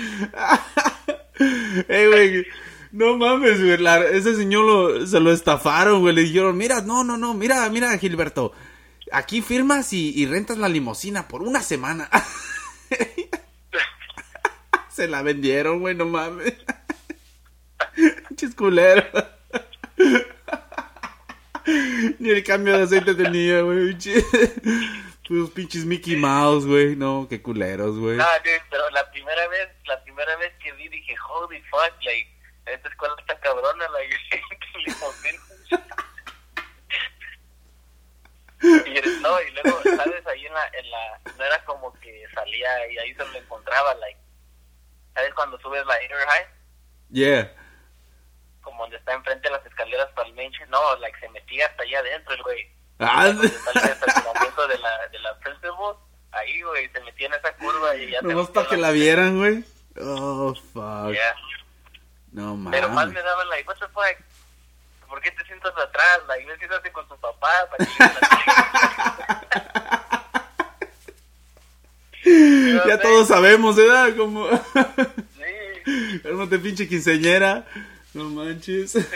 Ey, 1.89 2.07
güey. 2.07 2.47
No 2.93 3.17
mames, 3.17 3.61
güey. 3.63 4.17
ese 4.17 4.35
señor 4.35 4.65
lo- 4.65 5.07
se 5.07 5.21
lo 5.21 5.33
estafaron, 5.33 6.01
güey. 6.01 6.15
Le 6.15 6.23
dijeron, 6.23 6.57
mira, 6.57 6.81
no, 6.81 7.05
no, 7.05 7.17
no, 7.17 7.35
mira, 7.35 7.69
mira, 7.71 7.97
Gilberto. 7.99 8.53
Aquí 9.13 9.43
firmas 9.43 9.93
y, 9.93 10.27
rentas 10.27 10.59
la 10.59 10.69
limusina 10.69 11.29
por 11.29 11.43
una 11.43 11.63
semana. 11.63 12.09
se 14.89 15.09
la 15.09 15.23
vendieron, 15.23 15.81
güey, 15.81 15.95
no 15.95 16.07
mames. 16.07 16.55
Chisculero. 18.37 19.05
Ni 22.19 22.31
el 22.31 22.45
cambio 22.45 22.77
de 22.77 22.85
aceite 22.85 23.15
tenía, 23.15 23.63
güey. 23.63 23.97
Pinches 25.55 25.85
Mickey 25.85 26.17
Mouse, 26.17 26.67
güey. 26.67 26.97
No, 26.97 27.27
qué 27.29 27.41
culeros, 27.41 27.99
güey. 27.99 28.17
No, 28.17 28.25
pero 28.71 28.91
la 28.91 29.11
primera 29.11 29.47
vez, 29.49 29.69
primera 30.21 30.37
vez 30.37 30.53
que 30.63 30.73
vi 30.73 30.89
dije, 30.89 31.15
holy 31.29 31.63
fuck, 31.63 31.93
like, 32.03 32.31
esta 32.67 32.89
escuela 32.89 33.15
está 33.19 33.39
cabrona, 33.41 33.89
like, 33.89 34.19
y 38.63 39.21
no, 39.23 39.41
y 39.41 39.51
luego, 39.53 39.81
¿sabes? 39.97 40.27
Ahí 40.27 40.47
en 40.47 40.53
la, 40.53 40.67
en 40.75 40.91
la, 40.91 41.21
no 41.39 41.45
era 41.45 41.65
como 41.65 41.93
que 42.01 42.27
salía 42.35 42.87
y 42.93 42.99
ahí 42.99 43.15
se 43.15 43.25
lo 43.25 43.35
encontraba, 43.35 43.95
like, 43.95 44.21
¿sabes? 45.15 45.33
Cuando 45.35 45.59
subes 45.61 45.87
la 45.87 46.03
Inner 46.05 46.19
High, 46.19 46.47
Yeah. 47.13 47.53
como 48.61 48.83
donde 48.83 48.99
está 48.99 49.15
enfrente 49.15 49.49
de 49.49 49.57
las 49.57 49.65
escaleras 49.67 50.13
para 50.13 50.29
el 50.29 50.35
main, 50.35 50.53
no, 50.69 50.97
like, 50.99 51.19
se 51.19 51.29
metía 51.31 51.67
hasta 51.67 51.83
allá 51.83 52.01
adentro 52.01 52.35
el 52.35 52.43
güey. 52.43 52.71
Ah, 52.99 53.23
Cuando 53.25 53.49
sale 53.49 53.93
el 53.93 54.69
de 54.69 54.79
la, 54.79 55.09
de 55.09 55.19
la 55.19 55.39
principal, 55.39 55.97
ahí, 56.33 56.61
güey, 56.61 56.89
se 56.91 57.01
metía 57.01 57.27
en 57.29 57.35
esa 57.35 57.53
curva 57.57 57.97
y 57.97 58.11
ya 58.11 58.21
metió 58.23 58.53
para 58.53 58.69
que 58.69 58.77
la 58.77 58.91
vieran, 58.91 59.39
güey. 59.39 59.65
Oh, 60.03 60.55
fuck. 60.73 61.13
Yeah. 61.13 61.35
No 62.33 62.59
Pero 62.71 62.89
más 62.89 63.07
mames. 63.07 63.15
me 63.15 63.23
daban 63.23 63.49
like, 63.49 63.67
what 63.69 63.77
the 63.79 63.89
fuck? 63.89 64.17
¿Por 65.09 65.21
qué 65.21 65.31
te 65.33 65.45
sientas 65.45 65.73
atrás? 65.77 66.21
Like, 66.29 66.47
no 66.47 66.57
siéntate 66.57 66.93
con 66.93 67.07
tu 67.09 67.17
papá 67.17 67.49
para 67.71 67.85
que 67.85 67.91
Ya 72.89 72.99
todos 73.01 73.29
sabemos, 73.29 73.77
¿verdad? 73.77 74.15
Como. 74.17 74.49
Sí. 74.49 76.21
Cálmate, 76.23 76.59
pinche 76.59 76.87
quinceñera. 76.89 77.66
No 78.14 78.24
manches. 78.24 78.97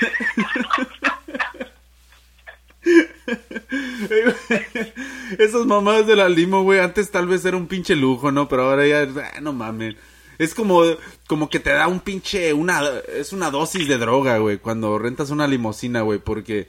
Esas 5.38 5.66
mamadas 5.66 6.06
de 6.06 6.16
la 6.16 6.28
limo, 6.28 6.62
güey, 6.62 6.80
antes 6.80 7.10
tal 7.10 7.26
vez 7.26 7.44
era 7.44 7.56
un 7.56 7.66
pinche 7.66 7.96
lujo, 7.96 8.30
¿no? 8.30 8.48
Pero 8.48 8.68
ahora 8.70 8.86
ya, 8.86 9.02
ah, 9.02 9.40
no 9.40 9.52
mames. 9.52 9.96
Es 10.38 10.54
como, 10.54 10.82
como 11.26 11.48
que 11.48 11.60
te 11.60 11.70
da 11.70 11.88
un 11.88 12.00
pinche, 12.00 12.52
una, 12.52 12.82
es 13.08 13.32
una 13.32 13.50
dosis 13.50 13.88
de 13.88 13.98
droga, 13.98 14.38
güey, 14.38 14.58
cuando 14.58 14.98
rentas 14.98 15.30
una 15.30 15.46
limosina, 15.46 16.02
güey, 16.02 16.18
porque, 16.18 16.68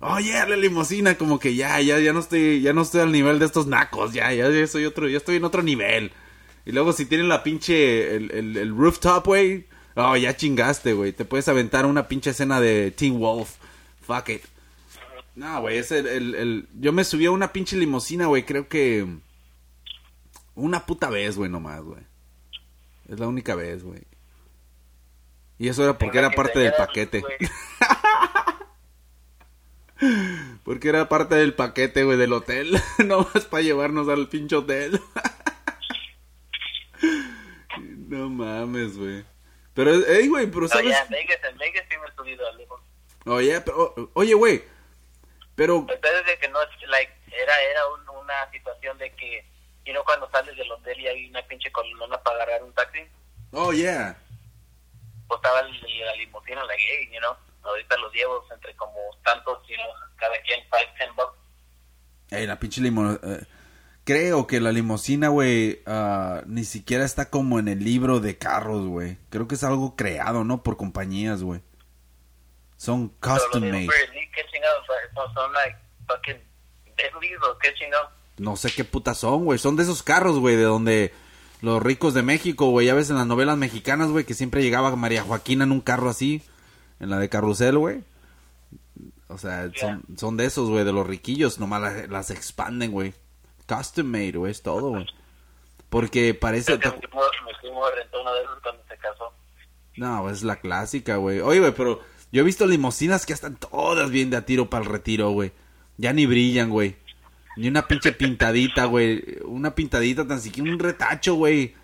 oye, 0.00 0.32
la 0.32 0.56
limosina, 0.56 1.16
como 1.16 1.38
que 1.38 1.54
ya, 1.54 1.80
ya, 1.80 1.98
ya 1.98 2.12
no 2.12 2.20
estoy, 2.20 2.60
ya 2.62 2.72
no 2.72 2.82
estoy 2.82 3.02
al 3.02 3.12
nivel 3.12 3.38
de 3.38 3.46
estos 3.46 3.66
nacos, 3.66 4.12
ya, 4.12 4.32
ya, 4.32 4.66
soy 4.66 4.86
otro, 4.86 5.08
ya 5.08 5.18
estoy 5.18 5.36
en 5.36 5.44
otro 5.44 5.62
nivel. 5.62 6.12
Y 6.66 6.72
luego 6.72 6.92
si 6.92 7.04
tienen 7.06 7.28
la 7.28 7.42
pinche, 7.42 8.16
el, 8.16 8.30
el, 8.30 8.56
el 8.56 8.76
rooftop, 8.76 9.26
güey, 9.26 9.66
oh, 9.96 10.16
ya 10.16 10.36
chingaste, 10.36 10.94
güey, 10.94 11.12
te 11.12 11.24
puedes 11.24 11.48
aventar 11.48 11.86
una 11.86 12.08
pinche 12.08 12.30
escena 12.30 12.60
de 12.60 12.90
Teen 12.90 13.18
Wolf, 13.18 13.56
fuck 14.00 14.28
it. 14.30 14.42
No, 15.36 15.60
güey, 15.60 15.78
es 15.78 15.90
el, 15.90 16.06
el, 16.06 16.68
Yo 16.78 16.92
me 16.92 17.04
subí 17.04 17.26
a 17.26 17.32
una 17.32 17.52
pinche 17.52 17.76
limusina, 17.76 18.26
güey, 18.26 18.44
creo 18.44 18.68
que... 18.68 19.06
Una 20.54 20.86
puta 20.86 21.10
vez, 21.10 21.36
güey, 21.36 21.50
nomás, 21.50 21.82
güey. 21.82 22.00
Es 23.08 23.20
la 23.20 23.28
única 23.28 23.54
vez, 23.54 23.82
güey. 23.82 24.02
Y 25.58 25.68
eso 25.68 25.84
era 25.84 25.98
porque 25.98 26.18
era 26.18 26.30
parte 26.30 26.58
del 26.58 26.72
paquete. 26.72 27.22
Porque 30.64 30.88
era 30.88 31.08
parte 31.08 31.36
del 31.36 31.54
paquete, 31.54 32.04
güey, 32.04 32.18
del 32.18 32.32
hotel. 32.32 32.76
no 33.06 33.28
más 33.32 33.44
para 33.46 33.62
llevarnos 33.62 34.08
al 34.08 34.28
pinche 34.28 34.56
hotel. 34.56 35.00
no 38.08 38.30
mames, 38.30 38.96
güey. 38.96 39.24
Pero, 39.74 39.92
hey, 40.06 40.28
güey, 40.28 40.46
pero 40.46 40.68
sabes... 40.68 40.96
en 40.96 41.08
Vegas, 41.10 41.38
en 41.50 41.58
Vegas 41.58 41.84
sí 41.90 41.96
me 41.98 42.06
he 42.08 42.14
subido 42.16 42.46
al. 42.46 42.66
Oye, 43.26 43.60
pero, 43.60 44.10
oye, 44.14 44.34
güey. 44.34 44.62
Pero, 45.54 45.86
Pero 45.86 46.22
de 46.24 46.38
que 46.38 46.48
no, 46.48 46.60
es, 46.62 46.68
like, 46.88 47.12
era, 47.32 47.60
era 47.62 47.80
un- 47.88 48.08
una 48.22 48.50
situación 48.50 48.96
de 48.98 49.10
que, 49.12 49.44
y 49.84 49.92
no 49.92 50.02
cuando 50.04 50.30
sales 50.30 50.56
del 50.56 50.70
hotel 50.70 50.98
y 51.00 51.06
hay 51.06 51.28
una 51.30 51.42
pinche 51.46 51.70
columna 51.72 52.18
para 52.22 52.36
agarrar 52.42 52.62
un 52.62 52.72
taxi, 52.72 53.00
oh, 53.52 53.72
yeah. 53.72 54.16
pues 55.28 55.38
estaba 55.38 55.60
el- 55.60 55.80
la 56.04 56.14
limusina, 56.16 56.64
la 56.64 56.74
gay, 56.74 57.10
you 57.12 57.18
know. 57.20 57.34
Ahorita 57.62 57.96
los 57.96 58.12
llevo 58.12 58.44
entre 58.52 58.74
como 58.76 58.96
tantos 59.24 59.58
y 59.68 59.74
los, 59.76 59.86
cada 60.16 60.34
quien 60.42 60.60
5, 60.60 60.76
10 60.98 61.14
bucks. 61.16 61.38
Ey, 62.30 62.46
la 62.46 62.58
pinche 62.58 62.80
limosina. 62.82 63.18
creo 64.04 64.46
que 64.46 64.60
la 64.60 64.70
limusina, 64.72 65.28
güey, 65.28 65.82
ah, 65.86 66.42
ni 66.46 66.64
siquiera 66.64 67.04
está 67.04 67.30
como 67.30 67.58
en 67.58 67.68
el 67.68 67.82
libro 67.82 68.20
de 68.20 68.36
carros, 68.36 68.86
güey. 68.86 69.16
Creo 69.30 69.48
que 69.48 69.54
es 69.54 69.64
algo 69.64 69.96
creado, 69.96 70.44
¿no? 70.44 70.62
Por 70.62 70.76
compañías, 70.76 71.42
güey. 71.42 71.62
Son 72.76 73.08
custom 73.08 73.62
made. 73.70 73.88
Son, 75.14 75.32
son 75.32 75.52
like 75.52 75.78
fucking 76.06 76.42
Bentleys 76.96 77.38
o 77.42 77.58
qué 77.58 77.72
chingados. 77.74 78.10
No 78.38 78.56
sé 78.56 78.70
qué 78.72 78.84
putas 78.84 79.18
son, 79.18 79.44
güey. 79.44 79.58
Son 79.58 79.76
de 79.76 79.84
esos 79.84 80.02
carros, 80.02 80.38
güey, 80.38 80.56
de 80.56 80.64
donde 80.64 81.12
los 81.60 81.82
ricos 81.82 82.14
de 82.14 82.22
México, 82.22 82.70
güey. 82.70 82.86
Ya 82.86 82.94
ves 82.94 83.10
en 83.10 83.16
las 83.16 83.26
novelas 83.26 83.56
mexicanas, 83.56 84.10
güey, 84.10 84.24
que 84.24 84.34
siempre 84.34 84.62
llegaba 84.62 84.94
María 84.96 85.22
Joaquina 85.22 85.64
en 85.64 85.72
un 85.72 85.80
carro 85.80 86.10
así. 86.10 86.42
En 87.00 87.10
la 87.10 87.18
de 87.18 87.28
Carrusel, 87.28 87.78
güey. 87.78 88.02
O 89.28 89.38
sea, 89.38 89.70
son, 89.74 90.02
son 90.16 90.36
de 90.36 90.46
esos, 90.46 90.68
güey, 90.68 90.84
de 90.84 90.92
los 90.92 91.06
riquillos. 91.06 91.58
Nomás 91.58 91.82
las, 91.82 92.08
las 92.08 92.30
expanden, 92.30 92.92
güey. 92.92 93.14
Custom 93.66 94.06
made, 94.06 94.32
güey, 94.32 94.52
es 94.52 94.62
todo, 94.62 94.90
güey. 94.90 95.06
Porque 95.88 96.34
parece... 96.34 96.78
Que 96.78 96.88
mi 96.90 96.98
primo, 96.98 97.20
mi 97.46 97.52
primo 97.60 97.82
rentó 97.94 98.20
uno 98.20 98.34
de 98.34 98.42
esos 98.42 98.58
cuando 98.62 98.82
se 98.88 98.96
casó. 98.96 99.32
No, 99.96 100.28
es 100.28 100.42
la 100.42 100.56
clásica, 100.56 101.16
güey. 101.16 101.40
Oye, 101.40 101.60
güey, 101.60 101.72
pero 101.72 102.00
yo 102.32 102.42
he 102.42 102.44
visto 102.44 102.66
limusinas 102.66 103.26
que 103.26 103.32
están 103.32 103.56
todas 103.56 104.10
bien 104.10 104.30
de 104.30 104.36
a 104.36 104.44
tiro 104.44 104.68
para 104.68 104.84
el 104.84 104.90
retiro, 104.90 105.30
güey. 105.30 105.52
Ya 105.96 106.12
ni 106.12 106.26
brillan, 106.26 106.70
güey. 106.70 106.96
Ni 107.56 107.68
una 107.68 107.86
pinche 107.86 108.12
pintadita, 108.12 108.86
güey. 108.86 109.22
Una 109.44 109.74
pintadita 109.74 110.26
tan 110.26 110.40
siquiera 110.40 110.70
un 110.70 110.78
retacho, 110.78 111.34
güey. 111.34 111.74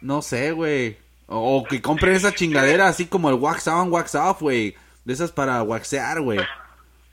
No 0.00 0.22
sé, 0.22 0.52
güey. 0.52 0.98
O, 1.26 1.58
o 1.58 1.64
que 1.64 1.80
compren 1.80 2.14
esa 2.16 2.34
chingadera 2.34 2.88
así 2.88 3.06
como 3.06 3.28
el 3.28 3.36
wax 3.36 3.68
on, 3.68 3.92
wax 3.92 4.14
off, 4.16 4.40
güey. 4.40 4.74
De 5.04 5.12
esas 5.12 5.30
para 5.32 5.62
waxear, 5.62 6.20
güey. 6.20 6.40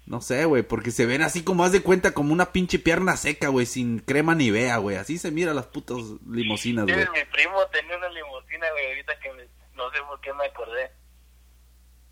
No 0.05 0.21
sé, 0.21 0.45
güey, 0.45 0.63
porque 0.63 0.91
se 0.91 1.05
ven 1.05 1.21
así 1.21 1.43
como 1.43 1.65
haz 1.65 1.73
de 1.73 1.82
cuenta 1.82 2.13
como 2.13 2.32
una 2.32 2.53
pinche 2.53 2.80
pierna 2.80 3.17
seca, 3.17 3.49
güey, 3.49 3.65
sin 3.65 3.99
crema 3.99 4.36
ni 4.36 4.49
vea, 4.51 4.78
güey. 4.78 4.95
Así 4.95 5.17
se 5.17 5.32
mira 5.32 5.53
las 5.53 5.65
putas 5.65 5.97
limusinas, 6.30 6.86
Sí, 6.88 6.93
güey. 6.93 7.05
mi 7.13 7.25
primo 7.32 7.57
tenía 7.73 7.97
una 7.97 8.07
limusina, 8.09 8.67
güey, 8.71 8.88
ahorita 8.88 9.19
que 9.19 9.34
me- 9.34 9.47
no 9.75 9.91
sé 9.91 9.97
por 10.07 10.21
qué 10.21 10.34
me 10.34 10.45
acordé. 10.45 10.91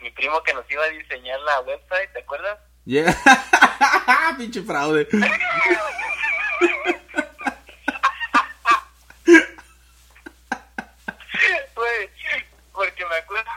Mi 0.01 0.11
primo 0.11 0.43
que 0.43 0.53
nos 0.53 0.69
iba 0.69 0.83
a 0.83 0.89
diseñar 0.89 1.39
la 1.39 1.61
website, 1.61 2.11
¿te 2.13 2.19
acuerdas? 2.19 2.59
Yeah. 2.85 3.15
pinche 4.37 4.61
fraude. 4.61 5.07
Güey, 11.75 12.09
porque 12.73 13.05
me 13.05 13.15
acuerdo, 13.15 13.49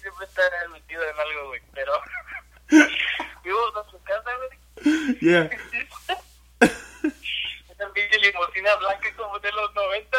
siempre 0.00 0.26
está 0.26 0.42
metido 0.72 1.02
en 1.02 1.18
algo, 1.18 1.48
güey, 1.48 1.60
pero 1.74 1.92
fuimos 3.42 3.76
a 3.76 3.90
su 3.90 4.02
casa, 4.02 4.30
güey, 4.36 5.18
Yeah. 5.20 5.50
esa 6.60 7.92
pinche 7.92 8.18
limusina 8.18 8.74
blanca 8.76 9.08
como 9.16 9.38
de 9.40 9.52
los 9.52 9.74
90. 9.74 10.18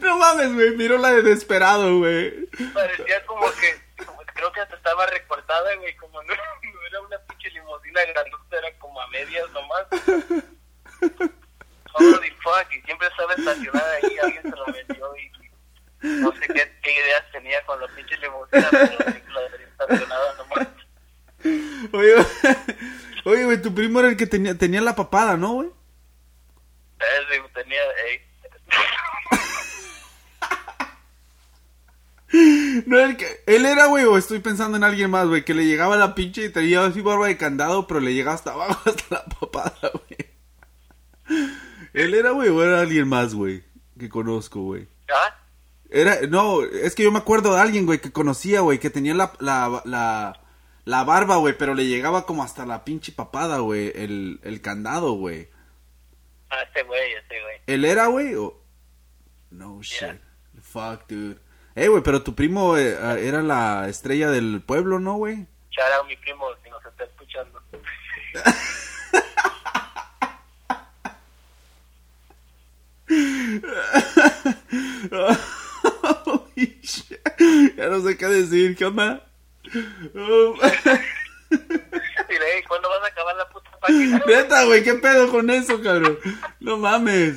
No 0.00 0.16
mames, 0.18 0.54
güey. 0.54 0.76
Miró 0.76 0.98
la 0.98 1.10
de 1.10 1.22
desesperado, 1.22 1.98
güey. 1.98 2.46
Parecía 2.72 3.26
como 3.26 3.50
que, 3.52 4.04
como 4.06 4.20
que 4.20 4.32
creo 4.32 4.52
que 4.52 4.60
hasta 4.60 4.76
estaba 4.76 5.04
recortada, 5.06 5.74
güey, 5.76 5.94
como 5.96 6.22
no, 6.22 6.34
no 6.34 6.86
era 6.86 7.00
una 7.00 7.18
pinche 7.18 7.50
limusina 7.50 8.04
grandota, 8.04 8.58
era 8.58 8.78
como 8.78 9.00
a 9.00 9.08
medias 9.08 9.50
nomás. 9.50 9.86
Holy 11.92 12.30
fuck, 12.42 12.72
y 12.72 12.80
siempre 12.82 13.08
estaba 13.08 13.34
estacionada 13.34 13.94
ahí, 13.96 14.18
alguien 14.22 14.42
se 14.42 14.48
la 14.50 14.64
vendió 14.72 15.16
y 15.16 15.30
y 16.02 16.06
no 16.08 16.32
sé 16.32 16.46
qué, 16.46 16.72
qué 16.82 16.94
ideas 16.94 17.24
tenía 17.30 17.62
con 17.66 17.78
la 17.78 17.86
pinche 17.88 18.16
limusina, 18.16 18.68
pero 18.70 18.84
la 18.84 19.50
tenía 19.50 19.66
estacionada 19.68 20.34
nomás. 20.38 20.68
Oye, 21.92 22.14
oye, 23.24 23.44
güey, 23.44 23.60
tu 23.60 23.74
primo 24.00 24.06
era 24.06 24.08
el 24.08 24.16
que 24.16 24.26
tenía, 24.26 24.56
tenía 24.56 24.80
la 24.80 24.96
papada, 24.96 25.36
¿no, 25.36 25.52
güey? 25.54 25.70
Ese 26.98 27.42
tenía, 27.54 27.80
ey, 28.06 28.20
No, 32.86 32.98
el 32.98 33.16
que, 33.16 33.26
él 33.46 33.66
era, 33.66 33.86
güey, 33.86 34.04
o 34.04 34.16
estoy 34.16 34.38
pensando 34.38 34.76
en 34.76 34.84
alguien 34.84 35.10
más, 35.10 35.26
güey, 35.26 35.44
que 35.44 35.54
le 35.54 35.66
llegaba 35.66 35.96
la 35.96 36.14
pinche 36.14 36.44
y 36.44 36.50
tenía 36.50 36.84
así 36.84 37.00
barba 37.00 37.26
de 37.26 37.36
candado, 37.36 37.86
pero 37.86 38.00
le 38.00 38.14
llegaba 38.14 38.36
hasta 38.36 38.52
abajo, 38.52 38.80
hasta 38.88 39.16
la 39.16 39.24
papada, 39.24 39.92
güey. 39.92 40.30
Él 41.92 42.14
era, 42.14 42.30
güey, 42.30 42.48
o 42.48 42.62
era 42.62 42.80
alguien 42.80 43.08
más, 43.08 43.34
güey, 43.34 43.64
que 43.98 44.08
conozco, 44.08 44.60
güey. 44.62 44.88
¿ah? 45.08 45.36
Era, 45.90 46.20
no, 46.28 46.62
es 46.62 46.94
que 46.94 47.02
yo 47.02 47.10
me 47.10 47.18
acuerdo 47.18 47.54
de 47.54 47.60
alguien, 47.60 47.84
güey, 47.84 48.00
que 48.00 48.12
conocía, 48.12 48.60
güey, 48.60 48.78
que 48.78 48.90
tenía 48.90 49.12
la, 49.14 49.32
la, 49.40 49.82
la, 49.84 50.40
la 50.84 51.04
barba, 51.04 51.36
güey, 51.36 51.56
pero 51.56 51.74
le 51.74 51.86
llegaba 51.86 52.26
como 52.26 52.42
hasta 52.42 52.66
la 52.66 52.84
pinche 52.84 53.12
papada, 53.12 53.58
güey, 53.58 53.92
el, 53.94 54.40
el 54.42 54.60
candado, 54.60 55.12
güey. 55.12 55.48
Ah, 56.50 56.62
ese 56.62 56.82
güey, 56.82 57.12
ese 57.12 57.40
güey. 57.40 57.60
¿Él 57.66 57.84
era, 57.84 58.06
güey? 58.06 58.34
O... 58.34 58.60
No 59.50 59.82
shit. 59.82 60.20
Fuck, 60.62 61.06
dude. 61.08 61.38
Eh, 61.74 61.88
güey, 61.88 62.02
pero 62.02 62.22
tu 62.22 62.34
primo 62.34 62.76
eh, 62.76 62.96
era 63.26 63.42
la 63.42 63.88
estrella 63.88 64.30
del 64.30 64.62
pueblo, 64.62 64.98
¿no, 64.98 65.14
güey? 65.14 65.46
Out 65.96 66.06
mi 66.06 66.16
primo 66.16 66.46
si 66.62 66.70
nos 66.70 66.84
está 66.84 67.04
escuchando. 67.04 67.62
Holy 76.26 76.80
shit. 76.82 77.18
ya 77.76 77.88
no 77.88 78.02
sé 78.02 78.18
qué 78.18 78.26
decir, 78.26 78.76
¿qué 78.76 78.84
onda? 78.84 79.29
¿Cuándo 82.68 82.88
vas 82.88 83.02
a 83.02 83.06
acabar 83.06 83.36
la 83.36 83.48
puta 83.48 83.70
página? 83.80 84.22
Neta, 84.26 84.64
güey, 84.64 84.82
¿qué 84.82 84.94
pedo 84.94 85.30
con 85.30 85.50
eso, 85.50 85.82
cabrón? 85.82 86.18
No 86.60 86.76
mames. 86.76 87.36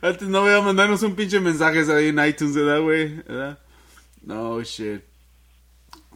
Antes 0.00 0.28
no 0.28 0.42
voy 0.42 0.52
a 0.52 0.60
mandarnos 0.60 1.02
un 1.02 1.14
pinche 1.14 1.40
mensaje 1.40 1.80
ahí 1.92 2.08
en 2.08 2.24
iTunes, 2.24 2.54
¿verdad, 2.54 2.80
güey? 2.80 3.16
¿Verdad? 3.22 3.58
No, 4.22 4.62
shit. 4.62 5.02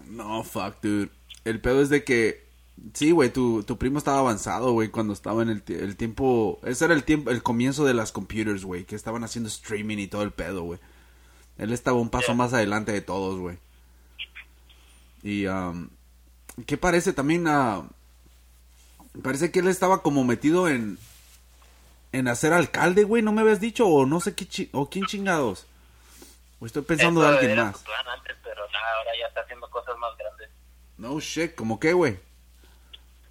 No, 0.07 0.43
fuck, 0.45 0.81
dude. 0.83 1.11
El 1.45 1.61
pedo 1.61 1.83
es 1.83 1.89
de 1.89 2.05
que... 2.05 2.47
Sí, 2.95 3.13
güey, 3.13 3.33
tu, 3.33 3.63
tu 3.63 3.79
primo 3.79 3.99
estaba 3.99 4.19
avanzado, 4.19 4.73
güey, 4.73 4.89
cuando 4.89 5.13
estaba 5.13 5.43
en 5.43 5.51
el, 5.51 5.63
el 5.69 5.97
tiempo... 5.97 6.59
Ese 6.65 6.85
era 6.87 6.95
el 6.95 7.05
tiempo, 7.05 7.31
el 7.31 7.43
comienzo 7.43 7.85
de 7.85 7.95
las 7.95 8.11
computers, 8.13 8.65
güey, 8.65 8.85
que 8.85 8.97
estaban 8.97 9.23
haciendo 9.23 9.49
streaming 9.49 9.99
y 9.99 10.09
todo 10.09 10.23
el 10.23 10.33
pedo, 10.33 10.63
güey. 10.65 10.81
Él 11.59 11.73
estaba 11.73 11.99
un 12.01 12.11
paso 12.11 12.27
Yeah. 12.29 12.35
más 12.35 12.53
adelante 12.53 12.91
de 12.93 13.01
todos, 13.01 13.39
güey. 13.39 13.57
Y, 15.23 15.47
um, 15.47 15.89
¿qué 16.67 16.77
parece 16.77 17.13
también 17.13 17.47
a... 17.47 17.85
Parece 19.23 19.51
que 19.53 19.61
él 19.61 19.69
estaba 19.69 20.03
como 20.03 20.25
metido 20.25 20.69
en... 20.69 20.99
En 22.11 22.29
hacer 22.29 22.53
alcalde, 22.53 23.05
güey, 23.05 23.23
¿no 23.23 23.33
me 23.33 23.41
habías 23.41 23.61
dicho? 23.61 23.87
O 23.87 24.05
no 24.07 24.21
sé 24.21 24.35
qué 24.35 24.47
chi- 24.47 24.69
o 24.73 24.91
quién 24.91 25.07
chingados. 25.07 25.67
O 26.61 26.67
estoy 26.67 26.83
pensando 26.83 27.23
Eso 27.23 27.31
de 27.31 27.39
alguien 27.39 27.57
más. 27.59 27.77
antes, 27.77 28.37
pero 28.43 28.61
nada, 28.71 28.99
ahora 28.99 29.11
ya 29.19 29.27
está 29.29 29.41
haciendo 29.41 29.71
cosas 29.71 29.97
más 29.99 30.11
grandes. 30.19 30.51
No 30.99 31.19
shit, 31.21 31.55
¿cómo 31.55 31.81
qué, 31.81 31.93
güey? 31.95 32.19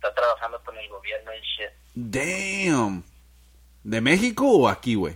Está 0.01 0.15
trabajando 0.15 0.59
con 0.63 0.75
el 0.75 0.89
gobierno 0.89 1.31
y 1.31 1.41
shit. 1.41 1.69
Damn. 1.93 3.03
¿De 3.83 4.01
México 4.01 4.49
o 4.49 4.67
aquí, 4.67 4.95
güey? 4.95 5.15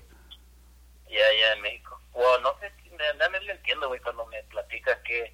Ya, 1.10 1.26
ya 1.40 1.54
en 1.54 1.62
México. 1.64 2.00
Bueno, 2.14 2.38
no 2.52 2.60
sé, 2.60 2.72
de 2.88 2.96
verdad 2.96 3.32
no 3.32 3.40
le 3.40 3.52
entiendo, 3.52 3.88
güey, 3.88 4.00
cuando 4.02 4.28
me 4.28 4.44
platica 4.44 5.02
qué, 5.02 5.34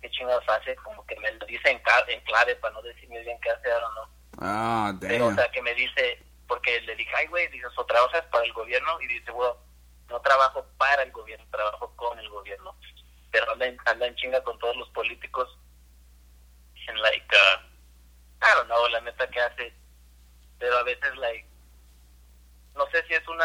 qué 0.00 0.10
chingados 0.12 0.48
hace, 0.48 0.76
como 0.76 1.04
que 1.04 1.18
me 1.18 1.32
lo 1.32 1.44
dice 1.46 1.68
en, 1.68 1.82
en 2.06 2.20
clave 2.20 2.54
para 2.56 2.74
no 2.74 2.82
decirme 2.82 3.20
bien 3.22 3.36
qué 3.40 3.50
hace 3.50 3.72
ahora 3.72 3.88
no. 3.96 4.08
Ah, 4.38 4.94
Pero, 5.00 5.24
o 5.24 5.28
damn. 5.30 5.36
sea, 5.36 5.50
que 5.50 5.62
me 5.62 5.74
dice, 5.74 6.22
porque 6.46 6.80
le 6.82 6.94
dije, 6.94 7.10
ay, 7.16 7.26
güey, 7.26 7.48
dices, 7.48 7.72
o 7.76 7.84
trabajas 7.86 8.24
para 8.26 8.44
el 8.44 8.52
gobierno, 8.52 9.00
y 9.00 9.08
dice, 9.08 9.32
bueno, 9.32 9.56
no 10.08 10.20
trabajo 10.20 10.64
para 10.78 11.02
el 11.02 11.10
gobierno, 11.10 11.44
trabajo 11.50 11.92
con 11.96 12.16
el 12.20 12.28
gobierno. 12.28 12.76
Pero 13.32 13.50
anda 13.50 13.66
en, 13.66 13.76
anda 13.86 14.06
en 14.06 14.14
chinga 14.14 14.44
con 14.44 14.56
todos 14.60 14.76
los 14.76 14.88
políticos. 14.90 15.58
En, 16.86 17.02
like, 17.02 17.26
uh, 17.34 17.75
I 18.42 18.54
don't 18.56 18.66
know, 18.66 18.88
la 18.88 19.00
neta 19.00 19.28
que 19.28 19.40
hace. 19.40 19.72
Pero 20.58 20.76
a 20.78 20.82
veces, 20.84 21.16
like, 21.16 21.46
no 22.74 22.86
sé 22.90 23.04
si 23.06 23.14
es 23.14 23.26
una 23.28 23.44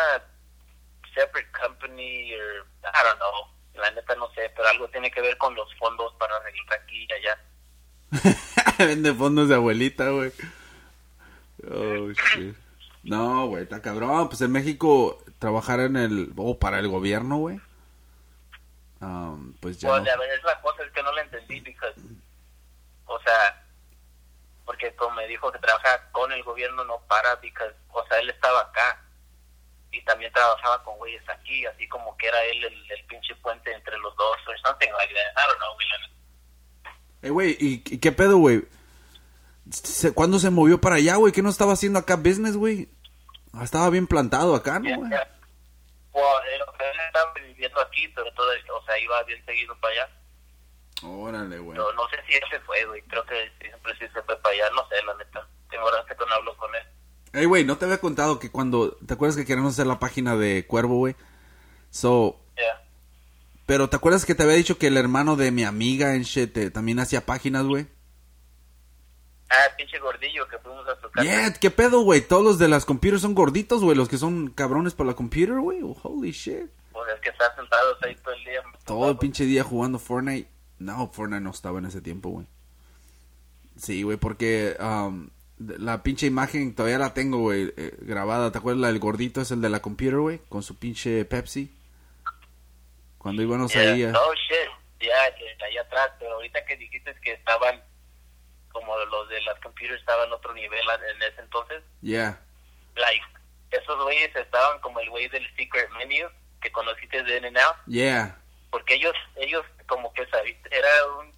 separate 1.13 1.51
company 1.51 2.33
or, 2.35 2.65
I 2.83 3.03
don't 3.03 3.17
know. 3.17 3.81
La 3.81 3.89
neta 3.91 4.15
no 4.15 4.29
sé, 4.33 4.51
pero 4.55 4.67
algo 4.67 4.87
tiene 4.89 5.09
que 5.11 5.21
ver 5.21 5.37
con 5.37 5.55
los 5.55 5.73
fondos 5.77 6.13
para 6.15 6.35
arreglar 6.35 6.79
aquí 6.81 7.07
y 7.09 7.13
allá. 7.13 7.39
Vende 8.77 9.13
fondos 9.13 9.47
de 9.47 9.55
abuelita, 9.55 10.09
güey. 10.09 10.31
Oh, 11.69 12.11
shit. 12.11 12.55
No, 13.03 13.47
güey, 13.47 13.63
está 13.63 13.81
cabrón. 13.81 14.27
Pues 14.27 14.41
en 14.41 14.51
México, 14.51 15.23
trabajar 15.39 15.79
en 15.79 15.95
el. 15.95 16.33
o 16.35 16.57
para 16.59 16.79
el 16.79 16.87
gobierno, 16.87 17.37
güey. 17.37 17.59
Um, 18.99 19.53
pues 19.53 19.79
ya. 19.79 19.89
No- 19.89 20.03
ver, 20.03 20.29
es 20.37 20.43
la 20.43 20.61
cosa 20.61 20.83
es 20.83 20.91
que 20.91 21.01
no 21.01 21.11
la 21.13 21.21
entendí, 21.23 21.59
because, 21.61 21.99
o 23.05 23.19
sea, 23.21 23.60
porque 24.65 24.95
como 24.95 25.15
me 25.15 25.27
dijo 25.27 25.51
que 25.51 25.59
trabaja 25.59 26.09
con 26.11 26.31
el 26.31 26.43
gobierno, 26.43 26.83
no 26.85 26.99
para, 27.07 27.35
because, 27.37 27.73
o 27.91 28.05
sea, 28.07 28.19
él 28.19 28.29
estaba 28.29 28.61
acá 28.61 29.01
y 29.91 30.01
también 30.05 30.31
trabajaba 30.31 30.83
con 30.83 30.97
güeyes 30.97 31.27
aquí, 31.29 31.65
así 31.65 31.87
como 31.89 32.15
que 32.17 32.27
era 32.27 32.41
él 32.45 32.63
el, 32.63 32.91
el 32.91 33.05
pinche 33.07 33.35
puente 33.35 33.73
entre 33.73 33.97
los 33.99 34.15
dos, 34.15 34.37
or 34.47 34.57
something 34.59 34.89
like 34.93 35.13
that. 35.13 35.43
I 35.43 35.47
don't 35.47 35.59
know, 35.59 35.77
la 35.79 35.97
neta. 35.97 36.15
Eh, 37.23 37.29
güey, 37.29 37.57
¿y, 37.59 37.83
y 37.85 37.97
qué 37.99 38.11
pedo, 38.11 38.37
güey? 38.37 38.63
¿Cuándo 40.15 40.39
se 40.39 40.49
movió 40.49 40.79
para 40.81 40.95
allá, 40.95 41.15
güey? 41.15 41.31
¿Qué 41.33 41.41
no 41.41 41.49
estaba 41.49 41.73
haciendo 41.73 41.99
acá 41.99 42.15
business, 42.15 42.57
güey? 42.57 42.89
Ah, 43.53 43.63
Estaba 43.63 43.89
bien 43.89 44.07
plantado 44.07 44.55
acá, 44.55 44.79
¿no, 44.79 44.95
güey? 44.97 45.09
Yeah. 45.09 45.27
Well, 46.13 46.25
él, 46.53 46.61
él 46.61 46.99
estaba 47.07 47.33
viviendo 47.33 47.79
aquí, 47.81 48.07
pero 48.09 48.33
todo, 48.33 48.49
o 48.73 48.85
sea, 48.85 48.97
iba 48.99 49.21
bien 49.23 49.43
seguido 49.45 49.77
para 49.79 49.93
allá. 49.93 50.09
Órale, 51.41 51.59
güey. 51.59 51.77
No, 51.77 51.91
no 51.93 52.07
sé 52.09 52.17
si 52.27 52.33
él 52.33 52.43
se 52.49 52.59
fue, 52.61 52.85
güey, 52.85 53.01
creo 53.03 53.25
que 53.25 53.51
siempre 53.59 53.93
sí 53.99 54.05
se 54.13 54.21
fue 54.21 54.37
para 54.41 54.55
allá, 54.55 54.69
no 54.75 54.87
sé, 54.87 54.95
la 55.05 55.15
neta. 55.15 55.47
Tengo 55.69 55.85
horas 55.85 56.05
que 56.05 56.15
no 56.15 56.33
hablo 56.33 56.55
con 56.57 56.69
él. 56.75 56.83
Ey, 57.33 57.45
güey, 57.45 57.63
no 57.63 57.77
te 57.77 57.85
había 57.85 57.99
contado 57.99 58.39
que 58.39 58.51
cuando... 58.51 58.97
¿Te 59.07 59.13
acuerdas 59.13 59.37
que 59.37 59.45
queremos 59.45 59.73
hacer 59.73 59.87
la 59.87 59.99
página 59.99 60.35
de 60.35 60.65
Cuervo, 60.67 60.97
güey? 60.97 61.15
So... 61.89 62.37
Yeah. 62.57 62.81
Pero 63.65 63.89
¿te 63.89 63.95
acuerdas 63.95 64.25
que 64.25 64.35
te 64.35 64.43
había 64.43 64.55
dicho 64.55 64.77
que 64.77 64.87
el 64.87 64.97
hermano 64.97 65.37
de 65.37 65.51
mi 65.51 65.63
amiga 65.63 66.15
en 66.15 66.23
shit 66.23 66.55
eh, 66.57 66.71
también 66.71 66.99
hacía 66.99 67.25
páginas, 67.25 67.65
güey? 67.65 67.87
Ah, 69.49 69.75
pinche 69.77 69.97
gordillo 69.99 70.47
que 70.47 70.57
fuimos 70.59 70.87
a 70.87 70.95
su 71.01 71.09
casa. 71.09 71.23
Yeah, 71.23 71.53
¿qué 71.53 71.71
pedo, 71.71 72.01
güey? 72.01 72.21
Todos 72.21 72.43
los 72.43 72.59
de 72.59 72.67
las 72.67 72.85
computers 72.85 73.21
son 73.21 73.33
gorditos, 73.33 73.81
güey. 73.81 73.95
Los 73.97 74.09
que 74.09 74.17
son 74.17 74.49
cabrones 74.49 74.93
por 74.93 75.05
la 75.05 75.13
computer, 75.13 75.59
güey. 75.59 75.81
Oh, 75.83 75.97
holy 76.03 76.31
shit. 76.31 76.69
Pues 76.91 77.13
es 77.13 77.21
que 77.21 77.29
están 77.29 77.55
sentados 77.55 77.97
ahí 78.03 78.15
todo 78.15 78.33
el 78.33 78.43
día. 78.43 78.63
Todo 78.85 79.09
el 79.11 79.17
pinche 79.17 79.45
día 79.45 79.63
jugando 79.63 79.99
Fortnite. 79.99 80.49
No, 80.81 81.11
Fortnite 81.11 81.41
no 81.41 81.51
estaba 81.51 81.79
en 81.79 81.85
ese 81.85 82.01
tiempo, 82.01 82.29
güey. 82.29 82.47
Sí, 83.77 84.03
güey, 84.03 84.17
porque 84.17 84.75
um, 84.79 85.29
la 85.59 86.03
pinche 86.03 86.25
imagen 86.27 86.75
todavía 86.75 86.97
la 86.97 87.13
tengo, 87.13 87.37
güey, 87.39 87.73
eh, 87.77 87.95
grabada. 88.01 88.51
¿Te 88.51 88.57
acuerdas? 88.57 88.91
Del 88.91 88.99
gordito 88.99 89.41
es 89.41 89.51
el 89.51 89.61
de 89.61 89.69
la 89.69 89.81
computer, 89.81 90.17
güey, 90.19 90.39
con 90.49 90.63
su 90.63 90.77
pinche 90.77 91.23
Pepsi. 91.25 91.75
Cuando 93.17 93.41
íbamos 93.41 93.71
Yeah. 93.71 93.93
ahí. 93.93 94.03
a- 94.03 94.11
Oh, 94.19 94.33
shit. 94.33 94.69
Ya, 94.99 95.35
que 95.35 95.63
ahí 95.65 95.77
atrás. 95.77 96.09
Pero 96.19 96.33
ahorita 96.33 96.63
que 96.65 96.77
dijiste 96.77 97.13
que 97.23 97.33
estaban, 97.33 97.81
como 98.71 98.97
los 98.97 99.29
de 99.29 99.41
las 99.41 99.59
computers 99.61 99.99
estaban 99.99 100.27
en 100.27 100.33
otro 100.33 100.53
nivel 100.53 100.79
en 101.15 101.21
ese 101.21 101.41
entonces, 101.41 101.83
Yeah. 102.01 102.39
like, 102.95 103.25
esos 103.71 104.03
güeyes 104.03 104.35
estaban 104.35 104.79
como 104.81 104.99
el 104.99 105.09
güey 105.09 105.27
del 105.29 105.45
secret 105.55 105.89
menu 105.97 106.27
que 106.61 106.71
conociste 106.71 107.23
de 107.23 107.37
In-N-Out. 107.37 107.75
Yeah. 107.87 108.37
Porque 108.71 108.95
ellos, 108.95 109.13
ellos 109.35 109.65
como 109.91 110.13
que 110.13 110.25
sabían, 110.27 110.57
era 110.71 110.89
un, 111.19 111.31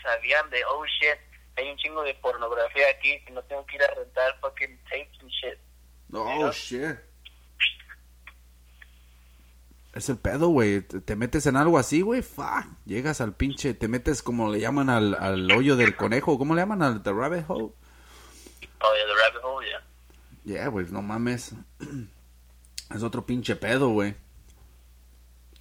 sabían 0.00 0.48
de, 0.50 0.64
oh, 0.64 0.84
shit, 0.86 1.18
hay 1.56 1.68
un 1.68 1.76
chingo 1.76 2.04
de 2.04 2.14
pornografía 2.14 2.88
aquí 2.88 3.18
y 3.26 3.32
no 3.32 3.42
tengo 3.42 3.66
que 3.66 3.76
ir 3.76 3.82
a 3.82 3.94
rentar 3.94 4.38
fucking 4.40 4.78
tapes 4.84 5.20
and 5.20 5.30
shit. 5.30 5.58
Oh, 6.12 6.52
shit. 6.52 6.98
Es 9.92 10.08
el 10.08 10.18
pedo, 10.18 10.48
güey. 10.48 10.82
Te, 10.82 11.00
te 11.00 11.16
metes 11.16 11.46
en 11.46 11.56
algo 11.56 11.78
así, 11.78 12.00
güey. 12.00 12.22
Fuck. 12.22 12.64
Llegas 12.86 13.20
al 13.20 13.34
pinche. 13.34 13.74
Te 13.74 13.88
metes 13.88 14.22
como 14.22 14.50
le 14.50 14.60
llaman 14.60 14.88
al, 14.88 15.14
al 15.14 15.50
hoyo 15.50 15.76
del 15.76 15.96
conejo. 15.96 16.38
¿Cómo 16.38 16.54
le 16.54 16.62
llaman? 16.62 16.82
Al 16.82 17.02
the 17.02 17.12
rabbit 17.12 17.44
hole. 17.48 17.72
Oh, 18.80 18.94
yeah, 18.94 19.06
the 19.06 19.14
rabbit 19.20 19.42
hole, 19.42 19.66
yeah. 19.66 19.82
Yeah, 20.44 20.68
güey. 20.68 20.86
No 20.90 21.02
mames. 21.02 21.54
Es 22.94 23.02
otro 23.02 23.24
pinche 23.24 23.56
pedo, 23.56 23.88
güey. 23.88 24.14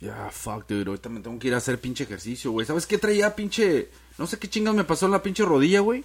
Ya, 0.01 0.31
fuck, 0.31 0.67
dude. 0.67 0.89
Ahorita 0.89 1.09
me 1.09 1.19
tengo 1.21 1.37
que 1.37 1.47
ir 1.47 1.53
a 1.53 1.57
hacer 1.57 1.79
pinche 1.79 2.03
ejercicio, 2.03 2.51
güey. 2.51 2.65
¿Sabes 2.65 2.87
qué 2.87 2.97
traía 2.97 3.35
pinche. 3.35 3.89
No 4.17 4.25
sé 4.25 4.39
qué 4.39 4.49
chingas 4.49 4.73
me 4.73 4.83
pasó 4.83 5.05
en 5.05 5.11
la 5.11 5.21
pinche 5.21 5.45
rodilla, 5.45 5.79
güey. 5.79 6.03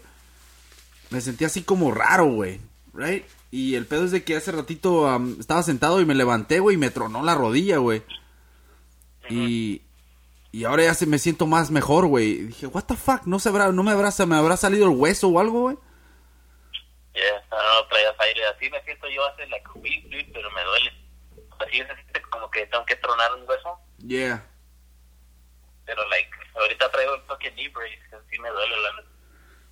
Me 1.08 1.20
sentí 1.22 1.46
así 1.46 1.62
como 1.62 1.92
raro, 1.92 2.26
güey. 2.26 2.60
Right? 2.92 3.24
Y 3.50 3.74
el 3.74 3.86
pedo 3.86 4.04
es 4.04 4.10
de 4.10 4.22
que 4.22 4.36
hace 4.36 4.52
ratito 4.52 5.08
estaba 5.40 5.62
sentado 5.62 6.00
y 6.00 6.04
me 6.04 6.14
levanté, 6.14 6.60
güey, 6.60 6.76
y 6.76 6.78
me 6.78 6.90
tronó 6.90 7.22
la 7.22 7.34
rodilla, 7.34 7.78
güey. 7.78 8.02
Y. 9.30 9.82
Y 10.52 10.64
ahora 10.64 10.84
ya 10.84 10.94
se 10.94 11.06
me 11.06 11.18
siento 11.18 11.46
más 11.46 11.70
mejor, 11.70 12.06
güey. 12.06 12.34
Dije, 12.46 12.66
what 12.66 12.84
the 12.84 12.96
fuck, 12.96 13.22
no 13.24 13.38
se 13.38 13.48
habrá, 13.50 13.72
no 13.72 13.82
me 13.82 13.92
habrá, 13.92 14.10
me 14.26 14.36
habrá 14.36 14.56
salido 14.56 14.84
el 14.86 14.96
hueso 14.96 15.28
o 15.28 15.40
algo, 15.40 15.62
güey. 15.62 15.76
Yeah, 17.14 17.44
no, 17.50 17.56
no 17.56 17.88
traías 17.88 18.14
aire. 18.20 18.46
Así 18.46 18.70
me 18.70 18.82
siento 18.84 19.08
yo 19.08 19.24
hace 19.26 19.46
like 19.48 19.66
a 19.66 19.78
week, 19.78 20.04
dude, 20.04 20.30
pero 20.32 20.50
me 20.50 20.62
duele. 20.64 20.92
Así 21.60 21.78
se 21.78 21.94
siente 21.94 22.22
como 22.30 22.50
que 22.50 22.66
tengo 22.66 22.84
que 22.86 22.96
tronar 22.96 23.34
un 23.34 23.48
hueso. 23.48 23.78
Yeah. 23.98 24.44
Pero, 25.84 26.08
like, 26.08 26.30
ahorita 26.54 26.90
traigo 26.90 27.14
el 27.14 27.22
fucking 27.22 27.54
knee 27.54 27.68
brace, 27.68 27.98
que 28.10 28.16
sí 28.30 28.40
me 28.40 28.48
duele 28.48 28.74
la. 28.82 29.04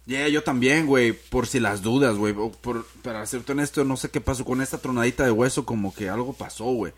Yeah, 0.06 0.28
yo 0.28 0.42
también, 0.42 0.86
güey, 0.86 1.12
por 1.12 1.46
si 1.46 1.60
las 1.60 1.82
dudas, 1.82 2.16
güey. 2.16 2.34
Por, 2.34 2.86
para 3.02 3.24
serte 3.26 3.52
honesto, 3.52 3.84
no 3.84 3.96
sé 3.96 4.10
qué 4.10 4.20
pasó 4.20 4.44
con 4.44 4.60
esta 4.60 4.78
tronadita 4.78 5.24
de 5.24 5.30
hueso, 5.30 5.64
como 5.64 5.94
que 5.94 6.10
algo 6.10 6.34
pasó, 6.34 6.64
güey. 6.64 6.92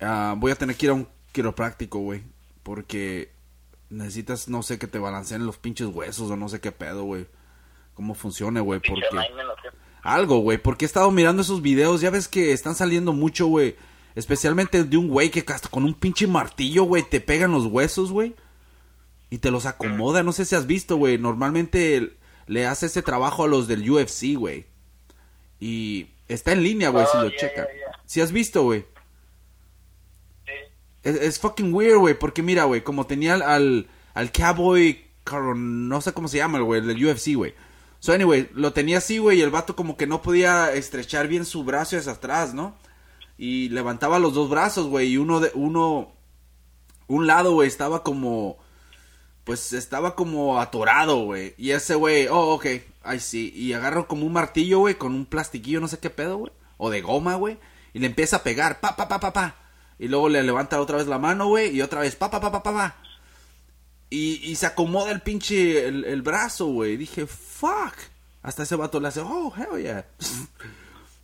Ah, 0.00 0.34
voy 0.36 0.50
a 0.50 0.56
tener 0.56 0.76
que 0.76 0.86
ir 0.86 0.90
a 0.90 0.94
un 0.94 1.08
quiropráctico, 1.32 1.98
güey, 1.98 2.22
porque 2.62 3.30
necesitas, 3.90 4.48
no 4.48 4.62
sé, 4.62 4.78
que 4.78 4.86
te 4.86 4.98
balanceen 4.98 5.46
los 5.46 5.58
pinches 5.58 5.88
huesos 5.88 6.30
o 6.30 6.36
no 6.36 6.48
sé 6.48 6.60
qué 6.60 6.72
pedo, 6.72 7.04
güey. 7.04 7.26
Cómo 7.94 8.14
funcione, 8.14 8.60
güey, 8.60 8.80
porque... 8.80 9.04
Algo, 10.02 10.38
güey, 10.38 10.56
porque 10.56 10.86
he 10.86 10.86
estado 10.86 11.10
mirando 11.10 11.42
esos 11.42 11.60
videos, 11.60 12.00
ya 12.00 12.08
ves 12.08 12.26
que 12.26 12.52
están 12.52 12.74
saliendo 12.74 13.12
mucho, 13.12 13.46
güey. 13.48 13.76
Especialmente 14.20 14.84
de 14.84 14.96
un 14.98 15.08
güey 15.08 15.30
que 15.30 15.42
hasta 15.50 15.70
con 15.70 15.82
un 15.84 15.94
pinche 15.94 16.26
martillo, 16.26 16.84
güey, 16.84 17.02
te 17.08 17.22
pegan 17.22 17.52
los 17.52 17.64
huesos, 17.64 18.12
güey. 18.12 18.34
Y 19.30 19.38
te 19.38 19.50
los 19.50 19.64
acomoda, 19.64 20.22
no 20.22 20.32
sé 20.32 20.44
si 20.44 20.54
has 20.54 20.66
visto, 20.66 20.96
güey. 20.96 21.16
Normalmente 21.16 22.18
le 22.46 22.66
hace 22.66 22.84
ese 22.86 23.00
trabajo 23.00 23.44
a 23.44 23.48
los 23.48 23.66
del 23.66 23.90
UFC, 23.90 24.36
güey. 24.36 24.66
Y 25.58 26.08
está 26.28 26.52
en 26.52 26.62
línea, 26.62 26.90
güey, 26.90 27.06
si 27.06 27.16
Oh, 27.16 27.22
lo 27.22 27.28
yeah, 27.30 27.38
checan. 27.38 27.64
yeah, 27.64 27.74
yeah. 27.76 28.02
Si 28.04 28.20
has 28.20 28.30
visto, 28.30 28.62
güey. 28.62 28.84
Sí. 30.44 30.52
Es, 31.02 31.16
es 31.16 31.38
fucking 31.38 31.72
weird, 31.72 31.96
güey, 31.98 32.18
porque 32.18 32.42
mira, 32.42 32.64
güey, 32.64 32.82
como 32.84 33.06
tenía 33.06 33.32
al, 33.36 33.88
al, 34.12 34.32
Cowboy, 34.32 35.02
no 35.56 36.00
sé 36.02 36.12
cómo 36.12 36.28
se 36.28 36.36
llama, 36.36 36.58
el 36.58 36.64
güey, 36.64 36.82
el 36.82 36.88
del 36.88 37.06
UFC, 37.06 37.34
güey. 37.36 37.54
So, 38.00 38.12
anyway, 38.12 38.50
lo 38.52 38.74
tenía 38.74 38.98
así, 38.98 39.16
güey, 39.16 39.38
y 39.38 39.42
el 39.42 39.50
vato 39.50 39.74
como 39.76 39.96
que 39.96 40.06
no 40.06 40.20
podía 40.20 40.74
estrechar 40.74 41.26
bien 41.26 41.46
su 41.46 41.64
brazo 41.64 41.96
hacia 41.96 42.12
atrás, 42.12 42.52
¿no? 42.52 42.76
Y 43.42 43.70
levantaba 43.70 44.18
los 44.18 44.34
dos 44.34 44.50
brazos, 44.50 44.88
güey, 44.88 45.12
y 45.12 45.16
uno 45.16 45.40
de, 45.40 45.50
uno, 45.54 46.12
un 47.06 47.26
lado, 47.26 47.54
güey, 47.54 47.68
estaba 47.68 48.02
como, 48.02 48.58
pues 49.44 49.72
estaba 49.72 50.14
como 50.14 50.60
atorado, 50.60 51.24
güey. 51.24 51.54
Y 51.56 51.70
ese 51.70 51.94
güey, 51.94 52.28
oh, 52.28 52.52
ok, 52.52 52.66
ay 53.02 53.18
sí. 53.18 53.50
Y 53.56 53.72
agarro 53.72 54.06
como 54.06 54.26
un 54.26 54.34
martillo, 54.34 54.80
güey, 54.80 54.96
con 54.96 55.14
un 55.14 55.24
plastiquillo, 55.24 55.80
no 55.80 55.88
sé 55.88 55.98
qué 55.98 56.10
pedo, 56.10 56.36
güey. 56.36 56.52
O 56.76 56.90
de 56.90 57.00
goma, 57.00 57.36
güey. 57.36 57.56
Y 57.94 58.00
le 58.00 58.08
empieza 58.08 58.36
a 58.36 58.42
pegar, 58.42 58.78
pa, 58.78 58.94
pa, 58.94 59.08
pa, 59.08 59.18
pa, 59.18 59.32
pa. 59.32 59.56
Y 59.98 60.08
luego 60.08 60.28
le 60.28 60.42
levanta 60.42 60.78
otra 60.78 60.98
vez 60.98 61.06
la 61.06 61.18
mano, 61.18 61.46
güey, 61.46 61.74
y 61.74 61.80
otra 61.80 62.02
vez, 62.02 62.16
pa, 62.16 62.30
pa, 62.30 62.42
pa, 62.42 62.52
pa, 62.52 62.62
pa, 62.62 62.74
pa. 62.74 62.96
Y, 64.10 64.50
y 64.50 64.56
se 64.56 64.66
acomoda 64.66 65.12
el 65.12 65.22
pinche, 65.22 65.86
el, 65.86 66.20
brazo, 66.20 66.66
güey. 66.66 66.98
Dije, 66.98 67.26
fuck. 67.26 67.94
Hasta 68.42 68.64
ese 68.64 68.76
vato 68.76 69.00
le 69.00 69.08
hace, 69.08 69.20
oh, 69.20 69.50
hell 69.56 69.82
yeah. 69.82 70.04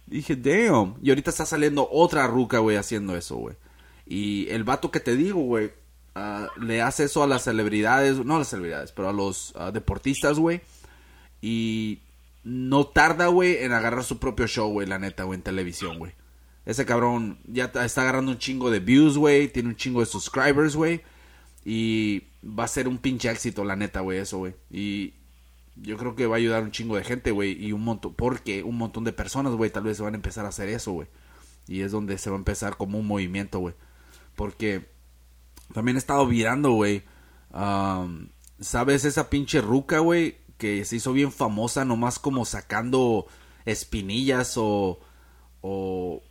Dije, 0.06 0.36
damn. 0.36 0.96
Y 1.02 1.10
ahorita 1.10 1.30
está 1.30 1.46
saliendo 1.46 1.88
otra 1.90 2.26
ruca, 2.26 2.58
güey, 2.58 2.76
haciendo 2.76 3.16
eso, 3.16 3.36
güey. 3.36 3.56
Y 4.06 4.48
el 4.50 4.64
vato 4.64 4.90
que 4.90 5.00
te 5.00 5.16
digo, 5.16 5.40
güey, 5.40 5.72
ah, 6.14 6.48
le 6.60 6.80
hace 6.82 7.04
eso 7.04 7.22
a 7.22 7.26
las 7.26 7.42
celebridades, 7.42 8.24
no 8.24 8.36
a 8.36 8.38
las 8.38 8.48
celebridades, 8.48 8.92
pero 8.92 9.08
a 9.08 9.12
los 9.12 9.52
ah, 9.56 9.72
deportistas, 9.72 10.38
güey. 10.38 10.60
Y 11.42 12.00
no 12.44 12.86
tarda, 12.86 13.26
güey, 13.26 13.64
en 13.64 13.72
agarrar 13.72 14.04
su 14.04 14.18
propio 14.18 14.46
show, 14.46 14.70
güey, 14.70 14.86
la 14.86 14.98
neta, 14.98 15.24
güey, 15.24 15.38
en 15.38 15.42
televisión, 15.42 15.98
güey. 15.98 16.12
Ese 16.64 16.84
cabrón 16.84 17.38
ya 17.46 17.64
está 17.64 18.02
agarrando 18.02 18.32
un 18.32 18.38
chingo 18.38 18.70
de 18.70 18.80
views, 18.80 19.16
güey. 19.16 19.48
Tiene 19.48 19.68
un 19.68 19.76
chingo 19.76 20.00
de 20.00 20.06
subscribers, 20.06 20.74
güey. 20.74 21.00
Y 21.64 22.24
va 22.44 22.64
a 22.64 22.68
ser 22.68 22.88
un 22.88 22.98
pinche 22.98 23.30
éxito, 23.30 23.64
la 23.64 23.76
neta, 23.76 24.00
güey, 24.00 24.18
eso, 24.18 24.38
güey. 24.38 24.54
Y 24.70 25.14
yo 25.76 25.96
creo 25.96 26.16
que 26.16 26.26
va 26.26 26.36
a 26.36 26.38
ayudar 26.38 26.62
un 26.62 26.70
chingo 26.70 26.96
de 26.96 27.04
gente, 27.04 27.30
güey. 27.30 27.52
Y 27.62 27.72
un 27.72 27.82
montón, 27.82 28.14
porque 28.14 28.62
un 28.62 28.76
montón 28.76 29.04
de 29.04 29.12
personas, 29.12 29.52
güey, 29.52 29.70
tal 29.70 29.84
vez 29.84 29.96
se 29.96 30.02
van 30.02 30.14
a 30.14 30.16
empezar 30.16 30.44
a 30.44 30.48
hacer 30.48 30.68
eso, 30.68 30.92
güey. 30.92 31.08
Y 31.68 31.82
es 31.82 31.92
donde 31.92 32.18
se 32.18 32.30
va 32.30 32.36
a 32.36 32.38
empezar 32.38 32.76
como 32.76 32.98
un 32.98 33.06
movimiento, 33.06 33.58
güey. 33.58 33.74
Porque 34.34 34.88
también 35.74 35.96
he 35.96 35.98
estado 35.98 36.26
virando, 36.26 36.70
güey. 36.72 37.02
¿Sabes 38.60 39.04
esa 39.04 39.28
pinche 39.30 39.60
ruca, 39.60 39.98
güey? 39.98 40.38
Que 40.58 40.84
se 40.84 40.96
hizo 40.96 41.12
bien 41.12 41.32
famosa 41.32 41.84
nomás 41.84 42.18
como 42.18 42.44
sacando 42.44 43.26
espinillas 43.64 44.54
o, 44.56 45.00
o 45.60 46.22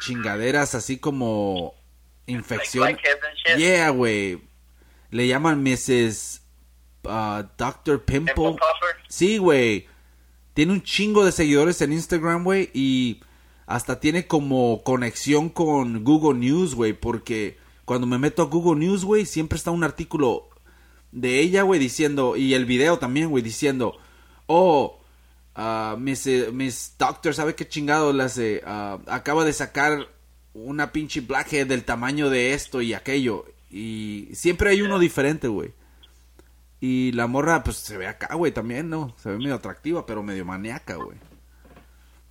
chingaderas 0.00 0.74
así 0.74 0.98
como 0.98 1.74
infección. 2.26 2.84
Like. 2.84 3.02
Yeah, 3.56 3.90
güey. 3.90 4.42
Le 5.10 5.28
llaman 5.28 5.62
Mrs. 5.62 6.41
uh, 7.04 7.44
Dr. 7.56 8.04
Pimple. 8.04 8.56
Sí, 9.08 9.38
güey. 9.38 9.86
Tiene 10.54 10.72
un 10.72 10.82
chingo 10.82 11.24
de 11.24 11.32
seguidores 11.32 11.80
en 11.80 11.92
Instagram, 11.92 12.44
güey. 12.44 12.70
Y 12.74 13.20
hasta 13.66 14.00
tiene 14.00 14.26
como 14.26 14.82
conexión 14.82 15.48
con 15.48 16.04
Google 16.04 16.38
News, 16.38 16.74
güey. 16.74 16.92
Porque 16.92 17.58
cuando 17.84 18.06
me 18.06 18.18
meto 18.18 18.42
a 18.42 18.46
Google 18.46 18.84
News, 18.84 19.04
güey, 19.04 19.26
siempre 19.26 19.56
está 19.56 19.70
un 19.70 19.84
artículo 19.84 20.48
de 21.10 21.40
ella, 21.40 21.62
güey, 21.62 21.80
diciendo. 21.80 22.36
Y 22.36 22.54
el 22.54 22.66
video 22.66 22.98
también, 22.98 23.30
güey, 23.30 23.42
diciendo. 23.42 23.96
Oh, 24.46 25.00
ah, 25.54 25.96
Miss, 25.98 26.26
eh, 26.26 26.50
Miss 26.52 26.94
Doctor, 26.98 27.34
¿sabe 27.34 27.54
qué 27.54 27.66
chingado 27.66 28.12
le 28.12 28.24
hace? 28.24 28.62
Ah, 28.66 28.98
acaba 29.06 29.44
de 29.44 29.52
sacar 29.52 30.08
una 30.54 30.92
pinche 30.92 31.20
blackhead 31.20 31.66
del 31.66 31.84
tamaño 31.84 32.30
de 32.30 32.54
esto 32.54 32.82
y 32.82 32.94
aquello. 32.94 33.46
Y 33.70 34.28
siempre 34.34 34.70
hay 34.70 34.82
uno 34.82 34.98
diferente, 34.98 35.48
güey. 35.48 35.72
Y 36.84 37.12
la 37.12 37.28
morra, 37.28 37.62
pues 37.62 37.76
se 37.76 37.96
ve 37.96 38.08
acá, 38.08 38.34
güey, 38.34 38.50
también, 38.50 38.90
¿no? 38.90 39.14
Se 39.16 39.28
ve 39.28 39.38
medio 39.38 39.54
atractiva, 39.54 40.04
pero 40.04 40.24
medio 40.24 40.44
maníaca, 40.44 40.96
güey. 40.96 41.16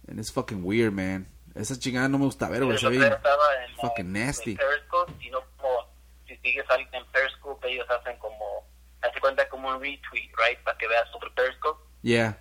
And 0.10 0.20
it's 0.20 0.30
fucking 0.30 0.62
weird, 0.62 0.92
man. 0.92 1.26
Esa 1.56 1.80
chingada 1.80 2.10
no 2.10 2.18
me 2.18 2.26
gusta 2.26 2.50
ver, 2.50 2.66
güey. 2.66 2.78
Se 2.78 2.90
ve 2.90 2.98
en, 2.98 3.76
fucking 3.78 4.12
nasty. 4.12 4.58
Periscope 4.58 5.14
y 5.22 5.30
no 5.30 5.40
como 5.56 5.88
si 6.28 6.36
sigues 6.36 6.70
a 6.70 6.74
alguien 6.74 6.96
en 6.96 7.06
Periscope 7.14 7.66
ellos 7.66 7.90
hacen 7.90 8.18
como 8.18 8.68
hace 9.02 9.22
cuenta 9.22 9.48
como 9.48 9.70
un 9.70 9.82
retweet, 9.82 10.30
right, 10.46 10.60
para 10.66 10.78
que 10.78 10.86
veas 10.90 11.08
otro 11.16 11.34
Periscope. 11.34 11.82
Yeah. 12.02 12.38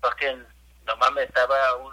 Fucking 0.00 0.46
no 0.86 0.96
mames 0.96 1.28
estaba 1.28 1.76
un 1.76 1.92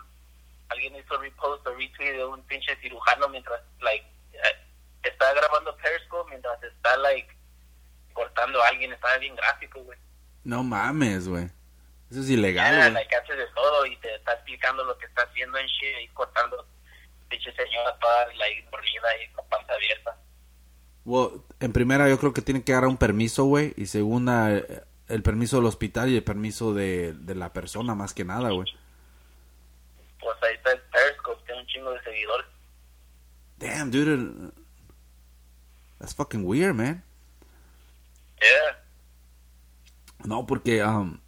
alguien 0.70 0.96
hizo 0.96 1.18
repost 1.18 1.68
o 1.68 1.76
retweet 1.76 2.14
de 2.14 2.24
un 2.24 2.42
pinche 2.44 2.74
cirujano 2.78 3.28
mientras 3.28 3.62
like 3.82 4.08
eh, 4.32 4.56
está 5.04 5.34
grabando 5.34 5.76
Periscope 5.76 6.30
mientras 6.30 6.64
está 6.64 6.96
like 6.96 7.35
cortando 8.16 8.60
a 8.64 8.68
alguien 8.70 8.92
estaba 8.92 9.18
bien 9.20 9.36
gráfico, 9.36 9.84
güey. 9.84 10.00
No 10.44 10.64
mames, 10.64 11.28
güey. 11.28 11.46
Eso 12.10 12.22
es 12.22 12.30
ilegal, 12.30 12.74
Yeah, 12.74 12.82
güey. 12.90 12.94
like 12.94 13.16
hace 13.16 13.36
de 13.36 13.46
todo 13.54 13.86
y 13.86 13.96
te 13.98 14.16
está 14.16 14.34
explicando 14.34 14.84
lo 14.84 14.98
que 14.98 15.06
está 15.06 15.22
haciendo 15.24 15.58
en 15.60 15.68
shit 15.68 16.00
y 16.04 16.08
cortando 16.10 16.68
pinche 17.30 17.52
señora 17.56 17.98
toda 18.00 18.28
like 18.36 18.68
dormida 18.72 19.08
y 19.24 19.32
con 19.34 19.48
panza 19.50 19.74
abierta. 19.74 20.18
Well, 21.04 21.42
en 21.60 21.72
primera 21.74 22.10
yo 22.10 22.18
creo 22.20 22.34
que 22.34 22.42
tienen 22.42 22.64
que 22.64 22.72
agarrar 22.72 22.90
un 22.90 22.98
permiso, 22.98 23.44
güey. 23.46 23.74
Y 23.78 23.86
segunda, 23.88 24.52
el 24.52 25.22
permiso 25.24 25.58
del 25.58 25.66
hospital 25.68 26.10
y 26.10 26.16
el 26.18 26.24
permiso 26.24 26.74
de, 26.74 27.14
de 27.14 27.36
la 27.36 27.54
persona, 27.54 27.94
más 27.96 28.14
que 28.14 28.24
nada, 28.26 28.50
güey. 28.52 28.68
Pues 30.20 30.36
ahí 30.44 30.56
está 30.56 30.72
el 30.72 30.82
Periscope, 30.82 31.44
tiene 31.46 31.62
un 31.62 31.68
chingo 31.68 31.92
de 31.92 32.02
seguidores. 32.04 32.48
Damn, 33.58 33.92
dude. 33.92 34.52
That's 36.00 36.14
fucking 36.16 36.44
weird, 36.46 36.74
man. 36.76 37.04
Yeah. 38.46 40.28
No, 40.28 40.46
porque, 40.46 40.84
um, 40.84 41.20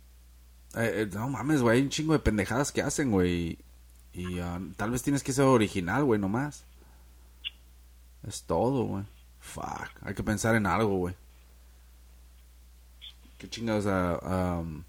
eh, 0.75 1.01
eh, 1.01 1.09
no 1.13 1.29
mames, 1.29 1.61
güey, 1.61 1.77
hay 1.77 1.83
un 1.83 1.89
chingo 1.89 2.13
de 2.13 2.19
pendejadas 2.19 2.71
que 2.71 2.81
hacen, 2.81 3.11
güey. 3.11 3.59
Y 4.13 4.39
ah, 4.39 4.59
tal 4.75 4.91
vez 4.91 5.03
tienes 5.03 5.23
que 5.23 5.33
ser 5.33 5.45
original, 5.45 6.03
güey, 6.03 6.19
nomás. 6.19 6.65
Es 8.27 8.43
todo, 8.43 8.83
güey. 8.83 9.03
Fuck, 9.39 9.89
hay 10.01 10.13
que 10.13 10.23
pensar 10.23 10.55
en 10.55 10.65
algo, 10.65 10.97
güey. 10.97 11.15
Qué 13.37 13.47
chingados, 13.49 13.85
um, 13.85 14.83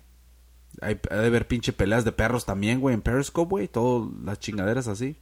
hay, 0.80 0.98
hay 1.10 1.18
de 1.18 1.26
haber 1.26 1.46
pinche 1.46 1.72
peleas 1.72 2.04
de 2.04 2.12
perros 2.12 2.46
también, 2.46 2.80
güey, 2.80 2.94
en 2.94 3.02
Periscope, 3.02 3.50
güey. 3.50 3.68
Todas 3.68 4.10
las 4.22 4.38
chingaderas 4.38 4.88
así. 4.88 5.16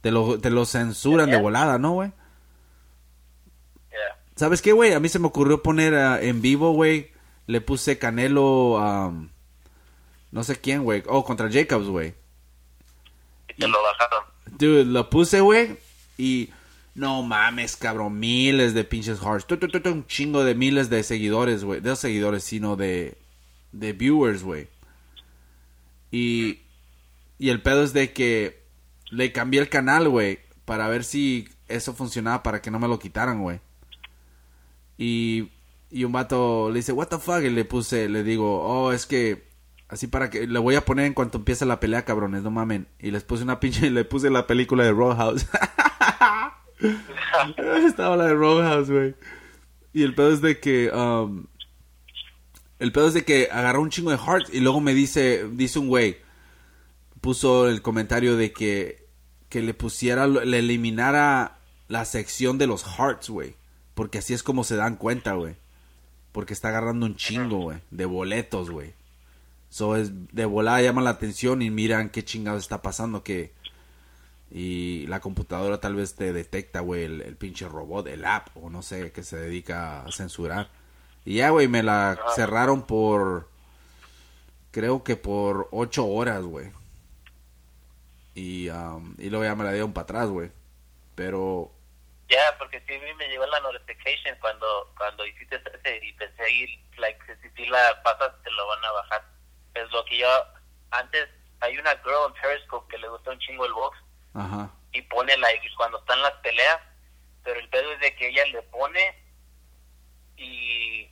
Te 0.00 0.10
lo, 0.10 0.38
te 0.40 0.50
lo 0.50 0.64
censuran 0.64 1.30
de 1.30 1.40
volada, 1.40 1.78
¿no, 1.78 1.92
güey? 1.92 2.12
¿Sabes 4.42 4.60
qué, 4.60 4.72
güey? 4.72 4.92
A 4.92 4.98
mí 4.98 5.08
se 5.08 5.20
me 5.20 5.28
ocurrió 5.28 5.62
poner 5.62 5.94
ah, 5.94 6.20
en 6.20 6.42
vivo, 6.42 6.72
güey. 6.72 7.12
Le 7.46 7.60
puse 7.60 7.98
Canelo, 7.98 8.72
um, 8.72 9.28
no 10.32 10.42
sé 10.42 10.56
quién, 10.56 10.82
güey. 10.82 11.04
Oh, 11.06 11.24
contra 11.24 11.48
Jacobs, 11.48 11.86
güey. 11.86 12.12
Y 13.50 13.54
te 13.54 13.68
lo 13.68 13.80
bajaron. 13.80 14.24
Dude, 14.58 14.84
lo 14.84 15.08
puse, 15.08 15.38
güey. 15.38 15.76
Y 16.18 16.50
no 16.96 17.22
mames, 17.22 17.76
cabrón. 17.76 18.18
Miles 18.18 18.74
de 18.74 18.82
pinches 18.82 19.20
hearts. 19.20 19.46
Tu, 19.46 19.58
tu, 19.58 19.88
un 19.88 20.08
chingo 20.08 20.42
de 20.42 20.56
miles 20.56 20.90
de 20.90 21.04
seguidores, 21.04 21.62
güey. 21.62 21.78
De 21.78 21.90
los 21.90 22.00
seguidores, 22.00 22.42
sino 22.42 22.74
de, 22.74 23.16
de 23.70 23.92
viewers, 23.92 24.42
güey. 24.42 24.66
Y, 26.10 26.62
y 27.38 27.50
el 27.50 27.62
pedo 27.62 27.84
es 27.84 27.92
de 27.92 28.12
que 28.12 28.64
le 29.08 29.30
cambié 29.30 29.60
el 29.60 29.68
canal, 29.68 30.08
güey. 30.08 30.40
Para 30.64 30.88
ver 30.88 31.04
si 31.04 31.48
eso 31.68 31.94
funcionaba 31.94 32.42
para 32.42 32.60
que 32.60 32.72
no 32.72 32.80
me 32.80 32.88
lo 32.88 32.98
quitaran, 32.98 33.40
güey. 33.40 33.60
Y, 35.02 35.50
y 35.90 36.04
un 36.04 36.12
vato 36.12 36.70
le 36.70 36.76
dice, 36.76 36.92
what 36.92 37.08
the 37.08 37.18
fuck? 37.18 37.42
Y 37.42 37.50
le 37.50 37.64
puse, 37.64 38.08
le 38.08 38.22
digo, 38.22 38.62
oh, 38.62 38.92
es 38.92 39.04
que 39.04 39.48
así 39.88 40.06
para 40.06 40.30
que 40.30 40.46
le 40.46 40.58
voy 40.60 40.76
a 40.76 40.84
poner 40.84 41.06
en 41.06 41.12
cuanto 41.12 41.38
empiece 41.38 41.66
la 41.66 41.80
pelea, 41.80 42.04
cabrones, 42.04 42.44
no 42.44 42.52
mamen. 42.52 42.86
Y 43.00 43.10
les 43.10 43.24
puse 43.24 43.42
una 43.42 43.58
pinche, 43.60 43.90
le 43.90 44.04
puse 44.04 44.30
la 44.30 44.46
película 44.46 44.84
de 44.84 44.92
Roadhouse. 44.92 45.44
Estaba 47.84 48.16
la 48.16 48.26
de 48.26 48.34
Roadhouse, 48.34 48.90
güey. 48.90 49.16
Y 49.92 50.04
el 50.04 50.14
pedo 50.14 50.32
es 50.32 50.40
de 50.40 50.60
que, 50.60 50.88
um, 50.92 51.46
el 52.78 52.92
pedo 52.92 53.08
es 53.08 53.14
de 53.14 53.24
que 53.24 53.48
agarró 53.50 53.82
un 53.82 53.90
chingo 53.90 54.12
de 54.12 54.18
hearts 54.18 54.54
y 54.54 54.60
luego 54.60 54.80
me 54.80 54.94
dice, 54.94 55.48
dice 55.50 55.80
un 55.80 55.88
güey, 55.88 56.18
puso 57.20 57.68
el 57.68 57.82
comentario 57.82 58.36
de 58.36 58.52
que, 58.52 59.08
que 59.48 59.62
le 59.62 59.74
pusiera, 59.74 60.28
le 60.28 60.60
eliminara 60.60 61.58
la 61.88 62.04
sección 62.04 62.56
de 62.56 62.68
los 62.68 62.84
hearts, 62.84 63.30
güey. 63.30 63.56
Porque 63.94 64.18
así 64.18 64.34
es 64.34 64.42
como 64.42 64.64
se 64.64 64.76
dan 64.76 64.96
cuenta, 64.96 65.34
güey. 65.34 65.56
Porque 66.32 66.54
está 66.54 66.68
agarrando 66.68 67.06
un 67.06 67.16
chingo, 67.16 67.58
güey, 67.58 67.78
de 67.90 68.06
boletos, 68.06 68.70
güey. 68.70 68.94
So 69.68 69.96
es 69.96 70.10
de 70.32 70.44
volada 70.44 70.82
llama 70.82 71.02
la 71.02 71.10
atención 71.10 71.62
y 71.62 71.70
miran 71.70 72.10
qué 72.10 72.24
chingados 72.24 72.62
está 72.62 72.82
pasando 72.82 73.22
que 73.22 73.52
y 74.50 75.06
la 75.06 75.20
computadora 75.20 75.80
tal 75.80 75.94
vez 75.94 76.14
te 76.14 76.34
detecta, 76.34 76.80
güey, 76.80 77.04
el, 77.04 77.22
el 77.22 77.36
pinche 77.36 77.66
robot, 77.66 78.06
el 78.08 78.26
app 78.26 78.48
o 78.54 78.68
no 78.68 78.82
sé, 78.82 79.10
que 79.10 79.22
se 79.22 79.38
dedica 79.38 80.02
a 80.02 80.12
censurar. 80.12 80.68
Y 81.24 81.36
ya, 81.36 81.48
güey, 81.50 81.68
me 81.68 81.82
la 81.82 82.18
cerraron 82.36 82.82
por 82.82 83.48
creo 84.72 85.04
que 85.04 85.16
por 85.16 85.68
ocho 85.70 86.06
horas, 86.06 86.44
güey. 86.44 86.70
Y, 88.34 88.68
um, 88.68 89.14
y 89.18 89.30
luego 89.30 89.44
ya 89.44 89.54
me 89.54 89.64
la 89.64 89.72
dieron 89.72 89.92
para 89.92 90.04
atrás, 90.04 90.28
güey. 90.28 90.50
Pero 91.14 91.72
Ya, 92.32 92.56
porque 92.56 92.80
sí 92.88 92.94
me 93.18 93.28
llegó 93.28 93.44
la 93.44 93.60
notification 93.60 94.38
cuando 94.40 94.90
cuando 94.96 95.26
hiciste 95.26 95.56
ese 95.56 96.00
y 96.02 96.14
pensé 96.14 96.50
ir, 96.50 96.70
like, 96.96 97.20
si 97.54 97.66
la 97.66 98.02
pasas 98.02 98.32
te 98.42 98.50
lo 98.52 98.66
van 98.68 98.82
a 98.82 98.92
bajar. 98.92 99.22
Es 99.74 99.90
lo 99.90 100.02
que 100.06 100.16
yo, 100.16 100.28
antes, 100.92 101.28
hay 101.60 101.76
una 101.76 101.90
girl 101.98 102.28
en 102.28 102.40
Periscope 102.40 102.90
que 102.90 102.96
le 102.96 103.08
gusta 103.08 103.32
un 103.32 103.38
chingo 103.38 103.66
el 103.66 103.74
box 103.74 103.98
Ajá. 104.32 104.70
y 104.92 105.02
pone, 105.02 105.36
like, 105.36 105.68
cuando 105.76 105.98
están 105.98 106.22
las 106.22 106.32
peleas, 106.42 106.80
pero 107.44 107.60
el 107.60 107.68
pedo 107.68 107.92
es 107.92 108.00
de 108.00 108.16
que 108.16 108.28
ella 108.28 108.46
le 108.46 108.62
pone 108.62 109.14
y, 110.38 111.10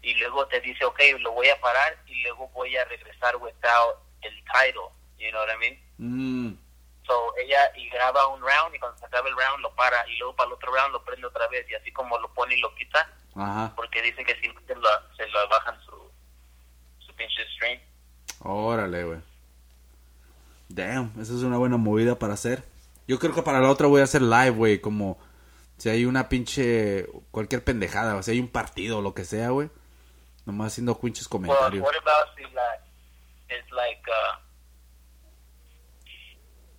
y 0.00 0.14
luego 0.14 0.46
te 0.46 0.62
dice, 0.62 0.82
ok, 0.86 0.98
lo 1.18 1.32
voy 1.32 1.50
a 1.50 1.60
parar 1.60 1.98
y 2.06 2.22
luego 2.22 2.48
voy 2.48 2.74
a 2.74 2.86
regresar 2.86 3.36
without 3.36 3.98
el 4.22 4.34
title, 4.44 4.88
you 5.18 5.28
know 5.28 5.42
what 5.42 5.54
I 5.54 5.58
mean? 5.58 5.78
Mm, 5.98 6.58
So 7.06 7.36
ella 7.36 7.70
y 7.76 7.88
graba 7.90 8.26
un 8.28 8.40
round 8.40 8.74
y 8.74 8.78
cuando 8.78 8.98
se 8.98 9.04
acaba 9.06 9.28
el 9.28 9.36
round 9.36 9.60
lo 9.60 9.74
para 9.74 10.08
y 10.08 10.16
luego 10.16 10.34
para 10.36 10.48
el 10.48 10.54
otro 10.54 10.72
round 10.74 10.92
lo 10.92 11.04
prende 11.04 11.26
otra 11.26 11.46
vez 11.48 11.68
y 11.70 11.74
así 11.74 11.92
como 11.92 12.18
lo 12.18 12.32
pone 12.32 12.54
y 12.54 12.60
lo 12.60 12.74
quita 12.74 13.06
ajá. 13.36 13.72
porque 13.76 14.00
dicen 14.00 14.24
que 14.24 14.34
si 14.36 14.48
se 14.66 14.74
lo, 14.74 14.88
se 15.16 15.26
lo 15.28 15.48
bajan 15.48 15.78
su, 15.84 16.10
su 17.00 17.14
pinche 17.14 17.42
stream. 17.56 17.78
Órale, 18.40 19.04
güey. 19.04 19.20
Damn, 20.68 21.12
esa 21.20 21.34
es 21.34 21.42
una 21.42 21.58
buena 21.58 21.76
movida 21.76 22.18
para 22.18 22.34
hacer. 22.34 22.64
Yo 23.06 23.18
creo 23.18 23.34
que 23.34 23.42
para 23.42 23.60
la 23.60 23.70
otra 23.70 23.86
voy 23.86 24.00
a 24.00 24.04
hacer 24.04 24.22
live, 24.22 24.50
güey, 24.50 24.80
como 24.80 25.18
si 25.76 25.88
hay 25.90 26.04
una 26.06 26.28
pinche 26.28 27.06
cualquier 27.30 27.62
pendejada, 27.62 28.16
o 28.16 28.22
si 28.22 28.30
hay 28.32 28.40
un 28.40 28.48
partido 28.48 29.02
lo 29.02 29.12
que 29.14 29.24
sea, 29.24 29.50
güey. 29.50 29.68
Nomás 30.46 30.72
haciendo 30.72 30.98
pinches 30.98 31.24
Well, 31.30 31.42
comentarios. 31.42 31.84
what 31.84 31.94
about 31.96 32.34
si 32.36 32.42
la 32.54 32.74
es 33.48 33.70
like 33.72 34.02
uh, 34.10 34.38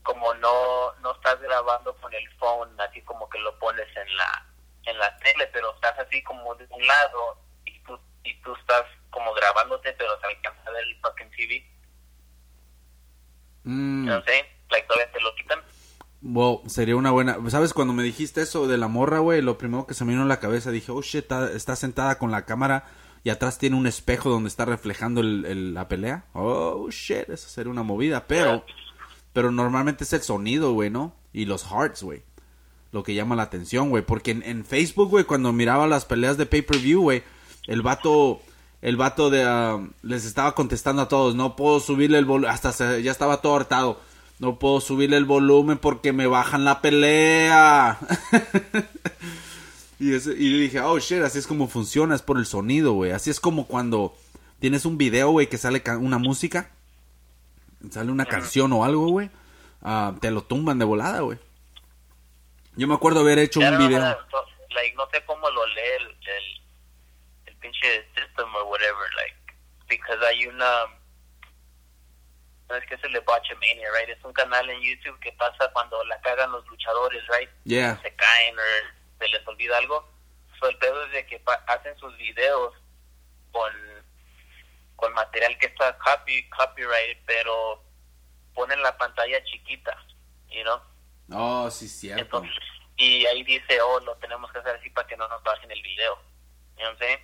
como 0.05 0.33
no 0.35 0.93
no 1.01 1.11
estás 1.11 1.41
grabando 1.41 1.93
con 1.97 2.13
el 2.13 2.29
phone 2.37 2.79
así 2.79 3.01
como 3.01 3.27
que 3.29 3.39
lo 3.39 3.57
pones 3.59 3.87
en 3.97 4.15
la 4.15 4.45
en 4.85 4.97
la 4.97 5.17
tele 5.17 5.47
pero 5.51 5.73
estás 5.75 5.99
así 5.99 6.23
como 6.23 6.55
de 6.55 6.65
un 6.69 6.87
lado 6.87 7.37
y 7.65 7.77
tú 7.79 7.99
y 8.23 8.33
tú 8.41 8.55
estás 8.55 8.83
como 9.09 9.33
grabándote 9.33 9.91
pero 9.93 10.17
se 10.21 10.27
alcanza 10.27 10.61
a 10.69 10.71
ver 10.71 10.83
el 10.83 10.95
fucking 11.01 11.31
TV 11.31 11.65
Mm, 13.63 14.05
no 14.05 14.21
sé 14.23 14.45
like 14.69 14.87
todavía 14.87 15.11
te 15.11 15.19
lo 15.21 15.33
quitan 15.35 15.59
well, 16.21 16.59
sería 16.67 16.95
una 16.95 17.11
buena... 17.11 17.37
¿Sabes? 17.49 17.73
Cuando 17.73 17.93
me 17.93 18.01
dijiste 18.03 18.41
eso 18.41 18.67
de 18.67 18.77
la 18.77 18.87
morra, 18.87 19.19
güey, 19.19 19.41
lo 19.41 19.57
primero 19.59 19.85
que 19.85 19.93
se 19.93 20.05
me 20.05 20.11
vino 20.13 20.23
a 20.23 20.27
la 20.27 20.39
cabeza, 20.39 20.71
dije, 20.71 20.91
oh, 20.91 21.01
shit, 21.03 21.23
está, 21.23 21.51
está 21.51 21.75
sentada 21.75 22.17
con 22.17 22.31
la 22.31 22.45
cámara 22.45 22.85
y 23.23 23.29
atrás 23.29 23.59
tiene 23.59 23.75
un 23.75 23.85
espejo 23.85 24.29
donde 24.29 24.47
está 24.49 24.65
reflejando 24.65 25.21
el- 25.21 25.45
el- 25.45 25.73
la 25.75 25.87
pelea. 25.87 26.25
Oh, 26.33 26.89
shit, 26.89 27.29
eso 27.29 27.47
sería 27.49 27.71
una 27.71 27.83
movida, 27.83 28.25
pero... 28.27 28.63
Pero 29.35 29.51
normalmente 29.51 30.05
es 30.05 30.13
el 30.13 30.21
sonido, 30.21 30.71
güey, 30.71 30.89
¿no? 30.89 31.13
Y 31.33 31.43
los 31.43 31.65
hearts, 31.65 32.01
güey. 32.03 32.23
lo 32.93 33.03
que 33.03 33.13
llama 33.13 33.35
la 33.35 33.43
atención, 33.43 33.89
güey. 33.89 34.01
Porque 34.05 34.31
en, 34.31 34.63
Facebook, 34.63 35.09
güey, 35.09 35.25
cuando 35.25 35.51
miraba 35.51 35.85
las 35.87 36.05
peleas 36.05 36.37
de 36.37 36.45
pay-per-view, 36.45 37.01
güey, 37.01 37.23
el 37.67 37.81
vato, 37.81 38.39
el 38.81 38.95
vato 38.95 39.29
de, 39.29 39.43
ah, 39.43 39.85
les 40.03 40.23
estaba 40.25 40.55
contestando 40.55 41.01
a 41.01 41.09
todos, 41.09 41.35
no 41.35 41.57
puedo 41.57 41.81
subirle 41.81 42.17
el 42.17 42.23
volumen, 42.23 42.49
hasta 42.51 42.71
se- 42.71 43.03
ya 43.03 43.11
estaba 43.11 43.41
todo 43.41 43.57
hartado. 43.57 43.99
No 44.39 44.57
puedo 44.59 44.79
subirle 44.79 45.17
el 45.17 45.25
volumen 45.25 45.77
porque 45.77 46.13
me 46.13 46.27
bajan 46.27 46.63
la 46.63 46.81
pelea. 46.81 47.99
y, 49.99 50.13
ese- 50.13 50.35
y 50.37 50.59
dije, 50.61 50.79
oh 50.79 50.97
shit, 50.99 51.21
así 51.23 51.39
es 51.39 51.47
como 51.47 51.67
funciona, 51.67 52.15
es 52.15 52.21
por 52.21 52.37
el 52.37 52.45
sonido, 52.45 52.93
güey. 52.93 53.11
Así 53.11 53.29
es 53.29 53.39
como 53.41 53.67
cuando 53.67 54.15
tienes 54.59 54.85
un 54.85 54.97
video, 54.97 55.31
güey, 55.31 55.47
que 55.49 55.57
sale 55.57 55.83
una 55.99 56.17
música, 56.17 56.69
sale 57.91 58.11
una 58.11 58.25
canción 58.25 58.71
o 58.73 58.83
algo, 58.83 59.07
güey. 59.07 59.29
ah, 59.81 60.13
te 60.21 60.31
lo 60.31 60.43
tumban 60.43 60.79
de 60.79 60.85
volada, 60.85 61.21
güey. 61.21 61.37
Yo 62.75 62.87
me 62.87 62.95
acuerdo 62.95 63.21
haber 63.21 63.39
hecho 63.39 63.59
un 63.59 63.77
video. 63.77 63.99
like, 64.71 64.95
no 64.97 65.07
sé 65.11 65.23
cómo 65.25 65.49
lo 65.49 65.65
lee 65.67 65.81
el, 65.99 66.07
el, 66.07 66.61
el 67.45 67.55
pinche 67.57 68.05
system 68.15 68.53
or 68.55 68.63
whatever, 68.63 69.07
like, 69.15 69.35
because 69.87 70.19
hay 70.27 70.45
una, 70.47 70.65
no 72.69 72.75
es 72.75 72.85
que 72.87 72.95
es 72.95 73.03
el 73.03 73.13
de 73.13 73.19
Botchamania, 73.19 73.87
right? 73.97 74.09
Es 74.09 74.23
un 74.25 74.33
canal 74.33 74.69
en 74.69 74.81
YouTube 74.81 75.17
que 75.19 75.31
pasa 75.33 75.69
cuando 75.71 76.03
la 76.05 76.19
cagan 76.21 76.51
los 76.51 76.65
luchadores, 76.67 77.23
right? 77.27 77.49
Yeah. 77.63 77.99
Se 78.01 78.13
caen 78.15 78.55
o 78.57 79.19
se 79.19 79.27
les 79.29 79.47
olvida 79.47 79.77
algo. 79.77 80.11
So, 80.59 80.67
el 80.67 80.77
pedo 80.77 81.05
es 81.05 81.11
de 81.11 81.25
que 81.27 81.39
pa- 81.39 81.63
hacen 81.67 81.95
sus 81.97 82.15
videos 82.17 82.73
con, 83.51 83.71
con 85.05 85.13
material 85.13 85.55
que 85.59 85.67
está 85.67 85.95
copy, 85.99 86.49
copyrighted, 86.49 87.17
pero 87.27 87.83
ponen 88.55 88.81
la 88.81 88.97
pantalla 88.97 89.43
chiquita, 89.43 89.95
you 90.49 90.63
know? 90.63 90.79
Oh, 91.31 91.69
sí, 91.69 91.87
cierto. 91.87 92.23
Entonces, 92.23 92.53
y 92.97 93.25
ahí 93.27 93.43
dice, 93.43 93.79
oh, 93.81 93.99
lo 93.99 94.15
tenemos 94.17 94.51
que 94.51 94.59
hacer 94.59 94.75
así 94.75 94.89
para 94.89 95.07
que 95.07 95.15
no 95.17 95.27
nos 95.27 95.43
bajen 95.43 95.69
el 95.71 95.81
video. 95.83 96.15
You 96.77 96.83
know 96.83 96.85
what 96.85 96.91
I'm 96.93 96.97
saying? 96.99 97.19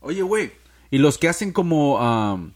Oye, 0.00 0.22
güey. 0.22 0.52
Y 0.90 0.98
los 0.98 1.18
que 1.18 1.28
hacen 1.28 1.52
como. 1.52 1.96
um, 1.98 2.52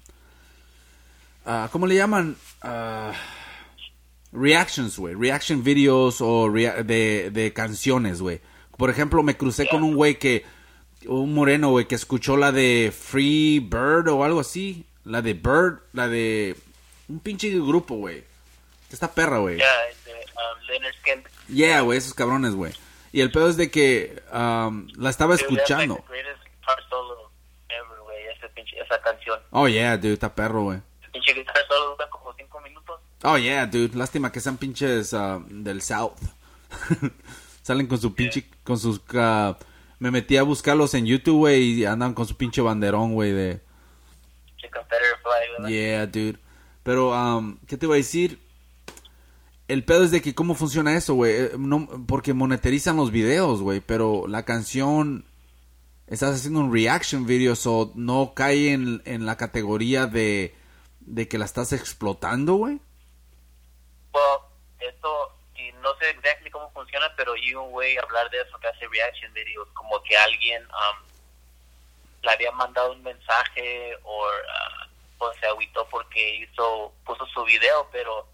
ah, 1.45 1.69
¿Cómo 1.73 1.87
le 1.87 1.97
llaman? 1.97 2.37
Ah, 2.63 3.13
reactions, 4.33 4.99
güey. 4.99 5.15
Reaction 5.15 5.63
videos 5.65 6.21
o 6.21 6.49
rea- 6.49 6.83
de, 6.83 7.31
de 7.31 7.53
canciones, 7.53 8.21
güey. 8.23 8.41
Por 8.77 8.89
ejemplo, 8.91 9.23
me 9.23 9.37
crucé 9.37 9.69
con 9.69 9.83
un 9.83 9.95
güey 9.97 10.19
que. 10.19 10.45
Un 11.07 11.35
moreno, 11.35 11.71
güey, 11.71 11.87
que 11.87 11.95
escuchó 11.95 12.37
la 12.37 12.53
de 12.53 12.93
Free 12.97 13.59
Bird 13.61 14.09
o 14.09 14.25
algo 14.25 14.41
así. 14.41 14.85
La 15.05 15.23
de 15.23 15.35
Bird, 15.35 15.81
la 15.93 16.09
de. 16.09 16.57
Un 17.09 17.21
pinche 17.21 17.51
grupo, 17.51 17.97
güey. 17.97 18.25
Esta 18.91 19.13
perra, 19.13 19.39
güey. 19.39 19.59
Ya, 19.59 19.87
este, 19.89 20.13
um. 20.13 21.23
Yeah, 21.49 21.81
güey, 21.81 21.99
esos 21.99 22.15
cabrones, 22.15 22.55
güey. 22.55 22.73
Y 23.13 23.21
el 23.23 23.33
pedo 23.33 23.49
es 23.49 23.57
de 23.57 23.71
que 23.71 24.23
um, 24.33 24.89
la 24.97 25.11
estaba 25.11 25.35
Dude, 25.35 25.43
that's 25.45 25.51
like 25.51 25.63
escuchando. 25.63 26.05
ever, 27.69 28.53
pinche- 28.55 28.81
esa 28.81 29.01
canción. 29.01 29.41
Oh, 29.51 29.69
yeah, 29.69 29.97
dude, 29.97 30.15
está 30.15 30.35
perro, 30.35 30.63
güey. 30.65 30.81
El 31.03 31.11
pinche 31.11 31.35
guitar 31.35 31.57
solo 31.67 31.91
dura 31.93 32.09
como 32.09 32.33
cinco 32.35 32.61
minutos. 32.61 33.01
Oh, 33.23 33.37
yeah, 33.37 33.67
dude. 33.67 33.97
Lástima 33.97 34.31
que 34.31 34.41
sean 34.41 34.59
pinches 34.59 35.13
ah, 35.15 35.41
del 35.49 35.83
South. 35.83 36.19
Salen 37.63 37.87
con 37.87 38.01
su 38.01 38.15
pinche... 38.15 38.47
Con 38.63 38.79
sus... 38.79 39.01
ah, 39.15 39.57
me 40.01 40.11
metí 40.11 40.37
a 40.39 40.43
buscarlos 40.43 40.95
en 40.95 41.07
YouTube, 41.07 41.37
güey, 41.37 41.63
y 41.75 41.85
andan 41.85 42.15
con 42.15 42.27
su 42.27 42.37
pinche 42.37 42.61
banderón, 42.63 43.15
güey, 43.15 43.33
de... 43.33 43.61
Flag. 45.57 45.71
Yeah, 45.71 46.07
dude. 46.07 46.39
Pero, 46.83 47.11
um, 47.13 47.59
¿qué 47.67 47.77
te 47.77 47.87
iba 47.87 47.95
a 47.95 47.99
decir? 47.99 48.41
El 49.69 49.85
pedo 49.85 50.03
es 50.03 50.11
de 50.11 50.23
que 50.23 50.35
cómo 50.35 50.55
funciona 50.55 50.97
eso, 50.97 51.15
güey. 51.15 51.33
Eh, 51.37 51.51
No, 51.59 51.87
porque 52.07 52.33
monetarizan 52.33 52.97
los 52.97 53.11
videos, 53.11 53.61
güey. 53.61 53.81
Pero 53.81 54.27
la 54.27 54.45
canción... 54.45 55.27
Estás 56.07 56.35
haciendo 56.35 56.61
un 56.61 56.73
reaction 56.73 57.25
video, 57.25 57.55
so 57.55 57.93
no 57.95 58.33
cae 58.35 58.73
en, 58.73 59.03
en 59.05 59.27
la 59.27 59.37
categoría 59.37 60.07
de... 60.07 60.55
De 61.01 61.29
que 61.29 61.39
la 61.39 61.45
estás 61.45 61.73
explotando, 61.73 62.55
güey. 62.55 62.81
Well, 64.13 64.41
esto, 64.81 65.09
y 65.57 65.73
no 65.83 65.91
sé 66.01 66.17
cómo 66.50 66.50
funciona, 66.81 67.13
pero 67.15 67.33
oí 67.33 67.55
un 67.55 67.71
güey 67.71 67.99
hablar 67.99 68.31
de 68.31 68.41
eso 68.41 68.59
que 68.59 68.69
hace 68.69 68.89
reaction 68.89 69.33
videos, 69.35 69.69
como 69.75 70.03
que 70.03 70.17
alguien 70.17 70.65
um, 70.65 71.05
le 72.23 72.31
había 72.31 72.51
mandado 72.53 72.93
un 72.93 73.03
mensaje 73.03 73.97
o, 74.03 74.27
o 75.19 75.33
se 75.35 75.47
agüitó 75.47 75.87
porque 75.91 76.37
hizo, 76.37 76.95
puso 77.05 77.27
su 77.27 77.45
video, 77.45 77.87
pero, 77.93 78.27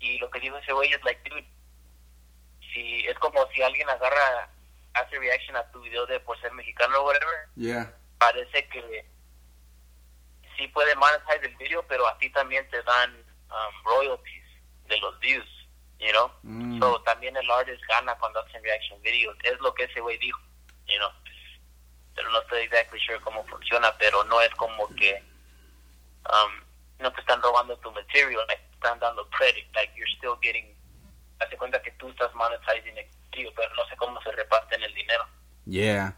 y 0.00 0.18
lo 0.18 0.30
que 0.30 0.40
dijo 0.40 0.56
ese 0.56 0.72
güey 0.72 0.90
es 0.90 1.04
like, 1.04 1.28
dude, 1.28 1.46
si, 2.72 3.06
es 3.06 3.18
como 3.18 3.46
si 3.52 3.62
alguien 3.62 3.88
agarra, 3.90 4.48
hace 4.94 5.18
reaction 5.18 5.56
a 5.56 5.70
tu 5.70 5.82
video 5.82 6.06
de 6.06 6.18
por 6.20 6.40
ser 6.40 6.52
mexicano 6.52 6.98
o 7.00 7.04
whatever, 7.04 7.48
Yeah. 7.56 7.92
parece 8.18 8.66
que 8.68 9.04
sí 10.56 10.66
puede 10.68 10.94
monetize 10.94 11.44
el 11.44 11.56
video, 11.56 11.86
pero 11.86 12.06
a 12.06 12.16
ti 12.16 12.30
también 12.30 12.66
te 12.70 12.82
dan 12.84 13.14
um, 13.50 13.84
royalties 13.84 14.44
de 14.86 14.96
los 14.98 15.18
views, 15.20 15.55
you 15.98 16.12
know? 16.12 16.30
Mm. 16.42 16.78
So 16.80 17.00
también 17.02 17.36
el 17.36 17.50
artist 17.50 17.82
gana 17.88 18.14
cuando 18.16 18.40
hacen 18.40 18.62
reaction 18.62 19.00
videos. 19.02 19.36
Es 19.42 19.58
lo 19.60 19.72
que 19.74 19.84
ese 19.84 20.00
güey 20.00 20.18
dijo, 20.18 20.40
you 20.86 20.98
know? 20.98 21.10
Pero 22.14 22.30
no 22.30 22.40
estoy 22.40 22.62
exactly 22.62 22.98
sure 23.00 23.20
cómo 23.20 23.44
funciona, 23.46 23.92
pero 23.98 24.24
no 24.24 24.40
es 24.40 24.50
como 24.54 24.88
que 24.94 25.22
um, 26.30 26.64
no 27.00 27.12
te 27.12 27.20
están 27.20 27.42
robando 27.42 27.76
tu 27.78 27.90
material, 27.92 28.46
like, 28.48 28.62
te 28.62 28.74
están 28.74 28.98
dando 28.98 29.28
credit, 29.30 29.66
like 29.74 29.92
you're 29.96 30.10
still 30.16 30.36
getting, 30.40 30.74
hace 31.40 31.56
cuenta 31.56 31.80
que 31.82 31.90
tú 31.92 32.08
estás 32.08 32.34
monetizing 32.34 32.96
el 32.96 33.06
video, 33.32 33.52
pero 33.54 33.74
no 33.74 33.86
sé 33.86 33.96
cómo 33.96 34.20
se 34.22 34.32
reparten 34.32 34.82
el 34.82 34.94
dinero. 34.94 35.24
Yeah. 35.66 36.16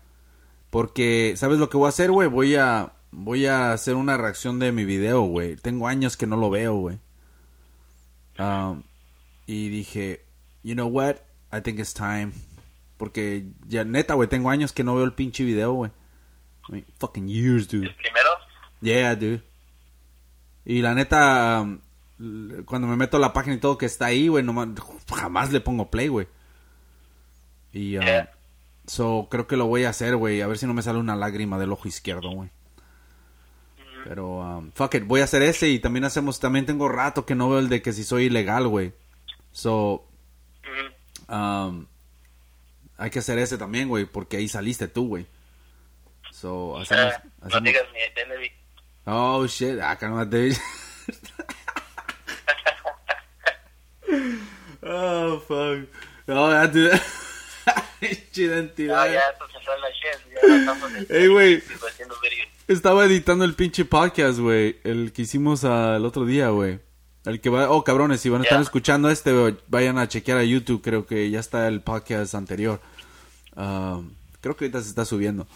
Porque, 0.71 1.35
¿sabes 1.37 1.59
lo 1.59 1.69
que 1.69 1.77
voy 1.77 1.87
a 1.87 1.89
hacer, 1.89 2.11
güey? 2.11 2.29
Voy 2.29 2.55
a 2.55 2.93
voy 3.11 3.47
a 3.47 3.73
hacer 3.73 3.95
una 3.95 4.17
reacción 4.17 4.59
de 4.59 4.73
mi 4.73 4.85
video, 4.85 5.23
güey. 5.23 5.57
Tengo 5.57 5.89
años 5.89 6.17
que 6.17 6.27
no 6.27 6.37
lo 6.37 6.51
veo, 6.51 6.75
güey. 6.75 6.99
Um, 8.39 8.83
y 9.49 9.71
dije, 9.71 10.27
you 10.63 10.75
know 10.75 10.87
what? 10.89 11.17
I 11.51 11.63
think 11.63 11.79
it's 11.81 11.95
time. 11.95 12.33
Porque 12.99 13.47
ya 13.67 13.83
neta, 13.85 14.13
güey, 14.15 14.29
tengo 14.29 14.51
años 14.51 14.73
que 14.73 14.85
no 14.85 14.95
veo 14.95 15.05
el 15.05 15.15
pinche 15.15 15.43
video, 15.43 15.73
güey. 15.73 15.91
I 16.69 16.73
mean, 16.73 16.85
fucking 16.99 17.27
years, 17.29 17.67
dude. 17.67 17.87
El 17.87 17.95
primero, 17.95 18.29
Yeah, 18.83 19.17
dude. 19.17 19.43
Y 20.67 20.83
la 20.83 20.95
neta, 20.95 21.63
um, 21.63 21.81
cuando 22.67 22.87
me 22.87 22.97
meto 22.97 23.17
a 23.17 23.21
la 23.21 23.33
página 23.33 23.57
y 23.57 23.59
todo 23.59 23.79
que 23.79 23.87
está 23.87 24.07
ahí, 24.07 24.29
güey, 24.29 24.45
nomás- 24.45 24.69
jamás 25.09 25.51
le 25.51 25.61
pongo 25.63 25.91
play, 25.91 26.09
güey. 26.09 26.29
Y, 27.73 27.93
Yeah. 27.93 28.31
so, 28.87 29.29
creo 29.31 29.47
que 29.47 29.57
lo 29.57 29.67
voy 29.67 29.85
a 29.85 29.89
hacer, 29.91 30.15
güey. 30.17 30.43
A 30.43 30.47
ver 30.47 30.59
si 30.59 30.67
no 30.67 30.75
me 30.75 30.83
sale 30.83 30.99
una 30.99 31.17
lágrima 31.17 31.59
del 31.59 31.73
ojo 31.73 31.89
izquierdo, 31.89 32.31
güey. 32.33 32.51
Pero, 34.05 34.41
um, 34.41 34.71
fuck 34.75 34.95
it, 34.97 35.05
voy 35.07 35.23
a 35.23 35.25
hacer 35.25 35.41
ese 35.43 35.69
y 35.71 35.79
también 35.79 36.05
hacemos, 36.05 36.39
también 36.39 36.67
tengo 36.67 36.89
rato 36.89 37.25
que 37.25 37.35
no 37.35 37.49
veo 37.49 37.59
el 37.61 37.69
de 37.71 37.81
que 37.81 37.93
si 37.95 38.05
soy 38.05 38.25
ilegal, 38.25 38.69
güey. 38.69 38.93
So, 39.59 40.07
um, 41.29 41.85
hay 42.97 43.11
que 43.11 43.19
hacer 43.19 43.41
ese 43.41 43.59
también, 43.59 43.89
güey, 43.89 44.05
porque 44.05 44.37
ahí 44.37 44.47
saliste 44.47 44.87
tú, 44.87 45.09
güey. 45.09 45.27
So, 46.31 46.79
hacemos, 46.79 47.13
Ah, 47.15 47.23
no 47.41 47.47
hacemos- 47.49 47.65
digas 47.65 47.83
mi 47.93 47.99
identity. 47.99 48.53
Oh 49.07 49.45
shit, 49.49 49.81
ah, 49.83 49.97
cálmate. 49.99 50.53
oh 54.83 55.41
fuck. 55.41 55.89
No, 56.29 56.51
ya 56.53 56.71
te. 56.71 56.91
Pinche 58.01 58.43
identidad. 58.43 59.03
Ah, 59.03 59.09
ya, 59.09 59.23
se 59.33 59.59
fue 59.65 59.75
en 59.75 59.81
la 59.81 59.89
shit. 59.91 60.19
Ya 60.49 60.57
estamos 60.57 60.93
en- 60.93 61.07
Ey, 61.11 61.27
güey. 61.27 61.57
videos. 61.57 62.49
Estaba 62.69 63.05
editando 63.07 63.45
el 63.45 63.55
pinche 63.55 63.85
podcast, 63.85 64.39
güey. 64.39 64.79
El 64.85 65.13
que 65.13 65.23
hicimos 65.23 65.65
ah, 65.65 65.97
el 65.97 66.05
otro 66.05 66.25
día, 66.27 66.51
güey. 66.51 66.79
El 67.29 67.41
que 67.41 67.51
va. 67.51 67.71
Oh, 67.71 67.85
cabrones, 67.85 68.21
si 68.21 68.31
van 68.31 68.41
a 68.41 68.45
estar 68.45 68.61
escuchando 68.61 69.11
este, 69.11 69.33
vayan 69.69 69.99
a 69.99 70.09
chequear 70.09 70.39
a 70.39 70.45
YouTube. 70.45 70.81
Creo 70.83 71.07
que 71.07 71.29
ya 71.31 71.41
está 71.41 71.69
el 71.69 71.83
podcast 71.83 72.35
anterior. 72.35 72.81
Ah, 73.55 74.01
creo 74.41 74.57
que 74.57 74.65
ahorita 74.65 74.81
se 74.81 74.89
está 74.89 75.05
subiendo. 75.05 75.47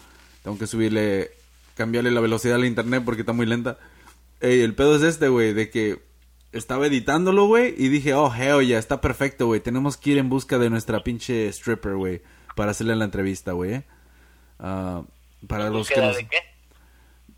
Tengo 0.43 0.57
que 0.57 0.67
subirle. 0.67 1.31
Cambiarle 1.75 2.11
la 2.11 2.21
velocidad 2.21 2.57
al 2.57 2.65
internet 2.65 3.01
porque 3.03 3.21
está 3.21 3.33
muy 3.33 3.47
lenta. 3.47 3.79
Ey, 4.39 4.61
el 4.61 4.75
pedo 4.75 4.95
es 4.95 5.01
este, 5.01 5.27
güey, 5.29 5.53
de 5.53 5.71
que 5.71 5.99
estaba 6.51 6.85
editándolo, 6.85 7.47
güey, 7.47 7.73
y 7.75 7.87
dije, 7.87 8.13
oh, 8.13 8.31
hell 8.31 8.67
ya, 8.67 8.77
está 8.77 9.01
perfecto, 9.01 9.47
güey. 9.47 9.59
Tenemos 9.59 9.97
que 9.97 10.11
ir 10.11 10.17
en 10.19 10.29
busca 10.29 10.59
de 10.59 10.69
nuestra 10.69 11.03
pinche 11.03 11.47
stripper, 11.47 11.95
güey, 11.95 12.21
para 12.55 12.71
hacerle 12.71 12.95
la 12.95 13.05
entrevista, 13.05 13.53
güey. 13.53 13.73
eh. 13.73 13.83
Ah, 14.59 15.01
para 15.47 15.69
los 15.71 15.87
que 15.87 15.95
¿Búsqueda 15.95 16.07
nos 16.07 16.17
de 16.17 16.27
qué? 16.27 16.37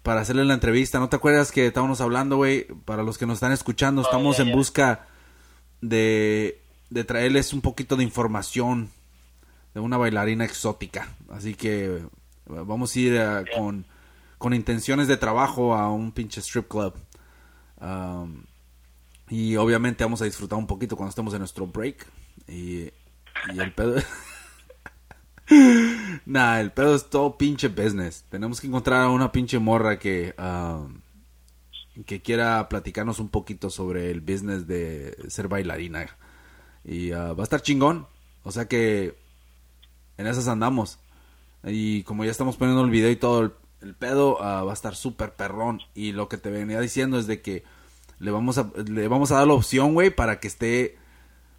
Para 0.05 0.21
hacerle 0.21 0.45
la 0.45 0.53
entrevista. 0.53 0.99
¿No 0.99 1.09
te 1.09 1.15
acuerdas 1.15 1.51
que 1.51 1.65
estábamos 1.65 1.99
hablando, 1.99 2.37
güey? 2.37 2.65
Para 2.85 3.01
los 3.01 3.17
que 3.17 3.25
nos 3.25 3.37
están 3.37 3.51
escuchando, 3.51 4.03
Oh, 4.03 4.05
estamos 4.05 4.39
en 4.39 4.51
busca 4.51 5.07
de, 5.81 6.61
de 6.91 7.03
traerles 7.03 7.53
un 7.53 7.61
poquito 7.61 7.95
de 7.97 8.03
información 8.03 8.91
de 9.73 9.79
una 9.79 9.97
bailarina 9.97 10.45
exótica. 10.45 11.09
Así 11.31 11.55
que 11.55 12.03
vamos 12.45 12.95
a 12.95 12.99
ir 12.99 13.15
eh, 13.15 13.45
con, 13.57 13.87
con 14.37 14.53
intenciones 14.53 15.07
de 15.07 15.17
trabajo 15.17 15.73
a 15.73 15.91
un 15.91 16.11
pinche 16.11 16.39
strip 16.39 16.67
club. 16.67 16.93
Um, 17.81 18.43
y 19.27 19.55
obviamente 19.55 20.03
vamos 20.03 20.21
a 20.21 20.25
disfrutar 20.25 20.59
un 20.59 20.67
poquito 20.67 20.95
cuando 20.95 21.09
estemos 21.09 21.33
en 21.33 21.39
nuestro 21.39 21.65
break. 21.65 22.05
Y 22.47 22.91
Y 23.51 23.59
el 23.59 23.73
pedo... 23.73 23.95
nah, 26.25 26.59
el 26.59 26.71
pedo 26.71 26.95
es 26.95 27.09
todo 27.09 27.37
pinche 27.37 27.67
business. 27.67 28.25
Tenemos 28.29 28.61
que 28.61 28.67
encontrar 28.67 29.03
a 29.03 29.09
una 29.09 29.31
pinche 29.31 29.59
morra 29.59 29.99
que... 29.99 30.33
um, 30.37 31.01
que 32.05 32.21
quiera 32.21 32.67
platicarnos 32.67 33.19
un 33.19 33.29
poquito 33.29 33.69
sobre 33.69 34.11
el 34.11 34.19
business 34.19 34.67
de 34.67 35.15
ser 35.29 35.47
bailarina. 35.47 36.07
Y 36.83 37.13
uh, 37.13 37.35
va 37.35 37.41
a 37.41 37.43
estar 37.43 37.61
chingón. 37.61 38.07
O 38.43 38.51
sea 38.51 38.67
que 38.67 39.15
en 40.17 40.27
esas 40.27 40.47
andamos. 40.47 40.99
Y 41.63 42.03
como 42.03 42.25
ya 42.25 42.31
estamos 42.31 42.57
poniendo 42.57 42.83
el 42.83 42.91
video 42.91 43.09
y 43.09 43.15
todo, 43.15 43.53
el, 43.81 43.95
pedo 43.95 44.41
ah, 44.41 44.63
va 44.63 44.71
a 44.71 44.73
estar 44.73 44.95
súper 44.95 45.33
perrón. 45.33 45.81
Y 45.93 46.11
lo 46.11 46.27
que 46.27 46.37
te 46.37 46.51
venía 46.51 46.79
diciendo 46.79 47.17
es 47.17 47.27
de 47.27 47.41
que 47.41 47.63
le 48.19 48.31
vamos 48.31 48.57
a, 48.57 48.71
le 48.85 49.07
vamos 49.07 49.31
a 49.31 49.35
dar 49.35 49.47
la 49.47 49.53
opción, 49.53 49.93
güey, 49.93 50.09
para 50.09 50.39
que 50.39 50.47
esté, 50.47 50.97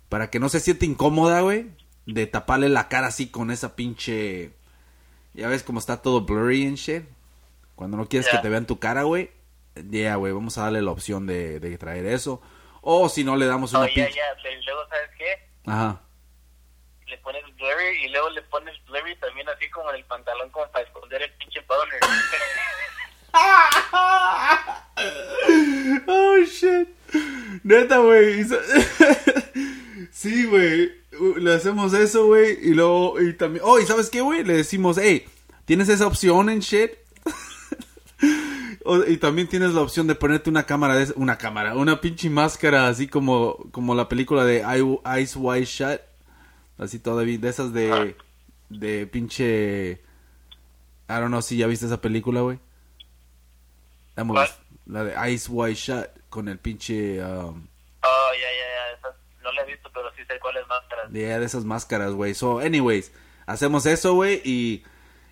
para 0.09 0.31
que 0.31 0.39
no 0.39 0.49
se 0.49 0.61
siente 0.61 0.87
incómoda, 0.87 1.41
güey, 1.41 1.71
de 2.07 2.27
taparle 2.27 2.69
la 2.69 2.89
cara 2.89 3.09
así 3.09 3.29
con 3.29 3.51
esa 3.51 3.75
pinche, 3.77 4.53
ya 5.35 5.49
ves 5.49 5.63
como 5.63 5.79
está 5.81 6.01
todo 6.03 6.23
blurry 6.23 6.67
and 6.67 6.77
shit. 6.77 7.05
Cuando 7.75 7.97
no 7.99 8.09
quieres 8.09 8.27
Ya. 8.27 8.33
que 8.33 8.39
te 8.43 8.49
vean 8.49 8.67
tu 8.67 8.79
cara, 8.79 9.03
güey, 9.03 9.31
ya, 9.75 10.15
güey, 10.17 10.33
vamos 10.33 10.57
a 10.57 10.63
darle 10.63 10.81
la 10.83 10.91
opción 10.93 11.27
de, 11.27 11.61
de 11.61 11.77
traer 11.79 12.07
eso. 12.07 12.41
O 12.81 13.09
si 13.09 13.25
no, 13.25 13.37
le 13.37 13.47
damos 13.47 13.73
una 13.73 13.83
Oh, 13.83 13.87
ya, 13.89 13.95
pinche... 13.95 14.13
ya. 14.15 14.23
pero 14.43 14.61
luego, 14.63 14.89
¿sabes 14.89 15.11
qué? 15.19 15.71
Ajá. 15.71 16.01
Le 17.07 17.19
pones 17.19 17.43
blurry 17.57 18.05
y 18.05 18.09
luego 18.09 18.31
le 18.31 18.43
pones 18.43 18.75
blurry 18.87 19.15
también 19.17 19.49
así 19.49 19.69
como 19.71 19.91
en 19.91 19.97
el 19.97 20.05
pantalón 20.05 20.49
como 20.51 20.67
para 20.71 20.85
esconder 20.87 21.23
el 21.23 21.33
pinche 21.35 21.61
boner. 21.69 22.01
Oh, 26.09 26.37
shit. 26.47 26.89
Neta, 27.65 27.99
güey. 27.99 28.45
Sí, 30.17 30.47
güey. 30.47 30.93
Le 31.37 31.55
hacemos 31.55 31.93
eso, 31.93 32.25
güey. 32.27 32.59
Y 32.63 32.73
luego, 32.73 33.21
y 33.21 33.35
también. 33.35 33.63
Oh, 33.67 33.79
¿y 33.79 33.85
sabes 33.85 34.09
qué, 34.09 34.23
güey? 34.23 34.45
Le 34.45 34.55
decimos, 34.57 34.97
hey, 34.99 35.27
¿tienes 35.67 35.91
esa 35.91 36.07
opción 36.07 36.49
en 36.49 36.61
shit? 36.61 36.93
O- 38.89 39.05
y 39.05 39.17
también 39.17 39.49
tienes 39.49 39.75
la 39.75 39.81
opción 39.83 40.07
de 40.07 40.15
ponerte 40.15 40.49
una 40.49 40.65
cámara 40.65 40.95
de 40.95 41.13
una 41.17 41.37
cámara, 41.37 41.75
una 41.75 42.01
pinche 42.01 42.31
máscara 42.31 42.87
así 42.87 43.09
como 43.09 43.57
como 43.73 43.97
la 43.97 44.09
película 44.09 44.45
de 44.45 44.63
Eye- 44.63 45.01
Eyes 45.05 45.35
Wide 45.37 45.65
Shut, 45.65 46.01
así 46.79 47.01
todavía 47.01 47.37
de 47.37 47.49
esas 47.49 47.73
de 47.73 48.17
de 48.71 49.07
pinche 49.09 50.01
I 51.09 51.13
don't 51.13 51.29
know 51.29 51.43
si 51.43 51.57
ya 51.57 51.67
viste 51.67 51.87
esa 51.87 52.01
película, 52.01 52.43
güey. 52.43 52.61
La 54.87 55.03
de 55.05 55.15
Eyes 55.15 55.49
Wide 55.51 55.75
Shut 55.75 56.07
con 56.29 56.47
el 56.49 56.59
pinche 56.61 57.21
um, 57.25 57.67
Oh, 58.05 58.31
ya, 58.35 58.39
ya, 58.41 58.67
ya. 58.93 58.99
esas 58.99 59.17
no 59.43 59.51
la 59.53 59.63
he 59.63 59.67
visto, 59.67 59.91
pero 59.93 60.13
sí 60.17 60.23
sé 60.29 60.39
atrás. 61.07 61.41
de, 61.41 61.45
esas 61.45 61.65
máscaras, 61.65 62.13
güey. 62.13 62.35
So, 62.35 62.59
anyways, 62.59 63.13
hacemos 63.47 63.87
eso, 63.87 64.15
güey, 64.15 64.41
y, 64.45 64.83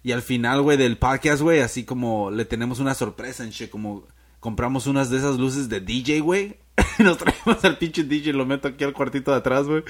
y 0.03 0.13
al 0.13 0.23
final, 0.23 0.63
güey, 0.63 0.77
del 0.77 0.99
podcast, 0.99 1.43
güey, 1.43 1.61
así 1.61 1.85
como 1.85 2.31
le 2.31 2.45
tenemos 2.45 2.79
una 2.81 2.95
sorpresa 2.95 3.45
en 3.45 3.51
shit, 3.51 3.71
como 3.71 4.07
compramos 4.41 4.87
unas 4.87 5.09
de 5.11 5.19
esas 5.19 5.39
luces 5.39 5.69
de 5.69 5.81
DJ, 5.81 6.21
güey. 6.21 6.57
Nos 6.99 7.19
traemos 7.19 7.65
al 7.65 7.79
pinche 7.79 8.05
DJ, 8.05 8.33
lo 8.33 8.47
meto 8.47 8.69
aquí 8.69 8.85
al 8.85 8.93
cuartito 8.93 9.31
de 9.31 9.39
atrás, 9.39 9.67
güey. 9.67 9.83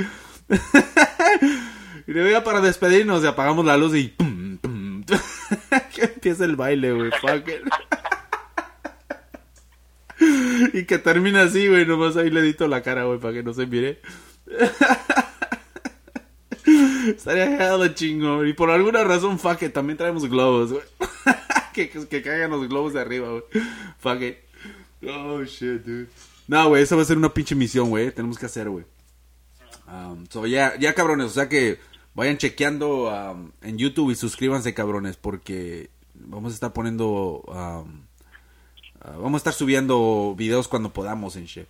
y 2.07 2.12
luego 2.12 2.30
ya 2.30 2.45
para 2.45 2.61
despedirnos 2.61 3.24
y 3.24 3.26
apagamos 3.26 3.64
la 3.64 3.76
luz 3.76 3.97
y 3.97 4.09
pum, 4.09 4.59
que 5.95 6.03
empieza 6.03 6.45
el 6.45 6.57
baile, 6.57 6.93
güey. 6.93 7.11
Fuck 7.20 7.49
it. 7.49 7.62
y 10.72 10.85
que 10.85 10.99
termina 10.99 11.43
así, 11.43 11.66
güey, 11.68 11.87
nomás 11.87 12.16
ahí 12.16 12.30
le 12.30 12.41
edito 12.41 12.68
la 12.68 12.82
cara, 12.82 13.05
güey, 13.05 13.18
para 13.18 13.35
que 13.35 13.43
no 13.43 13.53
se 13.53 13.66
mire. 13.66 14.01
Estaría 17.07 17.55
hella 17.57 17.95
chingón. 17.95 18.49
Y 18.49 18.53
por 18.53 18.71
alguna 18.71 19.05
razón, 19.05 19.39
fuck 19.39 19.63
it, 19.63 19.73
también 19.73 19.97
traemos 19.97 20.29
globos, 20.29 20.75
que, 21.75 21.89
que, 21.91 22.23
caigan 22.23 22.51
los 22.51 22.69
globos 22.69 22.93
de 22.93 23.01
arriba, 23.01 23.29
güey. 23.29 23.43
Fuck 23.99 24.23
it. 24.23 24.37
Oh, 25.09 25.43
shit, 25.45 25.83
dude. 25.85 26.09
No, 26.47 26.69
güey, 26.69 26.83
eso 26.83 26.97
va 26.97 27.03
a 27.03 27.07
ser 27.07 27.17
una 27.17 27.33
pinche 27.33 27.55
misión, 27.55 27.91
güey. 27.91 28.11
Tenemos 28.13 28.39
que 28.39 28.47
hacer, 28.47 28.69
güey. 28.69 28.85
Um, 29.87 30.27
so, 30.31 30.47
ya, 30.47 30.79
ya, 30.79 30.95
cabrones, 30.95 31.27
o 31.27 31.31
sea 31.35 31.49
que 31.49 31.79
vayan 32.15 32.39
chequeando 32.39 33.11
um, 33.11 33.51
en 33.61 33.77
YouTube 33.77 34.11
y 34.11 34.15
suscríbanse, 34.15 34.73
cabrones, 34.73 35.17
porque 35.17 35.91
vamos 36.15 36.53
a 36.53 36.55
estar 36.55 36.73
poniendo... 36.73 37.43
um, 37.47 38.03
ah, 39.01 39.17
vamos 39.19 39.35
a 39.35 39.37
estar 39.39 39.53
subiendo 39.53 40.35
videos 40.37 40.69
cuando 40.69 40.93
podamos 40.93 41.37
en 41.37 41.45
shit. 41.47 41.67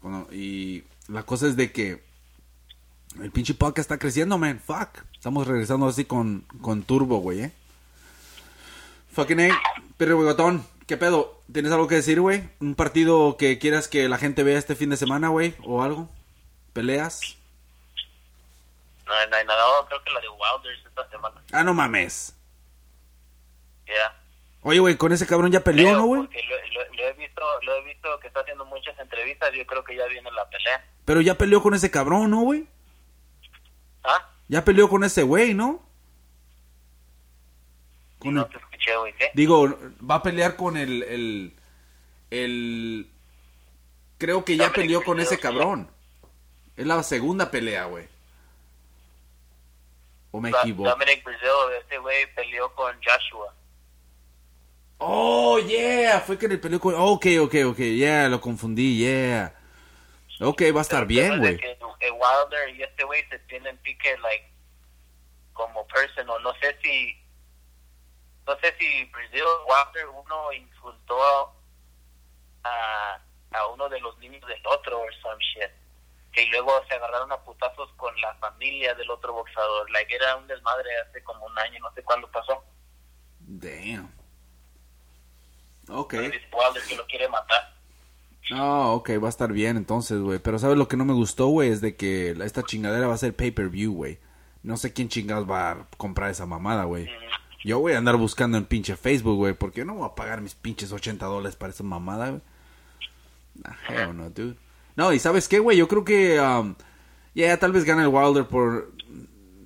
Cuando- 0.00 0.32
y 0.32 0.84
la 1.08 1.22
cosa 1.24 1.46
es 1.46 1.56
de 1.56 1.72
que 1.72 2.02
el 3.22 3.30
pinche 3.30 3.54
podcast 3.54 3.78
está 3.90 3.98
creciendo, 3.98 4.38
man. 4.38 4.60
Fuck. 4.64 5.02
Estamos 5.14 5.46
regresando 5.46 5.88
así 5.88 6.04
con, 6.04 6.42
con 6.60 6.82
turbo, 6.82 7.18
güey, 7.18 7.40
eh. 7.42 7.52
Fucking 9.12 9.40
A. 9.50 9.60
Pero, 9.96 10.16
güeyotón, 10.16 10.64
¿qué 10.86 10.96
pedo? 10.96 11.42
¿Tienes 11.52 11.72
algo 11.72 11.88
que 11.88 11.96
decir, 11.96 12.20
güey? 12.20 12.48
¿Un 12.60 12.74
partido 12.74 13.36
que 13.36 13.58
quieras 13.58 13.88
que 13.88 14.08
la 14.08 14.18
gente 14.18 14.42
vea 14.42 14.58
este 14.58 14.76
fin 14.76 14.90
de 14.90 14.96
semana, 14.96 15.28
güey? 15.28 15.54
¿O 15.64 15.82
algo? 15.82 16.08
¿Peleas? 16.72 17.36
No, 19.06 19.12
no 19.30 19.36
hay 19.36 19.46
nada. 19.46 19.62
Oh, 19.80 19.86
creo 19.86 20.04
que 20.04 20.10
la 20.12 20.20
de 20.20 20.28
Wilders 20.28 20.86
esta 20.86 21.08
semana. 21.10 21.42
Ah, 21.52 21.64
no 21.64 21.74
mames. 21.74 22.34
Ya. 23.86 24.14
Oye, 24.62 24.78
güey, 24.80 24.96
con 24.96 25.12
ese 25.12 25.26
cabrón 25.26 25.50
ya 25.50 25.64
peleó, 25.64 25.86
Creo, 25.88 25.98
¿no, 25.98 26.06
güey? 26.06 26.20
Lo, 26.22 26.28
lo- 26.28 26.94
lo 26.94 27.02
he 27.08 27.12
visto, 27.14 27.42
lo 27.62 27.74
he 27.76 27.84
visto 27.84 28.08
que 28.20 28.28
está 28.28 28.40
haciendo 28.40 28.64
muchas 28.66 28.96
entrevistas. 28.98 29.50
Yo 29.56 29.66
creo 29.66 29.82
que 29.82 29.96
ya 29.96 30.04
viene 30.06 30.30
la 30.30 30.48
pelea. 30.50 30.84
Pero 31.06 31.20
ya 31.22 31.36
peleó 31.38 31.62
con 31.62 31.74
ese 31.74 31.90
cabrón, 31.90 32.30
¿no, 32.30 32.42
güey? 32.42 32.66
¿Ah? 34.08 34.30
Ya 34.48 34.64
peleó 34.64 34.88
con 34.88 35.04
ese 35.04 35.22
güey, 35.22 35.54
¿no? 35.54 35.82
Con 38.18 38.34
No 38.34 38.42
el- 38.42 38.48
te 38.48 38.56
escuché, 38.58 38.96
güey. 38.96 39.12
¿Qué? 39.14 39.30
Digo, 39.34 39.78
va 40.08 40.16
a 40.16 40.22
pelear 40.22 40.56
con 40.56 40.76
el, 40.76 41.02
el, 41.04 41.54
el... 42.30 43.10
Creo 44.18 44.44
que 44.44 44.56
ya 44.56 44.64
Dominic 44.64 44.74
peleó 44.82 45.04
con 45.04 45.20
ese 45.20 45.38
cabrón. 45.38 45.88
Es 46.76 46.86
la 46.86 47.02
segunda 47.02 47.50
pelea, 47.50 47.84
güey. 47.84 48.06
¿O 50.30 50.40
me 50.40 50.50
equivoco? 50.50 50.88
Dominic 50.90 51.24
Brazil, 51.24 51.48
este 51.80 51.98
güey 51.98 52.32
peleó 52.34 52.72
con 52.74 52.94
Joshua. 52.96 53.54
Oh, 54.98 55.58
yeah, 55.60 56.20
fue 56.20 56.36
que 56.38 56.48
le 56.48 56.58
peleó 56.58 56.80
con... 56.80 56.94
Ok, 56.96 57.26
ok, 57.40 57.54
ok, 57.66 57.78
yeah, 57.78 58.28
lo 58.28 58.40
confundí, 58.40 58.98
yeah. 58.98 59.54
Ok, 60.40 60.62
va 60.74 60.80
a 60.80 60.82
estar 60.82 61.06
Pero 61.06 61.08
bien, 61.08 61.38
güey. 61.38 61.56
que 61.56 61.76
el 62.00 62.12
Wilder 62.12 62.70
y 62.70 62.82
este 62.82 63.04
güey 63.04 63.26
se 63.28 63.38
tienen 63.40 63.76
pique, 63.78 64.16
like, 64.18 64.52
como 65.52 65.86
personal. 65.88 66.42
No 66.42 66.54
sé 66.60 66.78
si, 66.82 67.20
no 68.46 68.58
sé 68.60 68.74
si 68.78 69.04
Brazil 69.06 69.44
Wilder 69.66 70.08
uno 70.08 70.52
insultó 70.52 71.54
a, 72.64 73.20
a 73.52 73.66
uno 73.68 73.88
de 73.88 74.00
los 74.00 74.16
niños 74.18 74.46
del 74.46 74.66
otro 74.66 75.00
o 75.00 75.06
some 75.22 75.42
shit. 75.42 75.70
Que 76.32 76.46
luego 76.46 76.84
se 76.86 76.94
agarraron 76.94 77.32
a 77.32 77.42
putazos 77.42 77.90
con 77.96 78.14
la 78.20 78.34
familia 78.34 78.94
del 78.94 79.10
otro 79.10 79.32
boxador. 79.32 79.90
Like, 79.90 80.14
era 80.14 80.36
un 80.36 80.46
desmadre 80.46 80.90
hace 81.00 81.22
como 81.24 81.46
un 81.46 81.58
año, 81.58 81.80
no 81.80 81.92
sé 81.94 82.02
cuándo 82.04 82.30
pasó. 82.30 82.64
Damn. 83.40 84.12
Ok. 85.88 86.14
Wilder 86.14 86.82
que 86.86 86.96
lo 86.96 87.06
quiere 87.06 87.28
matar. 87.28 87.77
Ah, 88.50 88.88
ok, 88.92 89.10
va 89.22 89.26
a 89.26 89.30
estar 89.30 89.52
bien 89.52 89.76
entonces, 89.76 90.20
güey. 90.20 90.38
Pero 90.38 90.58
¿sabes 90.58 90.78
lo 90.78 90.88
que 90.88 90.96
no 90.96 91.04
me 91.04 91.12
gustó, 91.12 91.48
güey? 91.48 91.70
Es 91.70 91.80
de 91.80 91.96
que 91.96 92.30
esta 92.30 92.62
chingadera 92.62 93.06
va 93.06 93.14
a 93.14 93.18
ser 93.18 93.34
pay-per-view, 93.34 93.92
güey. 93.92 94.18
No 94.62 94.76
sé 94.76 94.92
quién 94.92 95.08
chingados 95.08 95.48
va 95.48 95.70
a 95.70 95.86
comprar 95.96 96.30
esa 96.30 96.46
mamada, 96.46 96.84
güey. 96.84 97.08
Yo 97.64 97.80
voy 97.80 97.92
a 97.92 97.98
andar 97.98 98.16
buscando 98.16 98.56
en 98.56 98.64
pinche 98.64 98.96
Facebook, 98.96 99.36
güey, 99.36 99.54
porque 99.54 99.80
yo 99.80 99.84
no 99.84 99.94
voy 99.94 100.06
a 100.06 100.14
pagar 100.14 100.40
mis 100.40 100.54
pinches 100.54 100.92
80 100.92 101.26
dólares 101.26 101.56
para 101.56 101.72
esa 101.72 101.84
mamada, 101.84 102.30
güey. 102.30 102.42
Nah, 103.56 103.74
hell 103.88 104.16
no, 104.16 104.30
dude. 104.30 104.56
No, 104.96 105.12
y 105.12 105.18
¿sabes 105.18 105.48
qué, 105.48 105.58
güey? 105.58 105.76
Yo 105.76 105.88
creo 105.88 106.04
que, 106.04 106.40
um, 106.40 106.74
yeah, 107.34 107.56
tal 107.58 107.72
vez 107.72 107.84
gane 107.84 108.02
el 108.02 108.08
Wilder 108.08 108.46
por 108.46 108.92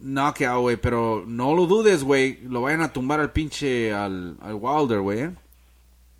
knockout, 0.00 0.60
güey, 0.60 0.76
pero 0.76 1.24
no 1.26 1.54
lo 1.54 1.66
dudes, 1.66 2.02
güey. 2.02 2.40
Lo 2.42 2.62
vayan 2.62 2.82
a 2.82 2.92
tumbar 2.92 3.20
al 3.20 3.32
pinche, 3.32 3.92
al, 3.92 4.36
al 4.40 4.54
Wilder, 4.54 5.00
güey, 5.00 5.20
¿eh? 5.20 5.30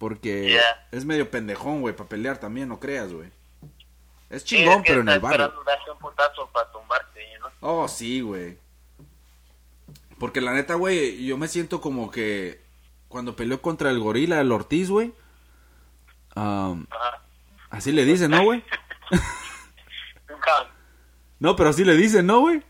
Porque 0.03 0.49
Yeah. 0.51 0.89
es 0.91 1.05
medio 1.05 1.31
pendejón, 1.31 1.81
güey, 1.81 1.95
para 1.95 2.09
pelear 2.09 2.39
también, 2.39 2.69
no 2.69 2.81
creas, 2.81 3.13
güey. 3.13 3.31
Es 4.31 4.43
Sí, 4.43 4.57
chingón, 4.57 4.79
es 4.79 4.83
que 4.83 4.89
pero 4.89 5.03
en 5.03 5.09
el 5.11 5.21
barrio. 5.21 5.55
un 5.93 5.99
putazo 6.01 6.51
para 6.53 6.73
tumbarte, 6.73 7.21
know? 7.39 7.51
Oh, 7.61 7.87
sí, 7.87 8.21
güey. 8.21 8.59
Porque 10.19 10.41
la 10.41 10.55
neta, 10.55 10.75
güey, 10.75 11.25
yo 11.25 11.39
me 11.39 11.47
siento 11.47 11.81
como 11.81 12.11
que 12.11 12.61
cuando 13.07 13.37
peleó 13.37 13.63
contra 13.63 13.91
el 13.91 14.01
gorila, 14.01 14.41
el 14.41 14.51
Ortiz, 14.51 14.91
güey. 14.91 15.15
um, 16.35 16.85
así 17.71 17.93
le 17.93 18.05
dicen, 18.05 18.33
¿no, 18.33 18.43
güey? 18.43 18.65
No, 21.39 21.55
pero 21.55 21.71
así 21.71 21.85
le 21.85 21.95
dicen, 21.97 22.27
¿no, 22.27 22.41
güey? 22.41 22.61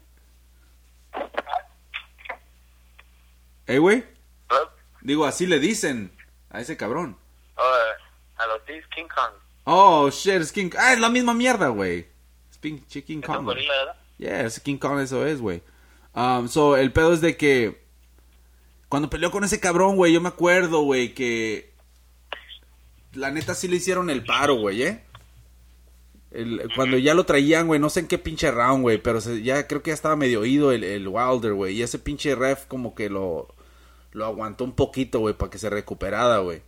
Eh, 3.66 3.78
güey. 3.78 4.04
Digo, 5.00 5.24
así 5.24 5.46
le 5.46 5.58
dicen 5.60 6.12
a 6.50 6.60
ese 6.60 6.76
cabrón. 6.76 7.16
Oh, 7.64 8.42
a 8.42 8.46
los 8.46 8.60
D's 8.66 8.86
King 8.94 9.06
Kong. 9.14 9.32
Oh, 9.64 10.10
shit, 10.10 10.34
es 10.40 10.50
King... 10.52 10.70
Ah, 10.78 10.92
es 10.92 10.98
la 11.00 11.08
misma 11.08 11.34
mierda, 11.34 11.68
güey. 11.68 12.06
Es 12.50 12.58
pinche 12.58 13.04
King 13.04 13.20
Es 13.22 13.28
un 13.28 13.34
Kong. 13.36 13.44
gorila, 13.44 13.72
¿verdad? 13.76 13.96
Yeah, 14.18 14.40
ese 14.46 14.60
King 14.60 14.78
Kong 14.78 14.98
eso 15.00 15.24
es, 15.26 15.40
güey. 15.40 15.62
Um, 16.14 16.48
so, 16.48 16.76
el 16.76 16.92
pedo 16.92 17.12
es 17.12 17.20
de 17.20 17.36
que 17.36 17.80
cuando 18.88 19.08
peleó 19.08 19.30
con 19.30 19.44
ese 19.44 19.60
cabrón, 19.60 19.96
güey, 19.96 20.12
yo 20.12 20.20
me 20.20 20.28
acuerdo, 20.28 20.80
güey, 20.82 21.14
que 21.14 21.72
la 23.14 23.30
neta 23.30 23.54
sí 23.54 23.68
le 23.68 23.76
hicieron 23.76 24.10
el 24.10 24.24
paro, 24.24 24.56
güey, 24.56 24.82
¿eh? 24.82 25.04
El- 26.30 26.68
cuando 26.74 26.96
ya 26.98 27.14
lo 27.14 27.24
traían, 27.24 27.66
güey, 27.66 27.78
no 27.78 27.90
sé 27.90 28.00
en 28.00 28.08
qué 28.08 28.18
pinche 28.18 28.50
round, 28.50 28.82
güey, 28.82 28.98
pero 28.98 29.20
se- 29.20 29.42
ya 29.42 29.66
creo 29.68 29.82
que 29.82 29.90
ya 29.90 29.94
estaba 29.94 30.16
medio 30.16 30.40
oído 30.40 30.72
el, 30.72 30.82
el 30.84 31.06
Wilder, 31.08 31.52
güey, 31.54 31.74
y 31.76 31.82
ese 31.82 31.98
pinche 31.98 32.34
ref 32.34 32.66
como 32.66 32.94
que 32.94 33.08
lo, 33.10 33.54
lo 34.12 34.24
aguantó 34.26 34.64
un 34.64 34.72
poquito, 34.74 35.20
güey, 35.20 35.34
para 35.34 35.50
que 35.50 35.58
se 35.58 35.68
recuperara, 35.70 36.38
güey. 36.38 36.62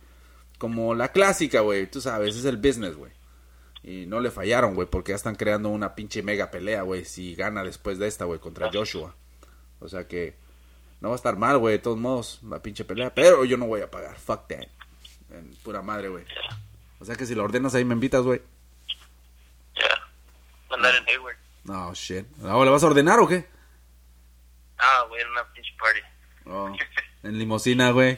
Como 0.57 0.95
la 0.95 1.11
clásica, 1.11 1.59
güey, 1.61 1.87
tú 1.89 2.01
sabes, 2.01 2.35
es 2.35 2.45
el 2.45 2.57
business, 2.57 2.95
güey. 2.95 3.11
Y 3.83 4.05
no 4.07 4.19
le 4.19 4.31
fallaron, 4.31 4.73
güey, 4.73 4.87
porque 4.87 5.11
ya 5.11 5.15
están 5.15 5.35
creando 5.35 5.69
una 5.69 5.93
pinche 5.93 6.23
mega 6.23 6.49
pelea, 6.49 6.81
güey, 6.81 7.05
si 7.05 7.35
gana 7.35 7.63
después 7.63 7.99
de 7.99 8.07
esta, 8.07 8.25
güey, 8.25 8.39
contra 8.39 8.71
Joshua. 8.71 9.15
O 9.79 9.87
sea 9.87 10.07
que 10.07 10.35
no 11.01 11.09
va 11.09 11.15
a 11.15 11.17
estar 11.17 11.37
mal, 11.37 11.57
güey, 11.59 11.73
de 11.73 11.83
todos 11.83 11.97
modos, 11.97 12.39
la 12.43 12.61
pinche 12.61 12.85
pelea. 12.85 13.13
Pero 13.13 13.45
yo 13.45 13.57
no 13.57 13.67
voy 13.67 13.81
a 13.81 13.91
pagar, 13.91 14.17
fuck 14.17 14.47
that. 14.47 14.67
En 15.29 15.53
pura 15.63 15.81
madre, 15.81 16.09
güey. 16.09 16.25
O 16.99 17.05
sea 17.05 17.15
que 17.15 17.25
si 17.25 17.35
lo 17.35 17.43
ordenas 17.43 17.75
ahí 17.75 17.85
me 17.85 17.93
invitas, 17.93 18.23
güey. 18.23 18.41
Yeah. 19.75 20.75
Andar 20.75 20.95
en 20.95 21.07
Hayward. 21.07 21.37
No, 21.65 21.93
shit. 21.93 22.25
¿Ahora 22.43 22.65
le 22.65 22.71
vas 22.71 22.83
a 22.83 22.87
ordenar 22.87 23.19
o 23.19 23.27
qué? 23.27 23.45
Ah, 24.77 25.05
güey, 25.09 25.21
en 25.21 25.29
una 25.29 25.43
pinche 25.53 25.71
party. 25.77 25.99
Oh, 26.47 26.73
en 27.23 27.37
limosina, 27.37 27.91
güey. 27.91 28.17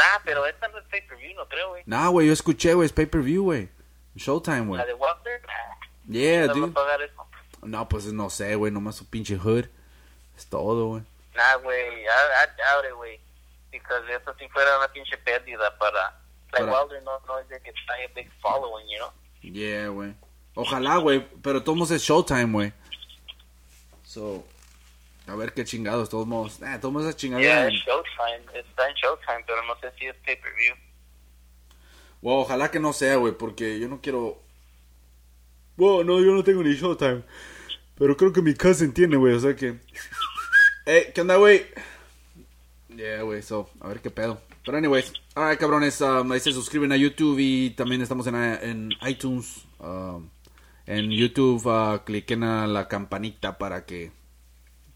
Nah, 0.00 0.18
pero 0.24 0.46
esta 0.46 0.66
no 0.68 0.78
es 0.78 0.84
pay-per-view, 0.86 1.34
no 1.36 1.46
creo, 1.46 1.68
güey. 1.70 1.82
Nah, 1.84 2.08
güey, 2.08 2.26
yo 2.26 2.32
escuché, 2.32 2.72
güey, 2.72 2.86
es 2.86 2.92
pay-per-view, 2.92 3.44
güey. 3.44 3.68
Showtime, 4.16 4.62
güey. 4.62 4.78
La 4.78 4.86
de 4.86 4.94
Walter, 4.94 5.42
nah. 5.46 6.12
Yeah, 6.14 6.46
no 6.46 6.54
dude. 6.54 6.72
pagar 6.72 7.02
eso. 7.02 7.26
No, 7.62 7.86
pues 7.86 8.06
no 8.06 8.30
sé, 8.30 8.54
güey, 8.54 8.72
nomás 8.72 8.96
su 8.96 9.04
pinche 9.06 9.36
hood. 9.36 9.66
Es 10.38 10.46
todo, 10.46 10.86
güey. 10.86 11.02
Nah, 11.34 11.56
güey, 11.56 12.02
it, 12.04 12.94
güey. 12.96 13.20
Because 13.70 14.10
eso 14.10 14.34
si 14.38 14.48
fuera 14.48 14.78
una 14.78 14.88
pinche 14.88 15.18
pérdida 15.18 15.76
para... 15.78 16.18
Like 16.52 16.64
Para- 16.66 16.82
Wilder 16.82 17.02
no, 17.02 17.20
no 17.26 17.38
es 17.38 17.48
de 17.48 17.60
que 17.60 17.72
trae 17.86 18.08
big 18.14 18.30
following, 18.40 18.88
you 18.88 18.96
know? 18.98 19.12
Yeah, 19.42 19.88
güey. 19.88 20.14
Ojalá, 20.54 20.96
güey, 20.96 21.20
pero 21.42 21.62
todos 21.62 21.90
es 21.90 22.02
Showtime, 22.02 22.52
güey. 22.52 22.72
So, 24.02 24.44
a 25.30 25.36
ver 25.36 25.52
qué 25.52 25.64
chingados, 25.64 26.08
todos 26.08 26.26
modos. 26.26 26.60
Eh, 26.62 26.78
todos 26.80 26.92
modos 26.92 27.08
esa 27.08 27.38
Yeah, 27.38 27.68
Showtime. 27.68 28.58
Está 28.58 28.88
en 28.88 28.94
Showtime, 28.94 29.44
pero 29.46 29.62
no 29.64 29.78
sé 29.80 29.92
si 29.98 30.06
es 30.06 30.16
pay-per-view. 30.24 30.74
Wow, 32.22 32.40
ojalá 32.40 32.70
que 32.70 32.80
no 32.80 32.92
sea, 32.92 33.16
güey, 33.16 33.32
porque 33.32 33.78
yo 33.78 33.88
no 33.88 34.00
quiero. 34.00 34.42
Wow, 35.76 36.04
no, 36.04 36.20
yo 36.20 36.32
no 36.32 36.42
tengo 36.42 36.62
ni 36.62 36.74
Showtime. 36.74 37.22
Pero 37.96 38.16
creo 38.16 38.32
que 38.32 38.42
mi 38.42 38.54
cousin 38.54 38.92
tiene, 38.92 39.16
güey, 39.16 39.34
o 39.34 39.40
sea 39.40 39.54
que. 39.54 39.78
Eh, 40.86 41.12
¿qué 41.14 41.20
onda, 41.20 41.36
güey? 41.36 41.66
Yeah, 42.88 43.22
güey, 43.22 43.42
so, 43.42 43.70
a 43.80 43.88
ver 43.88 44.00
qué 44.00 44.10
pedo. 44.10 44.40
Pero, 44.64 44.78
anyways, 44.78 45.12
alright, 45.34 45.60
cabrones, 45.60 46.00
um, 46.00 46.32
ahí 46.32 46.40
se 46.40 46.52
suscriben 46.52 46.90
a 46.90 46.96
YouTube 46.96 47.38
y 47.38 47.70
también 47.70 48.00
estamos 48.00 48.26
en, 48.26 48.34
en 48.34 48.90
iTunes. 49.06 49.66
um, 49.78 50.28
en 50.86 51.10
YouTube, 51.10 51.64
uh, 51.66 52.02
cliquen 52.04 52.42
a 52.42 52.66
la 52.66 52.88
campanita 52.88 53.58
para 53.58 53.84
que. 53.84 54.10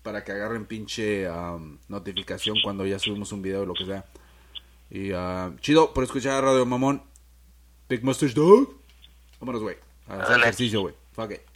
Para 0.04 0.22
que 0.22 0.30
agarren 0.30 0.66
pinche 0.66 1.28
um, 1.28 1.78
notificación 1.88 2.58
cuando 2.62 2.86
ya 2.86 3.00
subimos 3.00 3.32
un 3.32 3.42
video 3.42 3.62
o 3.62 3.66
lo 3.66 3.74
que 3.74 3.86
sea. 3.86 4.04
Y 4.88 5.12
uh, 5.12 5.56
chido 5.60 5.92
por 5.92 6.04
escuchar 6.04 6.44
Radio 6.44 6.64
Mamón. 6.64 7.02
Big 7.88 8.04
Mustache 8.04 8.34
Dog. 8.34 8.72
Vámonos, 9.40 9.62
güey. 9.62 9.76
A 10.06 10.22
hacer 10.22 10.38
ejercicio, 10.38 10.82
güey. 10.82 10.94
Fuck 11.12 11.32
it. 11.32 11.53